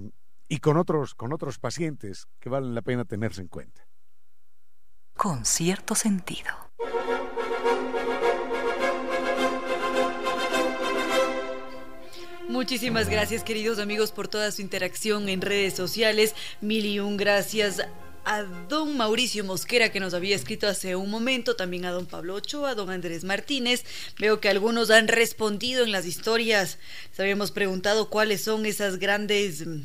y 0.50 0.58
con 0.58 0.78
otros, 0.78 1.16
con 1.16 1.34
otros 1.34 1.60
pacientes 1.60 2.28
que 2.40 2.50
valen 2.50 2.76
la 2.76 2.82
pena 2.82 3.06
tenerse 3.06 3.42
en 3.42 3.48
cuenta. 3.48 3.86
Con 5.16 5.46
cierto 5.46 5.96
sentido. 5.96 6.50
Muchísimas 12.50 13.10
gracias 13.10 13.44
queridos 13.44 13.80
amigos 13.80 14.12
por 14.12 14.28
toda 14.28 14.52
su 14.52 14.62
interacción 14.62 15.28
en 15.30 15.42
redes 15.42 15.74
sociales. 15.74 16.36
Mil 16.62 16.86
y 16.86 17.00
un 17.00 17.18
gracias 17.18 17.82
a 18.26 18.44
don 18.44 18.98
Mauricio 18.98 19.44
Mosquera 19.44 19.92
que 19.92 20.00
nos 20.00 20.14
había 20.14 20.36
escrito 20.36 20.68
hace 20.68 20.96
un 20.96 21.10
momento, 21.10 21.56
también 21.56 21.86
a 21.86 21.92
don 21.92 22.06
Pablo 22.06 22.36
Ochoa, 22.36 22.72
a 22.72 22.76
don 22.76 22.90
Andrés 22.90 23.24
Martínez. 23.24 23.84
Veo 24.20 24.40
que 24.40 24.50
algunos 24.50 24.90
han 24.90 25.08
respondido 25.08 25.84
en 25.84 25.92
las 25.92 26.06
historias. 26.06 26.78
Les 27.10 27.20
habíamos 27.20 27.52
preguntado 27.52 28.10
cuáles 28.10 28.44
son 28.44 28.66
esas 28.66 28.98
grandes 28.98 29.66
mm, 29.66 29.82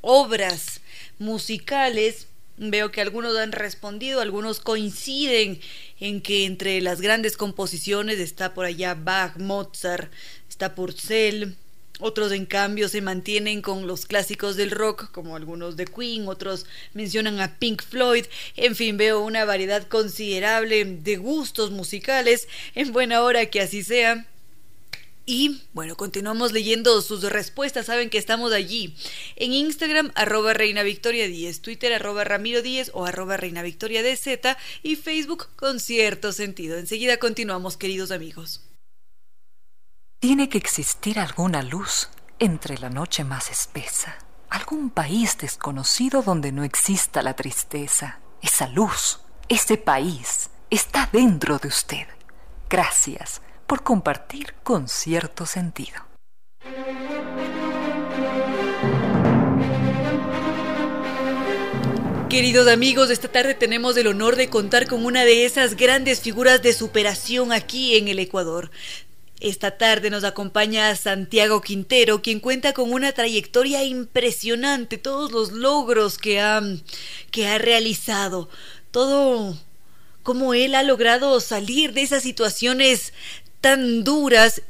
obras 0.00 0.80
musicales. 1.18 2.26
Veo 2.56 2.92
que 2.92 3.00
algunos 3.00 3.36
han 3.36 3.52
respondido, 3.52 4.20
algunos 4.20 4.60
coinciden 4.60 5.60
en 5.98 6.20
que 6.20 6.44
entre 6.44 6.80
las 6.80 7.00
grandes 7.00 7.36
composiciones 7.36 8.20
está 8.20 8.54
por 8.54 8.64
allá 8.64 8.94
Bach, 8.94 9.36
Mozart, 9.38 10.12
está 10.48 10.74
Purcell, 10.74 11.54
otros, 12.00 12.32
en 12.32 12.44
cambio, 12.44 12.88
se 12.88 13.00
mantienen 13.00 13.62
con 13.62 13.86
los 13.86 14.06
clásicos 14.06 14.56
del 14.56 14.72
rock, 14.72 15.12
como 15.12 15.36
algunos 15.36 15.76
de 15.76 15.84
Queen, 15.84 16.26
otros 16.26 16.66
mencionan 16.92 17.40
a 17.40 17.58
Pink 17.58 17.82
Floyd. 17.82 18.26
En 18.56 18.74
fin, 18.74 18.96
veo 18.96 19.20
una 19.20 19.44
variedad 19.44 19.86
considerable 19.86 20.84
de 20.84 21.16
gustos 21.16 21.70
musicales. 21.70 22.48
En 22.74 22.92
buena 22.92 23.22
hora 23.22 23.46
que 23.46 23.60
así 23.60 23.84
sea. 23.84 24.26
Y 25.26 25.62
bueno, 25.72 25.96
continuamos 25.96 26.52
leyendo 26.52 27.00
sus 27.00 27.22
respuestas. 27.22 27.86
Saben 27.86 28.10
que 28.10 28.18
estamos 28.18 28.52
allí. 28.52 28.94
En 29.36 29.52
Instagram, 29.52 30.10
arroba 30.16 30.52
Reina 30.52 30.82
Victoria 30.82 31.28
10, 31.28 31.60
Twitter, 31.60 31.92
arroba 31.92 32.24
Ramiro 32.24 32.60
10 32.60 32.90
o 32.92 33.06
arroba 33.06 33.36
Reina 33.36 33.62
Victoria 33.62 34.02
y 34.82 34.96
Facebook 34.96 35.46
con 35.56 35.80
cierto 35.80 36.32
sentido. 36.32 36.76
Enseguida 36.76 37.18
continuamos, 37.18 37.76
queridos 37.76 38.10
amigos. 38.10 38.60
Tiene 40.24 40.48
que 40.48 40.56
existir 40.56 41.18
alguna 41.18 41.60
luz 41.60 42.08
entre 42.38 42.78
la 42.78 42.88
noche 42.88 43.24
más 43.24 43.50
espesa, 43.50 44.16
algún 44.48 44.88
país 44.88 45.36
desconocido 45.36 46.22
donde 46.22 46.50
no 46.50 46.64
exista 46.64 47.20
la 47.20 47.36
tristeza. 47.36 48.20
Esa 48.40 48.66
luz, 48.68 49.20
ese 49.50 49.76
país, 49.76 50.48
está 50.70 51.10
dentro 51.12 51.58
de 51.58 51.68
usted. 51.68 52.06
Gracias 52.70 53.42
por 53.66 53.82
compartir 53.82 54.54
con 54.62 54.88
cierto 54.88 55.44
sentido. 55.44 56.00
Queridos 62.34 62.66
amigos, 62.66 63.10
esta 63.10 63.28
tarde 63.28 63.54
tenemos 63.54 63.96
el 63.96 64.08
honor 64.08 64.34
de 64.34 64.48
contar 64.48 64.88
con 64.88 65.04
una 65.04 65.24
de 65.24 65.44
esas 65.44 65.76
grandes 65.76 66.20
figuras 66.20 66.62
de 66.62 66.72
superación 66.72 67.52
aquí 67.52 67.96
en 67.96 68.08
el 68.08 68.18
Ecuador. 68.18 68.72
Esta 69.44 69.72
tarde 69.72 70.08
nos 70.08 70.24
acompaña 70.24 70.96
Santiago 70.96 71.60
Quintero, 71.60 72.22
quien 72.22 72.40
cuenta 72.40 72.72
con 72.72 72.94
una 72.94 73.12
trayectoria 73.12 73.84
impresionante, 73.84 74.96
todos 74.96 75.32
los 75.32 75.52
logros 75.52 76.16
que 76.16 76.40
ha, 76.40 76.62
que 77.30 77.46
ha 77.46 77.58
realizado, 77.58 78.48
todo 78.90 79.54
cómo 80.22 80.54
él 80.54 80.74
ha 80.74 80.82
logrado 80.82 81.40
salir 81.40 81.92
de 81.92 82.00
esas 82.00 82.22
situaciones 82.22 83.12
tan 83.60 84.02
duras 84.02 84.62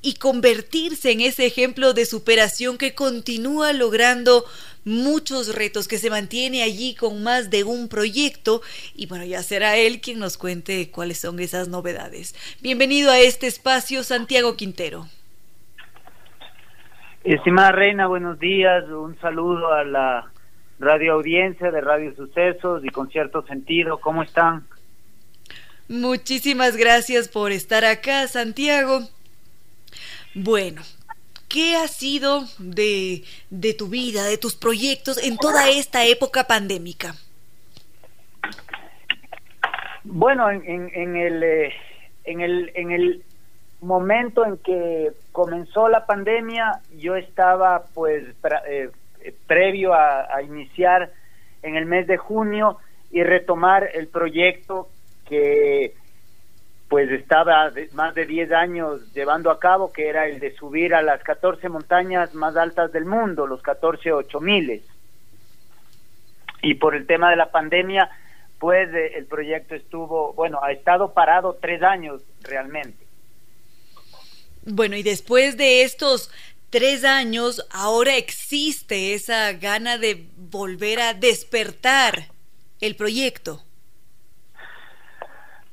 y 0.00 0.14
convertirse 0.14 1.10
en 1.10 1.22
ese 1.22 1.44
ejemplo 1.44 1.92
de 1.92 2.06
superación 2.06 2.78
que 2.78 2.94
continúa 2.94 3.72
logrando 3.72 4.44
muchos 4.84 5.54
retos, 5.54 5.88
que 5.88 5.98
se 5.98 6.10
mantiene 6.10 6.62
allí 6.62 6.94
con 6.94 7.22
más 7.22 7.50
de 7.50 7.64
un 7.64 7.88
proyecto 7.88 8.62
y 8.94 9.06
bueno, 9.06 9.24
ya 9.24 9.42
será 9.42 9.76
él 9.76 10.00
quien 10.00 10.18
nos 10.18 10.36
cuente 10.36 10.90
cuáles 10.90 11.18
son 11.18 11.40
esas 11.40 11.68
novedades. 11.68 12.34
Bienvenido 12.62 13.10
a 13.10 13.18
este 13.18 13.46
espacio, 13.46 14.02
Santiago 14.02 14.56
Quintero. 14.56 15.06
Estimada 17.24 17.72
Reina, 17.72 18.06
buenos 18.06 18.38
días, 18.38 18.84
un 18.88 19.18
saludo 19.20 19.72
a 19.72 19.84
la 19.84 20.32
radio 20.78 21.12
audiencia 21.12 21.70
de 21.70 21.80
Radio 21.82 22.14
Sucesos 22.16 22.82
y 22.84 22.88
con 22.88 23.10
cierto 23.10 23.46
sentido, 23.46 24.00
¿cómo 24.00 24.22
están? 24.22 24.66
Muchísimas 25.88 26.76
gracias 26.76 27.28
por 27.28 27.52
estar 27.52 27.84
acá, 27.84 28.26
Santiago. 28.28 29.00
Bueno, 30.34 30.82
¿qué 31.50 31.76
ha 31.76 31.88
sido 31.88 32.44
de, 32.58 33.24
de 33.50 33.74
tu 33.74 33.88
vida, 33.88 34.24
de 34.24 34.38
tus 34.38 34.54
proyectos 34.54 35.22
en 35.22 35.36
toda 35.36 35.68
esta 35.68 36.06
época 36.06 36.44
pandémica? 36.44 37.14
Bueno, 40.04 40.50
en, 40.50 40.90
en, 40.94 41.16
el, 41.16 41.42
eh, 41.42 41.72
en, 42.24 42.40
el, 42.40 42.70
en 42.74 42.92
el 42.92 43.22
momento 43.82 44.46
en 44.46 44.56
que 44.58 45.10
comenzó 45.32 45.88
la 45.88 46.06
pandemia, 46.06 46.80
yo 46.96 47.16
estaba 47.16 47.84
pues 47.92 48.24
eh, 48.68 48.90
previo 49.46 49.92
a, 49.92 50.34
a, 50.34 50.42
iniciar 50.42 51.12
en 51.62 51.76
el 51.76 51.84
mes 51.84 52.06
de 52.06 52.16
junio 52.16 52.78
y 53.10 53.22
retomar 53.24 53.90
el 53.92 54.06
proyecto 54.06 54.88
que 55.28 55.94
pues 56.90 57.08
estaba 57.12 57.70
más 57.92 58.16
de 58.16 58.26
10 58.26 58.50
años 58.50 59.12
llevando 59.14 59.52
a 59.52 59.60
cabo, 59.60 59.92
que 59.92 60.08
era 60.08 60.26
el 60.26 60.40
de 60.40 60.56
subir 60.56 60.92
a 60.92 61.02
las 61.02 61.22
14 61.22 61.68
montañas 61.68 62.34
más 62.34 62.56
altas 62.56 62.90
del 62.90 63.04
mundo, 63.04 63.46
los 63.46 63.62
14 63.62 64.12
ocho 64.12 64.40
miles. 64.40 64.82
Y 66.62 66.74
por 66.74 66.96
el 66.96 67.06
tema 67.06 67.30
de 67.30 67.36
la 67.36 67.52
pandemia, 67.52 68.10
después 68.48 68.88
el 68.92 69.24
proyecto 69.26 69.76
estuvo, 69.76 70.32
bueno, 70.32 70.58
ha 70.64 70.72
estado 70.72 71.14
parado 71.14 71.56
tres 71.62 71.80
años 71.80 72.22
realmente. 72.42 73.06
Bueno, 74.64 74.96
y 74.96 75.04
después 75.04 75.56
de 75.56 75.82
estos 75.82 76.32
tres 76.70 77.04
años, 77.04 77.64
ahora 77.70 78.16
existe 78.16 79.14
esa 79.14 79.52
gana 79.52 79.96
de 79.96 80.26
volver 80.36 80.98
a 80.98 81.14
despertar 81.14 82.24
el 82.80 82.96
proyecto. 82.96 83.62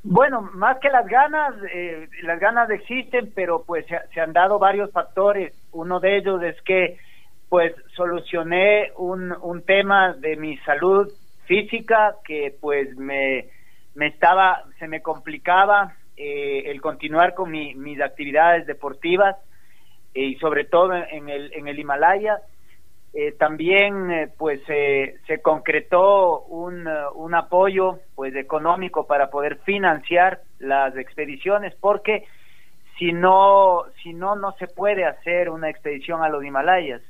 Bueno, 0.09 0.41
más 0.53 0.79
que 0.79 0.89
las 0.89 1.05
ganas, 1.05 1.53
eh, 1.69 2.07
las 2.23 2.39
ganas 2.39 2.69
existen, 2.69 3.29
pero 3.35 3.63
pues 3.65 3.85
se, 4.13 4.21
han 4.21 4.31
dado 4.31 4.57
varios 4.57 4.89
factores. 4.93 5.53
Uno 5.73 5.99
de 5.99 6.17
ellos 6.17 6.41
es 6.43 6.55
que 6.61 6.97
pues 7.49 7.73
solucioné 7.93 8.93
un, 8.95 9.33
un 9.41 9.63
tema 9.63 10.13
de 10.13 10.37
mi 10.37 10.57
salud 10.59 11.11
física 11.43 12.15
que 12.23 12.55
pues 12.61 12.95
me, 12.95 13.49
me 13.95 14.07
estaba, 14.07 14.63
se 14.79 14.87
me 14.87 15.01
complicaba 15.01 15.95
eh, 16.15 16.71
el 16.71 16.79
continuar 16.79 17.33
con 17.33 17.51
mis 17.51 17.99
actividades 17.99 18.65
deportivas 18.65 19.35
eh, 20.13 20.23
y 20.23 20.35
sobre 20.35 20.63
todo 20.63 20.93
en 20.93 21.27
el, 21.27 21.51
en 21.53 21.67
el 21.67 21.79
Himalaya. 21.79 22.39
Eh, 23.13 23.31
también 23.31 24.31
pues 24.37 24.61
se 24.65 25.41
concretó 25.41 26.41
un, 26.41 26.87
un 27.15 27.35
apoyo 27.35 27.99
pues 28.15 28.35
económico 28.35 29.07
para 29.07 29.29
poder 29.29 29.57
financiar 29.59 30.41
las 30.59 30.95
expediciones 30.97 31.73
porque 31.79 32.25
si 32.99 33.13
no 33.13 33.83
si 34.03 34.13
no 34.13 34.35
no 34.35 34.51
se 34.53 34.67
puede 34.67 35.05
hacer 35.05 35.49
una 35.49 35.69
expedición 35.69 36.21
a 36.23 36.29
los 36.29 36.43
Himalayas. 36.43 37.01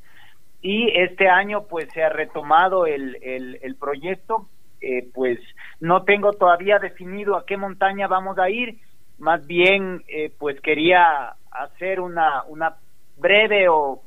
Y 0.62 0.90
este 0.98 1.30
año 1.30 1.64
pues 1.68 1.88
se 1.94 2.04
ha 2.04 2.10
retomado 2.10 2.86
el, 2.86 3.18
el, 3.22 3.60
el 3.62 3.76
proyecto. 3.76 4.48
Eh, 4.80 5.08
pues 5.14 5.40
no 5.80 6.04
tengo 6.04 6.34
todavía 6.34 6.78
definido 6.78 7.36
a 7.36 7.48
qué 7.48 7.58
montaña 7.58 8.08
vamos 8.08 8.38
a 8.38 8.48
ir, 8.52 8.78
más 9.18 9.46
bien 9.48 10.04
eh, 10.08 10.32
pues 10.38 10.62
quería 10.62 11.34
hacer 11.50 12.00
una, 12.00 12.44
una 12.44 12.76
breve 13.18 13.70
o 13.70 14.04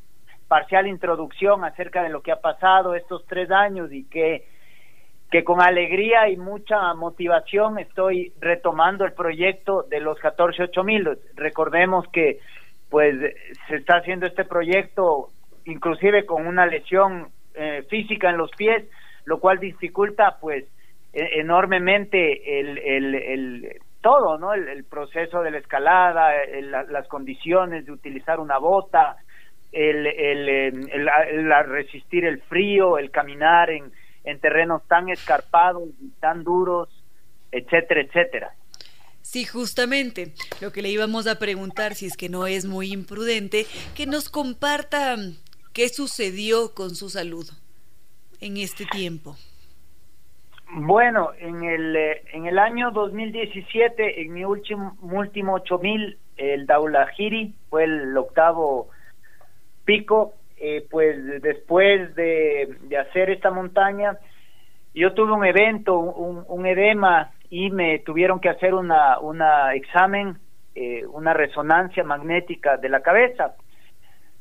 parcial 0.51 0.88
introducción 0.88 1.64
acerca 1.64 2.03
de 2.03 2.09
lo 2.09 2.22
que 2.22 2.32
ha 2.32 2.40
pasado 2.40 2.96
estos 2.96 3.24
tres 3.26 3.53
años 3.53 3.92
y 3.92 4.03
que, 4.09 4.48
que 5.30 5.44
con 5.44 5.61
alegría 5.61 6.28
y 6.28 6.36
mucha 6.36 6.92
motivación 6.94 7.78
estoy 7.78 8.32
retomando 8.40 9.05
el 9.05 9.12
proyecto 9.12 9.84
de 9.84 10.01
los 10.01 10.18
14 10.18 10.68
mil 10.82 11.09
Recordemos 11.36 12.05
que 12.09 12.40
pues 12.88 13.14
se 13.68 13.76
está 13.76 13.98
haciendo 13.98 14.26
este 14.26 14.44
proyecto 14.44 15.28
inclusive 15.66 16.26
con 16.26 16.44
una 16.48 16.66
lesión 16.66 17.28
eh, 17.55 17.86
física 17.88 18.28
en 18.30 18.36
los 18.36 18.51
pies, 18.51 18.90
lo 19.26 19.38
cual 19.38 19.61
dificulta 19.61 20.38
pues 20.40 20.64
e-, 21.12 21.38
enormemente 21.38 22.59
el, 22.59 22.76
el, 22.78 23.14
el 23.14 23.80
todo, 24.01 24.36
¿no? 24.36 24.53
El, 24.53 24.82
proceso 24.82 25.42
de 25.42 25.53
la 25.53 25.59
escalada, 25.59 26.32
las 26.88 27.07
condiciones 27.07 27.86
de 27.86 27.92
utilizar 27.92 28.40
una 28.40 28.59
bota, 28.59 29.16
el, 29.72 30.06
el, 30.06 31.66
resistir 31.66 32.24
el 32.24 32.40
frío, 32.42 32.98
el 32.98 33.10
caminar 33.10 33.70
en, 33.70 33.92
en 34.24 34.40
terrenos 34.40 34.82
tan 34.88 35.08
escarpados 35.08 35.88
y 36.00 36.08
tan 36.20 36.44
duros, 36.44 36.88
etcétera, 37.52 38.00
etcétera. 38.00 38.54
Sí, 39.22 39.44
justamente 39.44 40.32
lo 40.60 40.72
que 40.72 40.82
le 40.82 40.88
íbamos 40.88 41.26
a 41.26 41.38
preguntar, 41.38 41.94
si 41.94 42.06
es 42.06 42.16
que 42.16 42.28
no 42.28 42.46
es 42.46 42.64
muy 42.64 42.92
imprudente, 42.92 43.66
que 43.94 44.06
nos 44.06 44.28
comparta 44.28 45.16
qué 45.72 45.88
sucedió 45.88 46.74
con 46.74 46.94
su 46.94 47.10
salud 47.10 47.46
en 48.40 48.56
este 48.56 48.86
tiempo. 48.86 49.36
Bueno, 50.72 51.30
en 51.38 51.64
el, 51.64 51.96
eh, 51.96 52.22
en 52.32 52.46
el 52.46 52.58
año 52.58 52.92
2017, 52.92 54.22
en 54.22 54.32
mi 54.32 54.44
último, 54.44 54.96
último 55.00 55.54
8000, 55.54 56.16
el 56.36 56.66
Daulahiri 56.66 57.54
fue 57.68 57.84
el 57.84 58.16
octavo 58.16 58.88
pico. 59.84 60.34
Eh, 60.62 60.86
pues 60.90 61.40
después 61.40 62.14
de, 62.14 62.76
hacer 63.00 63.30
esta 63.30 63.50
montaña, 63.50 64.18
yo 64.94 65.14
tuve 65.14 65.32
un 65.32 65.44
evento, 65.46 65.98
un, 65.98 66.44
un 66.46 66.66
edema, 66.66 67.32
y 67.50 67.70
me 67.70 67.98
tuvieron 67.98 68.40
que 68.40 68.48
hacer 68.48 68.74
una, 68.74 69.18
una 69.18 69.74
examen, 69.74 70.38
eh, 70.74 71.04
una 71.06 71.34
resonancia 71.34 72.04
magnética 72.04 72.76
de 72.76 72.88
la 72.88 73.00
cabeza 73.00 73.54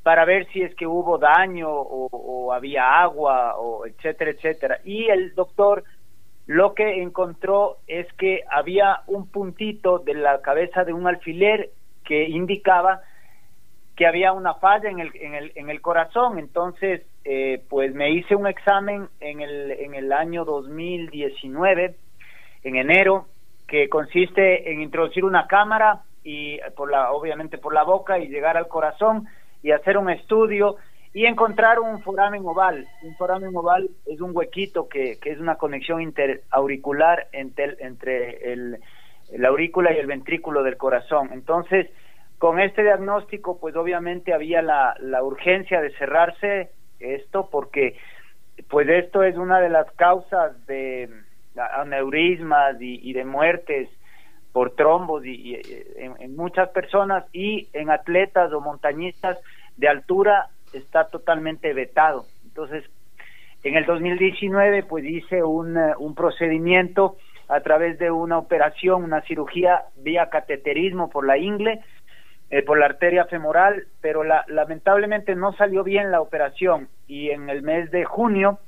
para 0.03 0.25
ver 0.25 0.47
si 0.53 0.61
es 0.61 0.73
que 0.75 0.87
hubo 0.87 1.17
daño 1.17 1.69
o, 1.69 2.07
o 2.11 2.53
había 2.53 3.01
agua 3.01 3.57
o 3.57 3.85
etcétera 3.85 4.31
etcétera 4.31 4.79
y 4.85 5.07
el 5.09 5.35
doctor 5.35 5.83
lo 6.45 6.73
que 6.73 7.01
encontró 7.01 7.77
es 7.87 8.11
que 8.13 8.43
había 8.49 9.01
un 9.07 9.27
puntito 9.27 9.99
de 9.99 10.13
la 10.13 10.41
cabeza 10.41 10.83
de 10.83 10.93
un 10.93 11.05
alfiler 11.07 11.71
que 12.05 12.29
indicaba 12.29 13.01
que 14.00 14.08
había 14.08 14.32
una 14.32 14.54
falla 14.54 14.89
en 14.89 15.00
el, 15.00 15.12
en 15.16 15.36
el, 15.36 15.52
en 15.56 15.70
el 15.70 15.82
corazón. 15.82 16.39
Entonces, 16.39 17.02
eh, 17.26 17.62
pues 17.70 17.93
me 17.93 18.12
hice 18.12 18.34
un 18.34 18.47
examen 18.47 19.10
en 19.20 19.41
el, 19.41 19.72
en 19.72 19.93
el 19.93 20.14
año 20.14 20.45
2019, 20.45 21.97
en 22.64 22.76
enero, 22.78 23.28
que 23.68 23.89
consiste 23.89 24.72
en 24.72 24.82
introducir 24.82 25.26
una 25.26 25.47
cámara 25.47 26.04
y 26.24 26.60
por 26.78 26.89
la, 26.89 27.12
obviamente 27.12 27.58
por 27.58 27.74
la 27.74 27.84
boca 27.84 28.18
y 28.20 28.30
llegar 28.30 28.56
al 28.56 28.70
corazón 28.70 29.28
y 29.62 29.72
hacer 29.72 29.97
un 29.97 30.10
estudio 30.10 30.78
y 31.14 31.26
encontrar 31.26 31.82
un 31.82 32.02
foramen 32.02 32.45
oval. 32.45 32.88
Un 33.04 33.18
foramen 33.18 33.54
oval 33.54 33.89
es 34.06 34.22
un 34.22 34.32
huequito 34.34 34.88
que, 34.88 35.20
que 35.20 35.32
es 35.32 35.39
una 35.41 35.58
conexión 35.58 36.02
interauricular 36.02 37.28
entre, 37.34 37.76
entre 37.82 38.54
el, 38.54 38.80
el 39.34 39.45
aurícula 39.45 39.91
y 39.91 39.97
el 39.97 40.08
ventrículo 40.08 40.64
del 40.64 40.78
corazón. 40.78 41.32
Entonces, 41.34 41.89
con 42.39 42.59
este 42.59 42.83
diagnóstico, 42.83 43.59
pues 43.59 43.75
obviamente 43.75 44.33
había 44.33 44.61
la, 44.61 44.95
la 44.99 45.21
urgencia 45.23 45.81
de 45.81 45.91
cerrarse 45.91 46.71
esto 46.99 47.49
porque 47.51 47.97
pues 48.69 48.89
esto 48.89 49.23
es 49.23 49.37
una 49.37 49.59
de 49.59 49.69
las 49.69 49.89
causas 49.91 50.65
de 50.65 51.09
aneurismas 51.75 52.81
y, 52.81 52.99
y 53.07 53.13
de 53.13 53.25
muertes 53.25 53.89
por 54.53 54.75
trombos 54.75 55.25
y, 55.25 55.55
en, 55.97 56.13
en, 56.19 56.35
muchas 56.35 56.69
personas 56.69 57.25
y 57.33 57.67
en 57.73 57.89
atletas 57.89 58.51
o 58.51 58.61
montañistas 58.61 59.37
de 59.77 59.87
altura 59.87 60.47
está 60.73 61.07
totalmente 61.07 61.73
vetado. 61.73 62.25
Entonces, 62.45 62.83
en 63.63 63.75
el 63.75 63.85
2019, 63.85 64.83
pues 64.83 65.05
hice 65.05 65.43
un, 65.43 65.77
eh, 65.77 65.93
un 65.97 66.15
procedimiento 66.15 67.17
a 67.47 67.59
través 67.61 67.99
de 67.99 68.11
una 68.11 68.37
operación, 68.37 69.03
una 69.03 69.21
cirugía 69.21 69.83
vía 69.97 70.29
cateterismo 70.29 71.09
por 71.09 71.25
la 71.25 71.37
ingle, 71.37 71.81
eh, 72.52 72.64
por 72.64 72.80
la 72.80 72.86
arteria 72.86 73.26
femoral, 73.26 73.86
pero 74.02 74.24
la, 74.24 74.43
lamentablemente 74.47 75.36
no 75.36 75.54
salió 75.54 75.84
bien 75.84 76.12
la 76.12 76.22
operación 76.22 76.89
y 77.08 77.30
en 77.30 77.50
el 77.50 77.62
mes 77.62 77.91
de 77.91 78.06
junio 78.06 78.60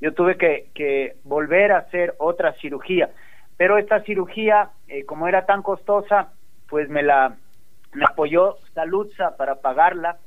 yo 0.00 0.12
tuve 0.12 0.36
que, 0.36 1.16
volver 1.24 1.72
a 1.72 1.78
hacer 1.78 2.14
otra 2.18 2.52
cirugía. 2.54 3.10
Pero 3.56 3.78
esta 3.78 4.02
cirugía, 4.02 4.70
eh, 4.86 5.04
como 5.04 5.28
era 5.28 5.46
tan 5.46 5.62
costosa, 5.62 6.32
pues 6.68 6.88
me 6.88 7.02
la 7.02 7.36
apoyó 8.08 8.56
Saludza 8.74 9.36
para 9.36 9.56
pagarla 9.56 10.18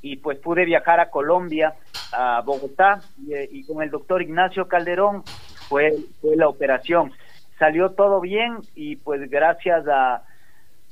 y 0.00 0.16
pues 0.16 0.38
pude 0.38 0.64
viajar 0.64 1.00
a 1.00 1.10
Colombia, 1.10 1.74
a 2.12 2.40
Bogotá, 2.42 3.00
y, 3.18 3.64
con 3.66 3.82
el 3.82 3.90
doctor 3.90 4.22
Ignacio 4.22 4.68
Calderón 4.68 5.24
fue 5.68 5.94
la 6.22 6.48
operación. 6.48 7.12
Salió 7.58 7.90
todo 7.90 8.20
bien 8.20 8.58
y 8.74 8.96
pues 8.96 9.28
gracias 9.28 9.86
a 9.88 10.22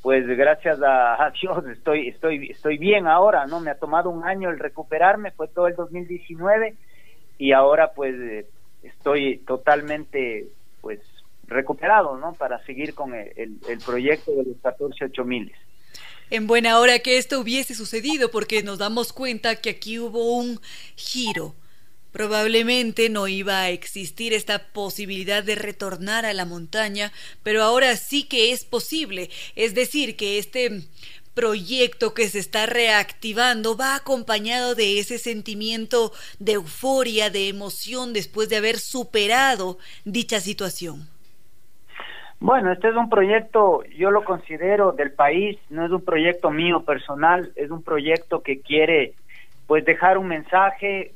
pues 0.07 0.25
gracias 0.25 0.79
a, 0.87 1.33
Dios 1.43 1.67
estoy 1.67 2.07
estoy 2.07 2.51
estoy 2.53 2.79
bien 2.79 3.09
ahora, 3.09 3.45
¿no? 3.47 3.59
Me 3.59 3.73
ha 3.73 3.75
tomado 3.75 4.09
un 4.09 4.23
año 4.23 4.51
el 4.51 4.61
recuperarme, 4.61 5.33
fue 5.33 5.49
todo 5.49 5.67
el 5.67 5.75
2019 5.75 6.77
y 7.39 7.51
ahora 7.51 7.91
pues 7.93 8.15
estoy 8.85 9.39
totalmente 9.39 10.47
pues 10.81 11.01
recuperado, 11.49 12.17
¿no? 12.19 12.35
Para 12.35 12.65
seguir 12.67 12.95
con 12.95 13.17
el, 13.17 13.59
el, 13.69 13.79
proyecto 13.85 14.31
de 14.31 14.45
los 14.45 14.57
14 14.63 15.07
ocho 15.07 15.25
miles. 15.25 15.57
En 16.31 16.47
buena 16.47 16.79
hora 16.79 17.01
que 17.01 17.19
esto 17.19 17.41
hubiese 17.41 17.75
sucedido 17.75 18.31
porque 18.31 18.63
nos 18.63 18.79
damos 18.79 19.13
cuenta 19.13 19.57
que 19.57 19.71
aquí 19.71 19.99
hubo 19.99 20.37
un 20.37 20.61
giro. 20.95 21.57
Probablemente 22.13 23.11
no 23.11 23.29
iba 23.29 23.61
a 23.61 23.71
existir 23.71 24.33
esta 24.33 24.59
posibilidad 24.73 25.45
de 25.45 25.55
retornar 25.55 26.25
a 26.25 26.33
la 26.33 26.45
montaña, 26.45 27.13
pero 27.43 27.63
ahora 27.63 27.97
sí 27.97 28.25
que 28.25 28.53
es 28.53 28.65
posible. 28.65 29.29
Es 29.55 29.75
decir, 29.75 30.17
que 30.17 30.39
este 30.39 30.83
proyecto 31.37 32.15
que 32.15 32.29
se 32.29 32.39
está 32.39 32.65
reactivando 32.65 33.77
va 33.77 33.95
acompañado 33.95 34.75
de 34.75 34.99
ese 34.99 35.19
sentimiento 35.19 36.11
de 36.39 36.53
euforia, 36.53 37.29
de 37.29 37.49
emoción 37.49 38.15
después 38.15 38.49
de 38.49 38.57
haber 38.57 38.79
superado 38.79 39.77
dicha 40.07 40.41
situación. 40.41 41.07
Bueno, 42.41 42.73
este 42.73 42.89
es 42.89 42.97
un 42.97 43.11
proyecto, 43.11 43.83
yo 43.97 44.11
lo 44.11 44.25
considero 44.25 44.93
del 44.93 45.13
país, 45.13 45.59
no 45.69 45.85
es 45.85 45.91
un 45.91 46.05
proyecto 46.05 46.51
mío 46.51 46.83
personal, 46.83 47.53
es 47.55 47.71
un 47.71 47.83
proyecto 47.83 48.43
que 48.43 48.61
quiere 48.61 49.15
pues 49.67 49.85
dejar 49.85 50.17
un 50.17 50.29
mensaje, 50.29 51.13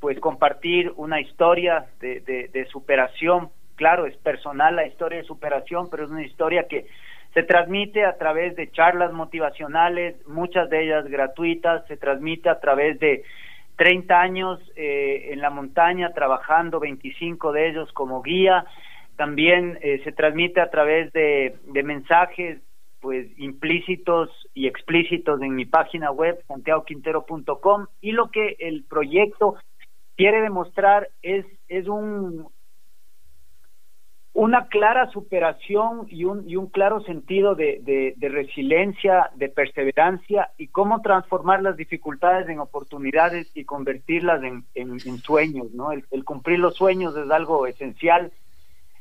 pues 0.00 0.18
compartir 0.20 0.92
una 0.96 1.20
historia 1.20 1.86
de, 2.00 2.20
de, 2.20 2.66
superación. 2.66 3.50
Claro, 3.76 4.06
es 4.06 4.16
personal 4.18 4.76
la 4.76 4.86
historia 4.86 5.18
de 5.18 5.24
superación, 5.24 5.88
pero 5.90 6.04
es 6.04 6.10
una 6.10 6.24
historia 6.24 6.66
que 6.68 6.86
se 7.34 7.42
transmite 7.42 8.04
a 8.04 8.16
través 8.16 8.56
de 8.56 8.70
charlas 8.70 9.12
motivacionales, 9.12 10.16
muchas 10.26 10.70
de 10.70 10.84
ellas 10.84 11.06
gratuitas, 11.06 11.86
se 11.86 11.96
transmite 11.96 12.48
a 12.48 12.60
través 12.60 12.98
de 12.98 13.24
30 13.76 14.20
años 14.20 14.60
eh, 14.74 15.28
en 15.32 15.40
la 15.40 15.50
montaña 15.50 16.12
trabajando, 16.14 16.80
25 16.80 17.52
de 17.52 17.68
ellos 17.68 17.92
como 17.92 18.22
guía, 18.22 18.64
también 19.16 19.78
eh, 19.82 20.00
se 20.04 20.12
transmite 20.12 20.60
a 20.60 20.70
través 20.70 21.12
de, 21.12 21.56
de 21.66 21.82
mensajes 21.82 22.60
pues 23.00 23.28
implícitos 23.36 24.30
y 24.54 24.66
explícitos 24.66 25.40
en 25.42 25.54
mi 25.54 25.66
página 25.66 26.10
web 26.10 26.42
santiagoquintero.com 26.48 27.86
y 28.00 28.12
lo 28.12 28.30
que 28.30 28.56
el 28.58 28.84
proyecto 28.84 29.56
quiere 30.16 30.40
demostrar 30.40 31.08
es 31.22 31.44
es 31.68 31.88
un 31.88 32.48
una 34.32 34.68
clara 34.68 35.10
superación 35.12 36.08
y 36.10 36.26
un, 36.26 36.46
y 36.46 36.56
un 36.56 36.66
claro 36.66 37.00
sentido 37.00 37.54
de, 37.54 37.80
de, 38.18 38.28
resiliencia, 38.28 39.30
de 39.34 39.48
perseverancia 39.48 40.50
y 40.58 40.66
cómo 40.66 41.00
transformar 41.00 41.62
las 41.62 41.78
dificultades 41.78 42.46
en 42.50 42.60
oportunidades 42.60 43.50
y 43.54 43.64
convertirlas 43.64 44.42
en, 44.42 44.66
en, 44.74 45.00
sueños, 45.20 45.72
¿no? 45.72 45.90
El, 45.90 46.24
cumplir 46.26 46.58
los 46.58 46.76
sueños 46.76 47.16
es 47.16 47.30
algo 47.30 47.66
esencial 47.66 48.30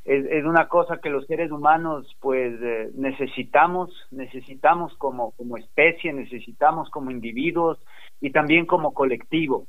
es, 0.05 0.45
una 0.45 0.67
cosa 0.67 0.99
que 1.01 1.09
los 1.09 1.25
seres 1.25 1.51
humanos 1.51 2.15
pues 2.21 2.53
eh, 2.61 2.91
necesitamos, 2.93 3.89
necesitamos 4.11 4.95
como, 4.97 5.31
como 5.31 5.57
especie, 5.57 6.13
necesitamos 6.13 6.89
como 6.91 7.09
individuos 7.09 7.79
y 8.21 8.29
también 8.29 8.67
como 8.67 8.93
colectivo. 8.93 9.65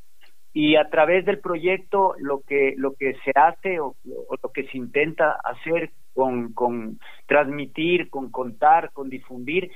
Y 0.58 0.76
a 0.76 0.88
través 0.88 1.26
del 1.26 1.40
proyecto 1.40 2.14
lo 2.18 2.40
que, 2.40 2.72
lo 2.78 2.94
que 2.94 3.12
se 3.22 3.32
hace 3.34 3.78
o, 3.78 3.94
lo 4.42 4.52
que 4.54 4.64
se 4.68 4.78
intenta 4.78 5.32
hacer 5.44 5.90
con, 6.14 6.54
con 6.54 6.98
transmitir, 7.26 8.08
con 8.08 8.30
contar, 8.30 8.90
con 8.94 9.10
difundir, 9.10 9.70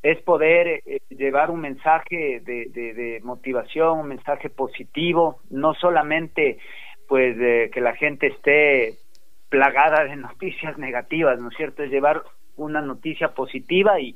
es 0.00 0.22
poder 0.22 0.80
eh, 0.86 1.00
llevar 1.08 1.50
un 1.50 1.58
mensaje 1.58 2.38
de, 2.38 2.66
de, 2.70 3.20
motivación, 3.24 3.98
un 3.98 4.06
mensaje 4.06 4.48
positivo, 4.48 5.40
no 5.50 5.74
solamente 5.74 6.58
pues 7.08 7.36
que 7.72 7.80
la 7.80 7.96
gente 7.96 8.28
esté 8.28 8.98
plagada 9.48 10.04
de 10.04 10.14
noticias 10.28 10.78
negativas, 10.78 11.40
¿no 11.40 11.48
es 11.48 11.56
cierto? 11.56 11.82
Es 11.82 11.90
llevar 11.90 12.22
una 12.54 12.80
noticia 12.80 13.34
positiva 13.34 13.98
y, 13.98 14.14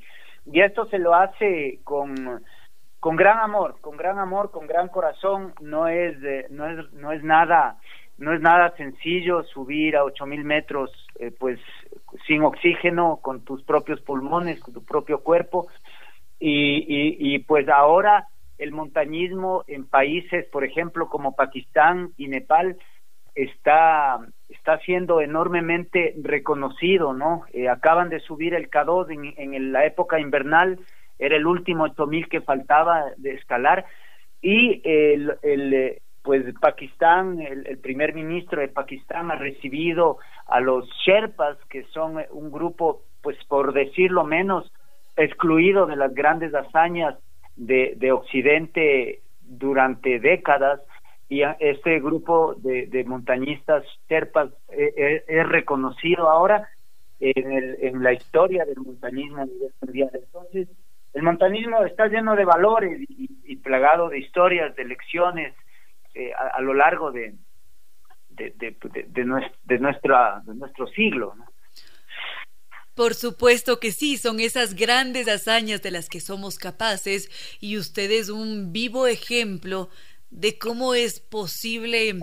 y 0.52 0.60
esto 0.60 0.86
se 0.86 1.00
lo 1.00 1.14
hace 1.14 1.80
con, 1.82 2.44
con 3.06 3.14
gran 3.14 3.38
amor, 3.38 3.76
con 3.80 3.96
gran 3.96 4.18
amor, 4.18 4.50
con 4.50 4.66
gran 4.66 4.88
corazón, 4.88 5.54
no 5.60 5.86
es, 5.86 6.16
no 6.50 6.66
es, 6.66 6.92
no 6.92 7.12
es 7.12 7.22
nada, 7.22 7.76
no 8.18 8.32
es 8.32 8.40
nada 8.40 8.74
sencillo 8.76 9.44
subir 9.44 9.94
a 9.96 10.02
ocho 10.02 10.26
mil 10.26 10.42
metros, 10.42 10.90
eh, 11.20 11.30
pues 11.30 11.60
sin 12.26 12.42
oxígeno, 12.42 13.20
con 13.22 13.44
tus 13.44 13.62
propios 13.62 14.00
pulmones, 14.00 14.58
con 14.58 14.74
tu 14.74 14.84
propio 14.84 15.20
cuerpo, 15.20 15.68
y, 16.40 16.78
y, 16.78 17.16
y 17.36 17.38
pues 17.38 17.68
ahora 17.68 18.26
el 18.58 18.72
montañismo 18.72 19.62
en 19.68 19.86
países, 19.86 20.44
por 20.46 20.64
ejemplo, 20.64 21.08
como 21.08 21.36
Pakistán 21.36 22.10
y 22.16 22.26
Nepal, 22.26 22.76
está 23.36 24.18
está 24.48 24.78
siendo 24.78 25.20
enormemente 25.20 26.16
reconocido, 26.20 27.12
¿no? 27.12 27.44
Eh, 27.52 27.68
acaban 27.68 28.08
de 28.08 28.18
subir 28.18 28.52
el 28.52 28.68
K2 28.68 29.12
en, 29.36 29.54
en, 29.54 29.72
la 29.72 29.86
época 29.86 30.18
invernal, 30.18 30.80
era 31.18 31.36
el 31.36 31.46
último 31.46 31.84
8000 31.84 32.28
que 32.28 32.40
faltaba 32.40 33.04
de 33.16 33.34
escalar 33.34 33.86
y 34.42 34.80
el, 34.84 35.36
el 35.42 35.74
eh, 35.74 36.02
pues 36.22 36.44
Pakistán, 36.60 37.40
el, 37.40 37.78
primer 37.78 38.12
ministro 38.12 38.60
de 38.60 38.68
Pakistán 38.68 39.30
ha 39.30 39.36
recibido 39.36 40.18
a 40.46 40.58
los 40.58 40.88
Sherpas, 41.06 41.56
que 41.70 41.84
son 41.94 42.20
un 42.32 42.50
grupo, 42.50 43.02
pues 43.22 43.36
por 43.44 43.72
decirlo 43.72 44.24
menos, 44.24 44.72
excluido 45.16 45.86
de 45.86 45.94
las 45.94 46.12
grandes 46.14 46.52
hazañas 46.52 47.14
de, 47.54 47.94
de 47.96 48.10
Occidente 48.10 49.20
durante 49.40 50.18
décadas, 50.18 50.80
y 51.28 51.42
este 51.60 52.00
grupo 52.00 52.54
de, 52.54 52.86
de 52.86 53.04
montañistas 53.04 53.84
terpas 54.06 54.50
eh, 54.70 54.92
eh, 54.96 55.24
es, 55.26 55.48
reconocido 55.48 56.28
ahora 56.28 56.68
en, 57.18 57.52
el, 57.52 57.76
en 57.80 58.02
la 58.02 58.12
historia 58.12 58.64
del 58.64 58.78
montañismo 58.78 59.38
a 59.42 59.46
nivel 59.46 59.72
mundial. 59.80 60.10
Entonces, 60.12 60.68
el 61.16 61.22
montañismo 61.22 61.82
está 61.82 62.08
lleno 62.08 62.36
de 62.36 62.44
valores 62.44 63.00
y, 63.08 63.56
plagado 63.56 64.10
de 64.10 64.18
historias, 64.18 64.76
de 64.76 64.84
lecciones 64.84 65.54
eh, 66.14 66.30
a, 66.34 66.60
lo 66.60 66.74
largo 66.74 67.10
de, 67.10 67.34
de, 68.28 69.24
nuestra, 69.24 70.42
de 70.44 70.54
nuestro 70.54 70.86
siglo. 70.88 71.34
Por 72.94 73.14
supuesto 73.14 73.80
que 73.80 73.92
sí, 73.92 74.18
son 74.18 74.40
esas 74.40 74.74
grandes 74.74 75.26
hazañas 75.26 75.82
de 75.82 75.90
las 75.90 76.10
que 76.10 76.20
somos 76.20 76.58
capaces 76.58 77.30
y 77.60 77.78
usted 77.78 78.10
es 78.10 78.28
un 78.28 78.72
vivo 78.72 79.06
ejemplo 79.06 79.88
de 80.28 80.58
cómo 80.58 80.94
es 80.94 81.18
posible 81.18 82.14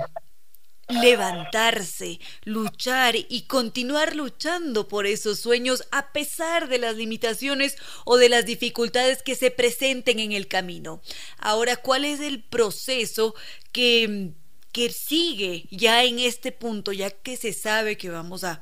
levantarse, 0.89 2.19
luchar 2.43 3.15
y 3.15 3.43
continuar 3.43 4.15
luchando 4.15 4.87
por 4.87 5.05
esos 5.05 5.39
sueños 5.39 5.83
a 5.91 6.11
pesar 6.11 6.67
de 6.67 6.77
las 6.77 6.95
limitaciones 6.95 7.77
o 8.05 8.17
de 8.17 8.29
las 8.29 8.45
dificultades 8.45 9.23
que 9.23 9.35
se 9.35 9.51
presenten 9.51 10.19
en 10.19 10.33
el 10.33 10.47
camino. 10.47 11.01
Ahora, 11.37 11.77
¿cuál 11.77 12.05
es 12.05 12.19
el 12.19 12.43
proceso 12.43 13.33
que, 13.71 14.33
que 14.71 14.91
sigue 14.91 15.67
ya 15.71 16.03
en 16.03 16.19
este 16.19 16.51
punto, 16.51 16.91
ya 16.91 17.09
que 17.09 17.37
se 17.37 17.53
sabe 17.53 17.97
que 17.97 18.09
vamos 18.09 18.43
a, 18.43 18.61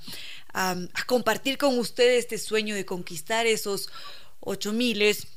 a, 0.54 0.76
compartir 1.08 1.58
con 1.58 1.78
ustedes 1.80 2.20
este 2.20 2.38
sueño 2.38 2.76
de 2.76 2.86
conquistar 2.86 3.48
esos 3.48 3.90
ocho 4.40 4.74
miles? 4.74 5.28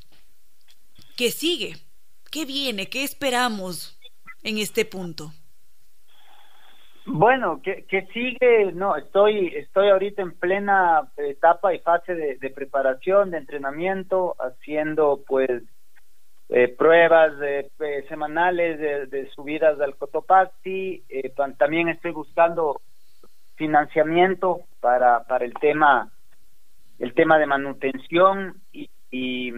¿Qué 1.17 1.31
sigue? 1.31 1.79
¿Qué 2.31 2.45
viene? 2.45 2.89
¿Qué 2.91 3.05
esperamos? 3.05 3.95
en 4.45 4.59
este 4.59 4.85
punto? 4.85 5.35
Bueno, 7.07 7.61
que, 7.63 7.85
que 7.85 8.07
sigue, 8.07 8.73
no, 8.73 8.97
estoy, 8.97 9.49
estoy 9.55 9.91
ahorita 9.91 10.23
en 10.23 10.33
plena 10.33 11.11
etapa 11.19 11.75
y 11.75 11.79
fase 11.81 12.15
de, 12.15 12.51
preparación, 12.51 13.31
de 13.31 13.39
entrenamiento, 13.39 14.35
haciendo 14.39 15.21
pues 15.27 15.63
eh, 16.49 16.69
pruebas 16.69 17.39
de, 17.39 17.71
eh, 17.79 18.05
semanales 18.09 19.11
de, 19.11 19.31
subidas 19.35 19.77
del 19.77 19.97
Cotopaxi, 19.97 21.05
eh, 21.11 21.35
también 21.59 21.91
estoy 21.91 22.13
buscando 22.13 22.81
financiamiento 23.57 24.61
para, 24.81 25.25
para 25.25 25.45
el 25.45 25.53
tema, 25.55 26.11
el 26.99 27.13
tema 27.13 27.39
de 27.39 27.47
manutención 27.47 28.63
y, 28.73 28.89
y 29.11 29.53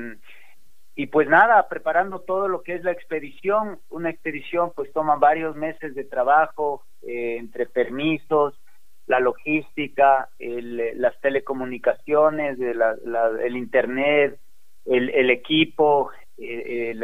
y 0.98 1.08
pues 1.08 1.28
nada, 1.28 1.68
preparando 1.68 2.20
todo 2.20 2.48
lo 2.48 2.62
que 2.62 2.74
es 2.74 2.82
la 2.82 2.90
expedición. 2.90 3.78
Una 3.90 4.08
expedición 4.08 4.72
pues 4.74 4.90
toma 4.94 5.16
varios 5.16 5.54
meses 5.54 5.94
de 5.94 6.04
trabajo 6.04 6.84
eh, 7.02 7.36
entre 7.38 7.66
permisos, 7.66 8.58
la 9.06 9.20
logística, 9.20 10.30
el, 10.38 10.98
las 11.00 11.20
telecomunicaciones, 11.20 12.58
el 12.58 13.56
internet, 13.56 14.40
el, 14.86 15.10
el 15.10 15.30
equipo, 15.30 16.10
eh, 16.38 16.98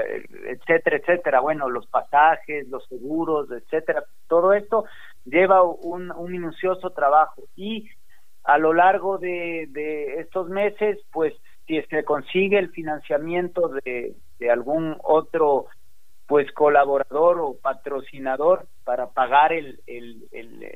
etcétera, 0.47 0.97
etcétera. 0.97 1.41
Bueno, 1.41 1.69
los 1.69 1.87
pasajes, 1.87 2.67
los 2.69 2.87
seguros, 2.89 3.51
etcétera. 3.51 4.05
Todo 4.27 4.55
esto 4.55 4.87
lleva 5.27 5.63
un, 5.63 6.11
un 6.11 6.33
minucioso 6.33 6.91
trabajo 6.91 7.43
y 7.57 7.91
a 8.45 8.57
lo 8.57 8.73
largo 8.73 9.19
de, 9.19 9.67
de 9.69 10.21
estos 10.21 10.49
meses, 10.49 10.99
pues 11.13 11.35
si 11.81 11.89
que 11.89 12.05
consigue 12.05 12.59
el 12.59 12.71
financiamiento 12.71 13.69
de, 13.69 14.15
algún 14.51 14.97
otro 15.03 15.67
pues 16.27 16.51
colaborador 16.53 17.39
o 17.41 17.57
patrocinador 17.61 18.67
para 18.85 19.11
pagar 19.11 19.53
el, 19.53 19.81
el, 19.87 20.25
el, 20.33 20.67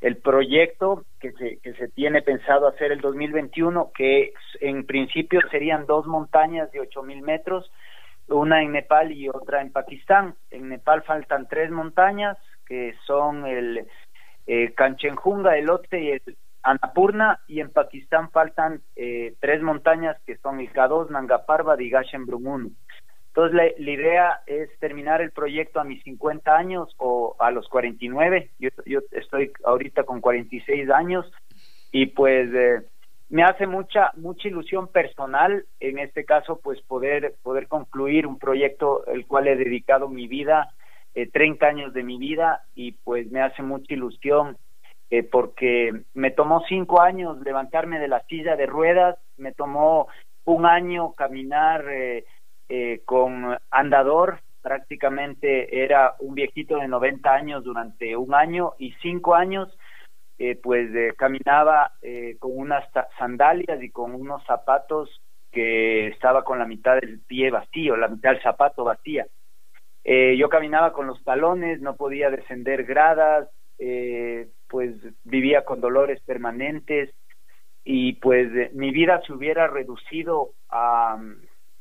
el 0.00 0.16
proyecto 0.16 1.04
que 1.20 1.32
se, 1.32 1.58
que 1.58 1.74
se 1.74 1.88
tiene 1.88 2.22
pensado 2.22 2.68
hacer 2.68 2.92
el 2.92 3.00
2021, 3.00 3.92
que 3.94 4.32
en 4.60 4.86
principio 4.86 5.40
serían 5.50 5.86
dos 5.86 6.06
montañas 6.06 6.70
de 6.72 6.80
ocho 6.80 7.02
mil 7.02 7.22
metros, 7.22 7.70
una 8.28 8.62
en 8.62 8.72
Nepal 8.72 9.12
y 9.12 9.28
otra 9.28 9.60
en 9.60 9.72
Pakistán. 9.72 10.34
En 10.50 10.68
Nepal 10.68 11.02
faltan 11.02 11.46
tres 11.48 11.70
montañas, 11.70 12.36
que 12.66 12.94
son 13.06 13.46
el 13.46 13.86
eh, 14.46 14.72
Kanchenjunga, 14.74 15.56
el 15.56 15.70
Ote 15.70 16.00
y 16.00 16.10
el 16.10 16.36
Annapurna 16.66 17.38
y 17.46 17.60
en 17.60 17.70
Pakistán 17.70 18.30
faltan 18.32 18.80
eh, 18.96 19.34
tres 19.40 19.62
montañas 19.62 20.16
que 20.26 20.36
son 20.38 20.58
el 20.58 20.72
K2, 20.72 21.10
Nanga 21.10 21.46
Parbat 21.46 21.80
y 21.80 21.90
Gashen 21.90 22.26
Brumunu. 22.26 22.72
Entonces 23.28 23.54
la, 23.78 23.92
idea 23.92 24.40
es 24.46 24.68
terminar 24.80 25.20
el 25.20 25.30
proyecto 25.30 25.78
a 25.78 25.84
mis 25.84 26.02
50 26.02 26.56
años 26.56 26.92
o 26.98 27.36
a 27.38 27.52
los 27.52 27.68
49. 27.68 28.50
Yo, 28.58 28.70
yo 28.84 29.00
estoy 29.12 29.52
ahorita 29.64 30.02
con 30.02 30.20
46 30.20 30.90
años 30.90 31.30
y 31.92 32.06
pues 32.06 32.52
eh, 32.52 32.82
me 33.28 33.44
hace 33.44 33.68
mucha 33.68 34.10
mucha 34.16 34.48
ilusión 34.48 34.88
personal 34.88 35.66
en 35.78 35.98
este 36.00 36.24
caso 36.24 36.60
pues 36.62 36.80
poder 36.82 37.34
poder 37.42 37.68
concluir 37.68 38.26
un 38.26 38.38
proyecto 38.38 39.06
el 39.06 39.26
cual 39.26 39.46
he 39.48 39.56
dedicado 39.56 40.08
mi 40.08 40.26
vida 40.28 40.70
eh, 41.14 41.28
30 41.30 41.66
años 41.66 41.94
de 41.94 42.02
mi 42.02 42.18
vida 42.18 42.62
y 42.74 42.92
pues 42.92 43.30
me 43.30 43.40
hace 43.40 43.62
mucha 43.62 43.94
ilusión 43.94 44.56
eh, 45.08 45.22
porque 45.22 45.92
me 46.14 46.32
tomó 46.32 46.62
cinco 46.68 47.00
años 47.00 47.40
levantarme 47.42 48.00
de 48.00 48.08
la 48.08 48.24
silla 48.24 48.56
de 48.56 48.66
ruedas, 48.66 49.16
me 49.36 49.52
tomó 49.52 50.08
un 50.44 50.66
año 50.66 51.12
caminar 51.12 51.84
eh, 51.88 52.24
eh, 52.68 53.02
con 53.04 53.56
andador, 53.70 54.40
prácticamente 54.62 55.84
era 55.84 56.16
un 56.18 56.34
viejito 56.34 56.78
de 56.78 56.88
90 56.88 57.32
años 57.32 57.62
durante 57.62 58.16
un 58.16 58.34
año 58.34 58.72
y 58.78 58.92
cinco 59.00 59.34
años 59.34 59.76
pues 60.62 60.90
caminaba 61.16 61.92
con 62.40 62.50
unas 62.58 62.84
sandalias 63.18 63.82
y 63.82 63.88
con 63.88 64.14
unos 64.14 64.44
zapatos 64.44 65.22
que 65.50 66.08
estaba 66.08 66.44
con 66.44 66.58
la 66.58 66.66
mitad 66.66 67.00
del 67.00 67.20
pie 67.20 67.50
vacío, 67.50 67.96
la 67.96 68.08
mitad 68.08 68.32
del 68.32 68.42
zapato 68.42 68.84
vacía. 68.84 69.26
yo 70.04 70.48
caminaba 70.50 70.92
con 70.92 71.06
los 71.06 71.24
talones, 71.24 71.80
no 71.80 71.96
podía 71.96 72.28
descender 72.28 72.84
gradas, 72.84 73.48
eh, 73.78 74.48
pues 74.68 74.94
vivía 75.24 75.64
con 75.64 75.80
dolores 75.80 76.20
permanentes 76.22 77.14
y 77.84 78.14
pues 78.14 78.52
eh, 78.54 78.70
mi 78.74 78.90
vida 78.90 79.22
se 79.24 79.32
hubiera 79.32 79.68
reducido 79.68 80.50
a, 80.68 81.16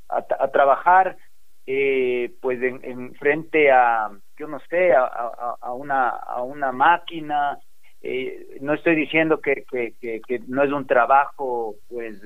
a, 0.09 0.47
trabajar 0.51 1.17
eh, 1.65 2.31
pues 2.41 2.61
en, 2.61 3.15
frente 3.15 3.71
a 3.71 4.11
yo 4.37 4.47
no 4.47 4.59
sé 4.69 4.93
a, 4.93 5.03
a, 5.03 5.73
una 5.73 6.09
a 6.09 6.43
una 6.43 6.71
máquina. 6.71 7.57
Eh, 8.01 8.59
no 8.61 8.75
estoy 8.75 8.95
diciendo 8.95 9.41
que, 9.41 9.65
que, 9.69 9.95
que, 9.99 10.39
no 10.47 10.61
es 10.61 10.71
un 10.71 10.85
trabajo 10.85 11.75
pues 11.89 12.21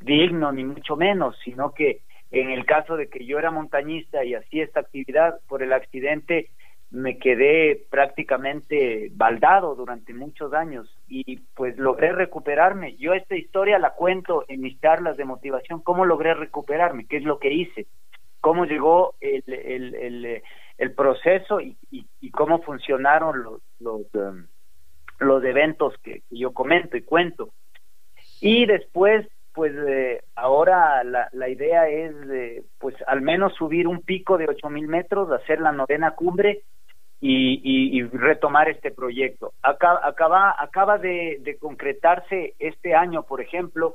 digno 0.00 0.52
ni 0.52 0.62
mucho 0.62 0.94
menos 0.94 1.36
sino 1.44 1.74
que 1.74 2.02
en 2.30 2.50
el 2.50 2.64
caso 2.64 2.96
de 2.96 3.08
que 3.08 3.26
yo 3.26 3.40
era 3.40 3.50
montañista 3.50 4.24
y 4.24 4.34
hacía 4.34 4.62
esta 4.62 4.80
actividad 4.80 5.40
por 5.48 5.64
el 5.64 5.72
accidente 5.72 6.50
me 6.90 7.18
quedé 7.18 7.84
prácticamente 7.90 9.10
baldado 9.12 9.74
durante 9.74 10.14
muchos 10.14 10.52
años 10.52 10.88
y 11.08 11.38
pues 11.54 11.76
logré 11.76 12.12
recuperarme. 12.12 12.96
Yo 12.96 13.12
esta 13.12 13.36
historia 13.36 13.78
la 13.78 13.94
cuento 13.94 14.44
en 14.48 14.60
mis 14.60 14.80
charlas 14.80 15.16
de 15.16 15.24
motivación, 15.24 15.82
cómo 15.82 16.04
logré 16.04 16.34
recuperarme, 16.34 17.06
qué 17.06 17.16
es 17.16 17.24
lo 17.24 17.38
que 17.38 17.52
hice, 17.52 17.86
cómo 18.40 18.64
llegó 18.64 19.14
el, 19.20 19.42
el, 19.46 20.42
el, 20.78 20.92
proceso 20.94 21.60
y, 21.60 21.76
y, 21.90 22.30
cómo 22.30 22.62
funcionaron 22.62 23.42
los, 23.42 23.60
los, 23.80 24.02
um, 24.14 24.46
los 25.18 25.42
eventos 25.42 25.94
que, 26.02 26.22
yo 26.30 26.52
comento 26.52 26.96
y 26.96 27.02
cuento. 27.02 27.50
Y 28.40 28.66
después, 28.66 29.26
pues 29.56 29.72
eh, 29.74 30.22
ahora 30.34 31.02
la, 31.02 31.30
la 31.32 31.48
idea 31.48 31.88
es, 31.88 32.14
pues 32.78 32.94
al 33.06 33.22
menos 33.22 33.54
subir 33.54 33.88
un 33.88 34.02
pico 34.02 34.36
de 34.36 34.44
ocho 34.46 34.68
mil 34.68 34.86
metros, 34.86 35.32
hacer 35.32 35.62
la 35.62 35.72
novena 35.72 36.10
cumbre 36.10 36.62
y, 37.20 38.02
retomar 38.02 38.68
este 38.68 38.90
proyecto. 38.90 39.54
Acaba, 39.62 40.00
acaba, 40.06 40.54
acaba 40.58 40.98
de, 40.98 41.56
concretarse 41.58 42.54
este 42.58 42.94
año, 42.94 43.22
por 43.22 43.40
ejemplo, 43.40 43.94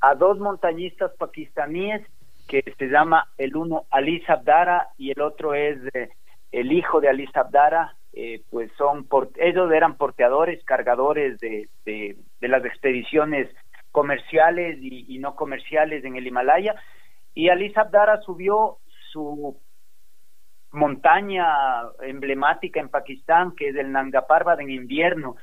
a 0.00 0.14
dos 0.14 0.38
montañistas 0.38 1.12
pakistaníes 1.18 2.02
que 2.48 2.62
se 2.78 2.86
llama 2.86 3.28
el 3.36 3.54
uno 3.54 3.84
Ali 3.90 4.20
Sabdara 4.20 4.88
y 4.96 5.10
el 5.10 5.20
otro 5.20 5.52
es 5.54 5.78
eh, 5.94 6.08
el 6.52 6.72
hijo 6.72 7.00
de 7.00 7.08
Ali 7.08 7.26
Sabdara, 7.28 7.96
eh, 8.12 8.40
pues 8.50 8.70
son 8.78 9.06
ellos 9.36 9.70
eran 9.72 9.96
porteadores, 9.96 10.64
cargadores 10.64 11.38
de, 11.40 11.68
de, 11.84 12.16
las 12.40 12.64
expediciones 12.64 13.48
comerciales 13.96 14.76
y, 14.82 15.18
no 15.20 15.34
comerciales 15.34 16.04
en 16.04 16.16
el 16.16 16.26
Himalaya. 16.26 16.74
Y 17.32 17.48
Ali 17.48 17.72
Sabdara 17.72 18.20
subió 18.20 18.76
su 19.10 19.58
montaña 20.70 21.46
emblemática 22.02 22.78
en 22.78 22.90
Pakistán, 22.90 23.54
que 23.56 23.68
es 23.68 23.76
el 23.76 23.90
Nanga 23.92 24.26
Parbat 24.26 24.60
en 24.60 24.68
invierno, 24.68 25.36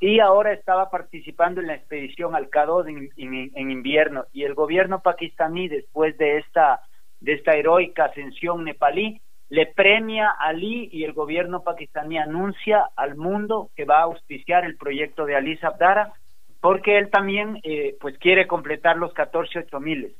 y 0.00 0.18
ahora 0.18 0.54
estaba 0.54 0.88
participando 0.88 1.60
en 1.60 1.66
la 1.66 1.74
expedición 1.74 2.34
al 2.34 2.48
k 2.48 2.64
en, 2.86 3.10
en, 3.54 3.70
invierno, 3.70 4.24
y 4.32 4.44
el 4.44 4.54
gobierno 4.54 5.02
pakistaní, 5.02 5.68
después 5.68 6.16
de 6.16 6.38
esta, 6.38 6.80
de 7.20 7.34
esta 7.34 7.52
heroica 7.52 8.06
ascensión 8.06 8.64
nepalí, 8.64 9.20
le 9.50 9.66
premia 9.66 10.30
a 10.30 10.48
Ali 10.48 10.88
y 10.90 11.04
el 11.04 11.12
gobierno 11.12 11.62
pakistaní 11.64 12.16
anuncia 12.16 12.88
al 12.96 13.16
mundo 13.16 13.68
que 13.76 13.84
va 13.84 13.98
a 13.98 14.04
auspiciar 14.04 14.64
el 14.64 14.78
proyecto 14.78 15.26
de 15.26 15.36
Ali 15.36 15.58
Sabdara, 15.58 16.14
porque 16.60 16.98
él 16.98 17.10
también 17.10 17.58
eh, 17.62 17.96
pues 18.00 18.18
quiere 18.18 18.46
completar 18.46 18.96
los 18.96 19.12
14 19.14 19.60
ocho 19.60 19.80
miles. 19.80 20.12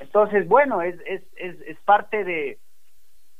Entonces, 0.00 0.46
bueno, 0.46 0.82
es, 0.82 0.96
es, 1.06 1.22
es, 1.36 1.60
es 1.62 1.78
parte 1.80 2.24
de, 2.24 2.58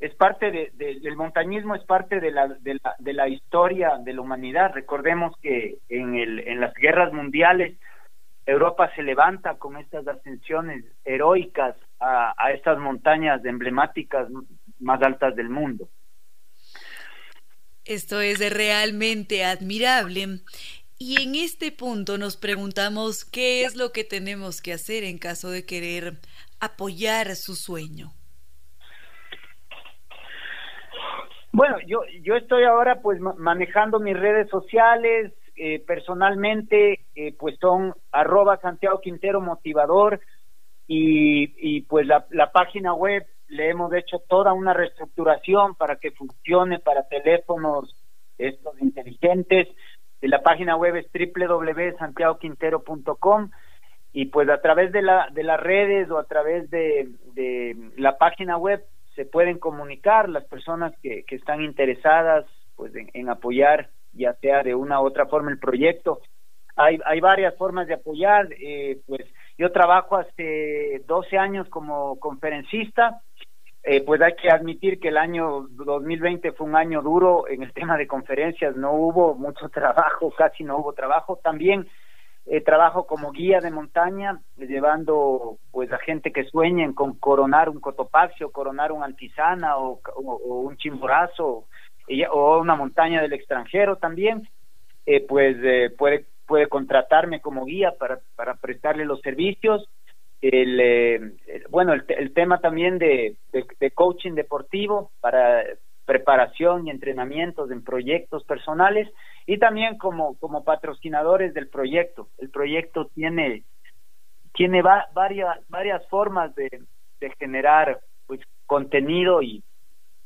es 0.00 0.14
parte 0.14 0.50
de, 0.50 0.70
del 0.74 1.16
montañismo, 1.16 1.74
es 1.74 1.84
parte 1.84 2.20
de 2.20 2.30
la, 2.30 2.48
de, 2.48 2.74
la, 2.82 2.94
de 2.98 3.12
la 3.12 3.28
historia 3.28 3.98
de 3.98 4.12
la 4.12 4.20
humanidad. 4.20 4.72
Recordemos 4.74 5.36
que 5.42 5.78
en, 5.88 6.14
el, 6.14 6.40
en 6.40 6.60
las 6.60 6.74
guerras 6.74 7.12
mundiales 7.12 7.76
Europa 8.46 8.90
se 8.94 9.02
levanta 9.02 9.56
con 9.56 9.76
estas 9.76 10.06
ascensiones 10.06 10.84
heroicas 11.04 11.76
a, 11.98 12.32
a 12.36 12.52
estas 12.52 12.78
montañas 12.78 13.44
emblemáticas 13.44 14.28
más 14.78 15.02
altas 15.02 15.34
del 15.34 15.48
mundo. 15.48 15.88
Esto 17.84 18.20
es 18.20 18.38
realmente 18.52 19.44
admirable. 19.44 20.40
Y 20.98 21.22
en 21.22 21.34
este 21.34 21.72
punto 21.72 22.16
nos 22.16 22.36
preguntamos 22.38 23.24
qué 23.24 23.64
es 23.64 23.76
lo 23.76 23.92
que 23.92 24.02
tenemos 24.02 24.62
que 24.62 24.72
hacer 24.72 25.04
en 25.04 25.18
caso 25.18 25.50
de 25.50 25.66
querer 25.66 26.14
apoyar 26.58 27.36
su 27.36 27.54
sueño. 27.54 28.12
Bueno, 31.52 31.76
yo, 31.86 32.00
yo 32.22 32.36
estoy 32.36 32.64
ahora 32.64 33.00
pues 33.00 33.20
manejando 33.20 33.98
mis 33.98 34.18
redes 34.18 34.48
sociales, 34.50 35.32
eh, 35.56 35.82
personalmente 35.86 37.06
eh, 37.14 37.34
pues 37.38 37.56
son 37.58 37.94
arroba 38.12 38.58
Santiago 38.60 39.00
Quintero 39.00 39.40
Motivador 39.40 40.20
y, 40.86 41.54
y 41.56 41.80
pues 41.82 42.06
la, 42.06 42.26
la 42.30 42.52
página 42.52 42.94
web 42.94 43.26
le 43.48 43.70
hemos 43.70 43.92
hecho 43.94 44.18
toda 44.28 44.52
una 44.52 44.74
reestructuración 44.74 45.74
para 45.74 45.96
que 45.96 46.10
funcione 46.10 46.78
para 46.78 47.08
teléfonos 47.08 47.94
estos 48.38 48.80
inteligentes. 48.80 49.68
La 50.22 50.42
página 50.42 50.76
web 50.76 50.96
es 50.96 51.06
www.santiagoquintero.com 51.12 53.50
y 54.12 54.26
pues 54.26 54.48
a 54.48 54.60
través 54.60 54.92
de 54.92 55.02
la 55.02 55.28
de 55.30 55.42
las 55.42 55.60
redes 55.60 56.10
o 56.10 56.18
a 56.18 56.24
través 56.24 56.70
de, 56.70 57.08
de 57.34 57.76
la 57.96 58.16
página 58.16 58.56
web 58.56 58.82
se 59.14 59.24
pueden 59.24 59.58
comunicar 59.58 60.28
las 60.28 60.44
personas 60.44 60.92
que, 61.02 61.24
que 61.24 61.36
están 61.36 61.62
interesadas 61.62 62.46
pues 62.76 62.92
en, 62.94 63.28
apoyar 63.28 63.90
ya 64.12 64.34
sea 64.34 64.62
de 64.62 64.74
una 64.74 65.00
u 65.00 65.06
otra 65.06 65.26
forma 65.26 65.50
el 65.50 65.58
proyecto. 65.58 66.20
Hay, 66.76 66.98
hay 67.04 67.20
varias 67.20 67.56
formas 67.56 67.86
de 67.86 67.94
apoyar 67.94 68.48
eh, 68.58 69.00
pues 69.06 69.26
yo 69.58 69.72
trabajo 69.72 70.16
hace 70.16 71.02
12 71.06 71.38
años 71.38 71.68
como 71.68 72.18
conferencista 72.20 73.22
eh, 73.88 74.00
pues 74.00 74.20
hay 74.20 74.34
que 74.34 74.50
admitir 74.50 74.98
que 74.98 75.08
el 75.08 75.16
año 75.16 75.68
2020 75.70 76.50
fue 76.52 76.66
un 76.66 76.74
año 76.74 77.02
duro 77.02 77.46
en 77.48 77.62
el 77.62 77.72
tema 77.72 77.96
de 77.96 78.08
conferencias. 78.08 78.74
No 78.74 78.92
hubo 78.92 79.36
mucho 79.36 79.68
trabajo 79.72 80.32
casi 80.36 80.64
no 80.64 80.78
hubo 80.78 80.92
trabajo. 80.92 81.38
También 81.40 81.86
eh, 82.46 82.62
trabajo 82.62 83.06
como 83.06 83.30
guía 83.30 83.60
de 83.60 83.70
montaña, 83.70 84.40
llevando 84.56 85.58
pues 85.70 85.92
a 85.92 85.98
gente 85.98 86.32
que 86.32 86.42
sueñen 86.46 86.94
con 86.94 87.14
coronar 87.14 87.68
un 87.68 87.78
cotopaxio, 87.78 88.50
coronar 88.50 88.90
un 88.90 89.04
antisana 89.04 89.78
o, 89.78 90.00
un 90.16 90.76
chimborazo 90.76 91.66
o 92.32 92.58
una 92.58 92.74
montaña 92.74 93.22
del 93.22 93.34
extranjero 93.34 93.98
también, 93.98 94.48
eh, 95.06 95.24
pues 95.28 95.58
eh, 95.62 95.94
puede, 95.96 96.26
puede 96.44 96.66
contratarme 96.66 97.40
como 97.40 97.64
guía 97.64 97.94
para, 97.96 98.18
para 98.34 98.54
prestarle 98.54 99.04
los 99.04 99.20
servicios. 99.20 99.88
El, 100.42 101.38
bueno, 101.70 101.92
el, 101.92 102.04
el, 102.08 102.32
tema 102.32 102.60
también 102.60 102.98
de, 102.98 103.36
de 103.52 103.90
coaching 103.90 104.34
deportivo 104.34 105.10
para 105.20 105.64
preparación 106.06 106.86
y 106.86 106.90
entrenamientos 106.90 107.70
en 107.70 107.82
proyectos 107.82 108.44
personales 108.44 109.08
y 109.44 109.58
también 109.58 109.98
como, 109.98 110.38
como 110.38 110.64
patrocinadores 110.64 111.52
del 111.52 111.68
proyecto. 111.68 112.28
El 112.38 112.48
proyecto 112.48 113.06
tiene, 113.14 113.64
tiene 114.54 114.82
varias, 114.82 115.58
varias 115.68 116.06
formas 116.08 116.54
de, 116.54 116.82
de 117.20 117.30
generar 117.38 118.00
pues, 118.26 118.40
contenido 118.66 119.42
y, 119.42 119.62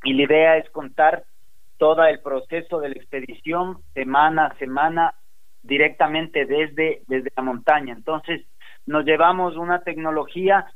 y 0.04 0.14
la 0.14 0.22
idea 0.22 0.56
es 0.58 0.70
contar 0.70 1.24
todo 1.78 2.04
el 2.04 2.20
proceso 2.20 2.78
de 2.80 2.90
la 2.90 2.94
expedición 2.94 3.78
semana 3.94 4.46
a 4.46 4.58
semana 4.58 5.14
directamente 5.62 6.44
desde, 6.44 7.02
desde 7.08 7.32
la 7.34 7.42
montaña. 7.42 7.94
Entonces, 7.94 8.46
nos 8.86 9.04
llevamos 9.04 9.56
una 9.56 9.80
tecnología 9.82 10.66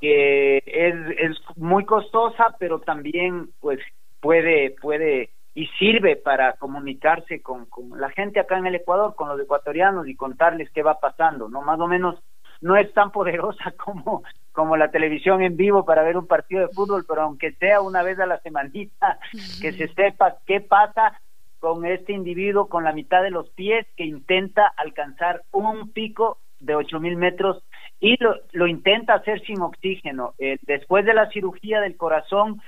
que 0.00 0.58
es, 0.58 0.94
es 1.18 1.56
muy 1.56 1.84
costosa, 1.84 2.54
pero 2.58 2.80
también 2.80 3.50
pues 3.60 3.80
puede, 4.20 4.74
puede 4.80 5.30
y 5.54 5.66
sirve 5.78 6.16
para 6.16 6.52
comunicarse 6.54 7.40
con, 7.40 7.64
con, 7.64 7.98
la 7.98 8.10
gente 8.10 8.40
acá 8.40 8.58
en 8.58 8.66
el 8.66 8.74
Ecuador, 8.74 9.14
con 9.14 9.28
los 9.28 9.40
ecuatorianos 9.40 10.06
y 10.06 10.14
contarles 10.14 10.70
qué 10.70 10.82
va 10.82 11.00
pasando, 11.00 11.48
¿no? 11.48 11.62
Más 11.62 11.80
o 11.80 11.86
menos 11.86 12.16
no 12.60 12.76
es 12.76 12.92
tan 12.92 13.10
poderosa 13.10 13.72
como, 13.84 14.22
como 14.52 14.76
la 14.76 14.90
televisión 14.90 15.42
en 15.42 15.56
vivo 15.56 15.84
para 15.84 16.02
ver 16.02 16.18
un 16.18 16.26
partido 16.26 16.60
de 16.60 16.74
fútbol, 16.74 17.06
pero 17.08 17.22
aunque 17.22 17.52
sea 17.52 17.80
una 17.80 18.02
vez 18.02 18.18
a 18.18 18.26
la 18.26 18.38
semanita, 18.40 19.18
que 19.60 19.72
se 19.72 19.88
sepa 19.88 20.36
qué 20.46 20.60
pasa 20.60 21.18
con 21.58 21.86
este 21.86 22.12
individuo 22.12 22.68
con 22.68 22.84
la 22.84 22.92
mitad 22.92 23.22
de 23.22 23.30
los 23.30 23.48
pies 23.50 23.86
que 23.96 24.04
intenta 24.04 24.66
alcanzar 24.76 25.42
un 25.52 25.90
pico 25.90 26.38
de 26.60 26.74
8000 26.74 27.16
metros 27.16 27.62
y 28.00 28.16
lo, 28.52 28.66
intenta 28.66 29.14
hacer 29.14 29.40
sin 29.42 29.60
oxígeno. 29.60 30.34
Eh, 30.38 30.58
después 30.62 31.04
de 31.04 31.14
la 31.14 31.28
cirugía 31.30 31.80
del 31.80 31.96
corazón, 31.96 32.60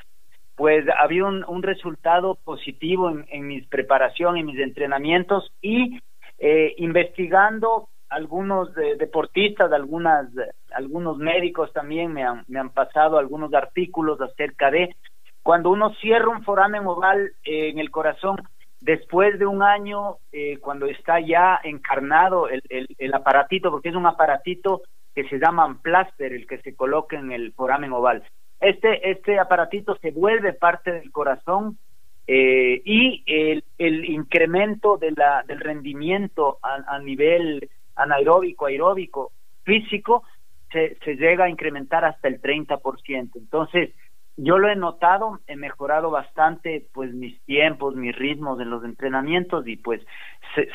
pues 0.56 0.84
había 0.98 1.24
un, 1.24 1.62
resultado 1.62 2.36
positivo 2.44 3.10
en, 3.10 3.26
en, 3.30 3.46
mis 3.46 3.66
preparación, 3.68 4.36
en 4.36 4.46
mis 4.46 4.58
entrenamientos 4.58 5.52
y 5.62 6.00
eh, 6.38 6.74
investigando 6.78 7.88
algunos 8.08 8.74
deportistas, 8.74 9.70
algunas, 9.72 10.28
algunos 10.72 11.18
médicos 11.18 11.72
también 11.72 12.12
me 12.12 12.24
han, 12.24 12.44
me 12.48 12.58
han 12.58 12.70
pasado 12.70 13.18
algunos 13.18 13.52
artículos 13.52 14.20
acerca 14.20 14.70
de 14.70 14.96
cuando 15.42 15.70
uno 15.70 15.94
cierra 15.94 16.28
un 16.28 16.42
foramen 16.42 16.86
oval 16.86 17.32
eh, 17.44 17.70
en 17.70 17.78
el 17.78 17.90
corazón, 17.90 18.36
después 18.80 19.38
de 19.38 19.46
un 19.46 19.62
año, 19.62 20.16
eh, 20.32 20.58
cuando 20.58 20.86
está 20.86 21.20
ya 21.20 21.60
encarnado 21.62 22.48
el, 22.48 22.62
el, 22.68 23.14
aparatito, 23.14 23.70
porque 23.70 23.88
es 23.88 23.94
un 23.94 24.06
aparatito 24.06 24.82
que 25.14 25.28
se 25.28 25.38
llama 25.38 25.78
plaster, 25.82 26.32
el 26.32 26.46
que 26.46 26.58
se 26.58 26.74
coloca 26.74 27.18
en 27.18 27.32
el 27.32 27.52
foramen 27.52 27.92
oval. 27.92 28.22
Este, 28.60 29.10
este 29.10 29.38
aparatito 29.38 29.96
se 29.96 30.10
vuelve 30.10 30.52
parte 30.52 30.92
del 30.92 31.10
corazón 31.10 31.78
eh, 32.26 32.82
y 32.84 33.22
el, 33.26 33.64
el, 33.78 34.04
incremento 34.04 34.96
de 34.96 35.12
la, 35.12 35.44
del 35.46 35.60
rendimiento 35.60 36.58
a, 36.62 36.94
a 36.94 36.98
nivel 36.98 37.68
anaeróbico, 37.96 38.66
aeróbico, 38.66 39.32
físico, 39.64 40.24
se, 40.70 40.96
se 41.04 41.16
llega 41.16 41.44
a 41.44 41.50
incrementar 41.50 42.04
hasta 42.04 42.28
el 42.28 42.40
30%. 42.40 43.30
Entonces, 43.34 43.90
yo 44.38 44.56
lo 44.56 44.68
he 44.68 44.76
notado, 44.76 45.40
he 45.48 45.56
mejorado 45.56 46.10
bastante 46.10 46.86
pues 46.92 47.12
mis 47.12 47.40
tiempos, 47.42 47.96
mis 47.96 48.16
ritmos 48.16 48.60
en 48.60 48.70
los 48.70 48.84
entrenamientos 48.84 49.66
y 49.66 49.76
pues 49.76 50.00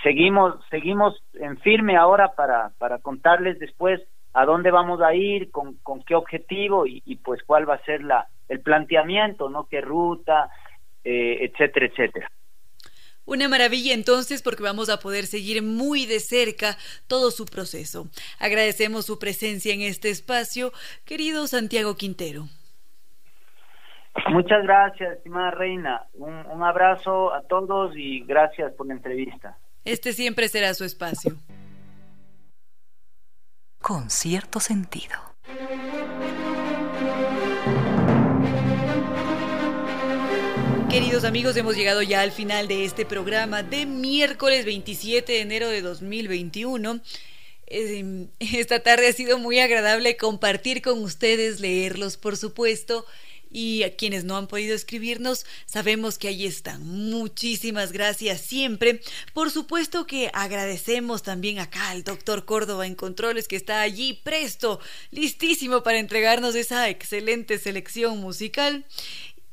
seguimos 0.03 0.55
seguimos 0.69 1.23
en 1.33 1.57
firme 1.59 1.95
ahora 1.95 2.33
para 2.35 2.71
para 2.77 2.99
contarles 2.99 3.57
después 3.59 4.01
a 4.33 4.45
dónde 4.45 4.71
vamos 4.71 4.99
a 5.01 5.13
ir, 5.13 5.49
con, 5.51 5.75
con 5.83 6.03
qué 6.03 6.15
objetivo 6.15 6.87
y, 6.87 7.03
y, 7.05 7.17
pues 7.17 7.41
cuál 7.43 7.69
va 7.69 7.75
a 7.75 7.85
ser 7.85 8.03
la 8.03 8.27
el 8.49 8.59
planteamiento, 8.59 9.49
¿no? 9.49 9.67
qué 9.69 9.79
ruta, 9.79 10.49
eh, 11.03 11.37
etcétera, 11.41 11.85
etcétera. 11.85 12.27
Una 13.25 13.47
maravilla 13.47 13.93
entonces 13.93 14.41
porque 14.41 14.63
vamos 14.63 14.89
a 14.89 14.99
poder 14.99 15.25
seguir 15.25 15.63
muy 15.63 16.05
de 16.05 16.19
cerca 16.19 16.77
todo 17.07 17.31
su 17.31 17.45
proceso. 17.45 18.09
Agradecemos 18.39 19.05
su 19.05 19.17
presencia 19.17 19.73
en 19.73 19.81
este 19.81 20.09
espacio, 20.09 20.73
querido 21.05 21.47
Santiago 21.47 21.95
Quintero. 21.95 22.49
Muchas 24.29 24.63
gracias, 24.63 25.17
estimada 25.17 25.51
reina. 25.51 26.07
Un, 26.13 26.33
un 26.33 26.63
abrazo 26.63 27.33
a 27.33 27.41
todos 27.41 27.95
y 27.95 28.21
gracias 28.25 28.73
por 28.73 28.87
la 28.87 28.93
entrevista. 28.93 29.57
Este 29.85 30.13
siempre 30.13 30.47
será 30.47 30.73
su 30.73 30.85
espacio. 30.85 31.35
Con 33.81 34.09
cierto 34.09 34.59
sentido. 34.61 35.15
Queridos 40.89 41.23
amigos, 41.25 41.57
hemos 41.57 41.75
llegado 41.75 42.03
ya 42.03 42.21
al 42.21 42.31
final 42.31 42.67
de 42.67 42.85
este 42.85 43.03
programa 43.03 43.63
de 43.63 43.87
miércoles 43.87 44.63
27 44.63 45.31
de 45.31 45.41
enero 45.41 45.67
de 45.67 45.81
2021. 45.81 47.01
Em, 47.65 48.27
esta 48.39 48.81
tarde 48.81 49.07
ha 49.07 49.13
sido 49.13 49.39
muy 49.39 49.59
agradable 49.59 50.17
compartir 50.17 50.83
con 50.83 51.01
ustedes, 51.01 51.59
leerlos, 51.59 52.17
por 52.17 52.37
supuesto. 52.37 53.05
Y 53.53 53.83
a 53.83 53.95
quienes 53.95 54.25
no 54.25 54.35
han 54.35 54.47
podido 54.47 54.75
escribirnos, 54.75 55.45
sabemos 55.65 56.17
que 56.17 56.27
ahí 56.27 56.45
están. 56.45 56.85
Muchísimas 56.85 57.93
gracias 57.93 58.41
siempre. 58.41 58.99
Por 59.33 59.51
supuesto 59.51 60.05
que 60.05 60.29
agradecemos 60.33 61.23
también 61.23 61.59
acá 61.59 61.91
al 61.91 62.03
doctor 62.03 62.43
Córdoba 62.43 62.85
en 62.85 62.95
Controles, 62.95 63.47
que 63.47 63.55
está 63.55 63.81
allí 63.81 64.19
presto, 64.23 64.79
listísimo 65.11 65.83
para 65.83 65.99
entregarnos 65.99 66.55
esa 66.55 66.89
excelente 66.89 67.59
selección 67.59 68.17
musical. 68.17 68.85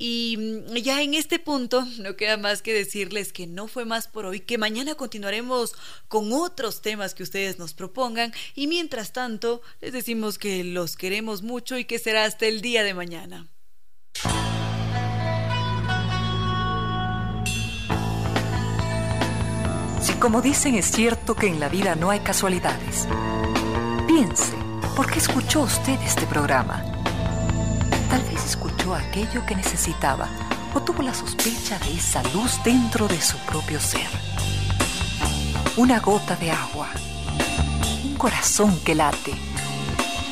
Y 0.03 0.39
mm, 0.39 0.77
ya 0.77 1.03
en 1.03 1.13
este 1.13 1.39
punto 1.39 1.87
no 1.99 2.17
queda 2.17 2.39
más 2.39 2.63
que 2.63 2.73
decirles 2.73 3.35
que 3.35 3.47
no 3.47 3.69
fue 3.69 3.85
más 3.85 4.09
por 4.09 4.25
hoy, 4.25 4.41
que 4.41 4.57
mañana 4.57 4.95
continuaremos 4.95 5.75
con 6.09 6.33
otros 6.33 6.81
temas 6.81 7.13
que 7.13 7.23
ustedes 7.23 7.59
nos 7.59 7.75
propongan 7.75 8.33
y 8.55 8.67
mientras 8.67 9.13
tanto 9.13 9.61
les 9.83 9.93
decimos 9.93 10.39
que 10.39 10.65
los 10.65 10.97
queremos 10.97 11.43
mucho 11.43 11.77
y 11.77 11.85
que 11.85 11.99
será 11.99 12.25
hasta 12.25 12.47
el 12.47 12.63
día 12.63 12.83
de 12.83 12.95
mañana. 12.95 13.51
Si 20.01 20.13
como 20.15 20.41
dicen 20.41 20.75
es 20.75 20.91
cierto 20.91 21.35
que 21.35 21.47
en 21.47 21.61
la 21.61 21.69
vida 21.69 21.95
no 21.95 22.11
hay 22.11 22.21
casualidades, 22.21 23.07
piense, 24.07 24.55
¿por 24.97 25.11
qué 25.11 25.19
escuchó 25.19 25.61
usted 25.63 26.01
este 26.03 26.27
programa? 26.27 26.83
Tal 28.09 28.23
vez 28.23 28.45
escuchó 28.45 28.95
aquello 28.95 29.45
que 29.47 29.55
necesitaba 29.55 30.29
o 30.75 30.81
tuvo 30.81 31.03
la 31.03 31.15
sospecha 31.15 31.79
de 31.79 31.95
esa 31.95 32.23
luz 32.35 32.61
dentro 32.65 33.09
de 33.09 33.21
su 33.21 33.37
propio 33.39 33.81
ser. 33.81 34.09
Una 35.77 36.01
gota 36.01 36.37
de 36.37 36.51
agua, 36.51 36.89
un 38.05 38.15
corazón 38.17 38.79
que 38.85 38.95
late, 38.95 39.33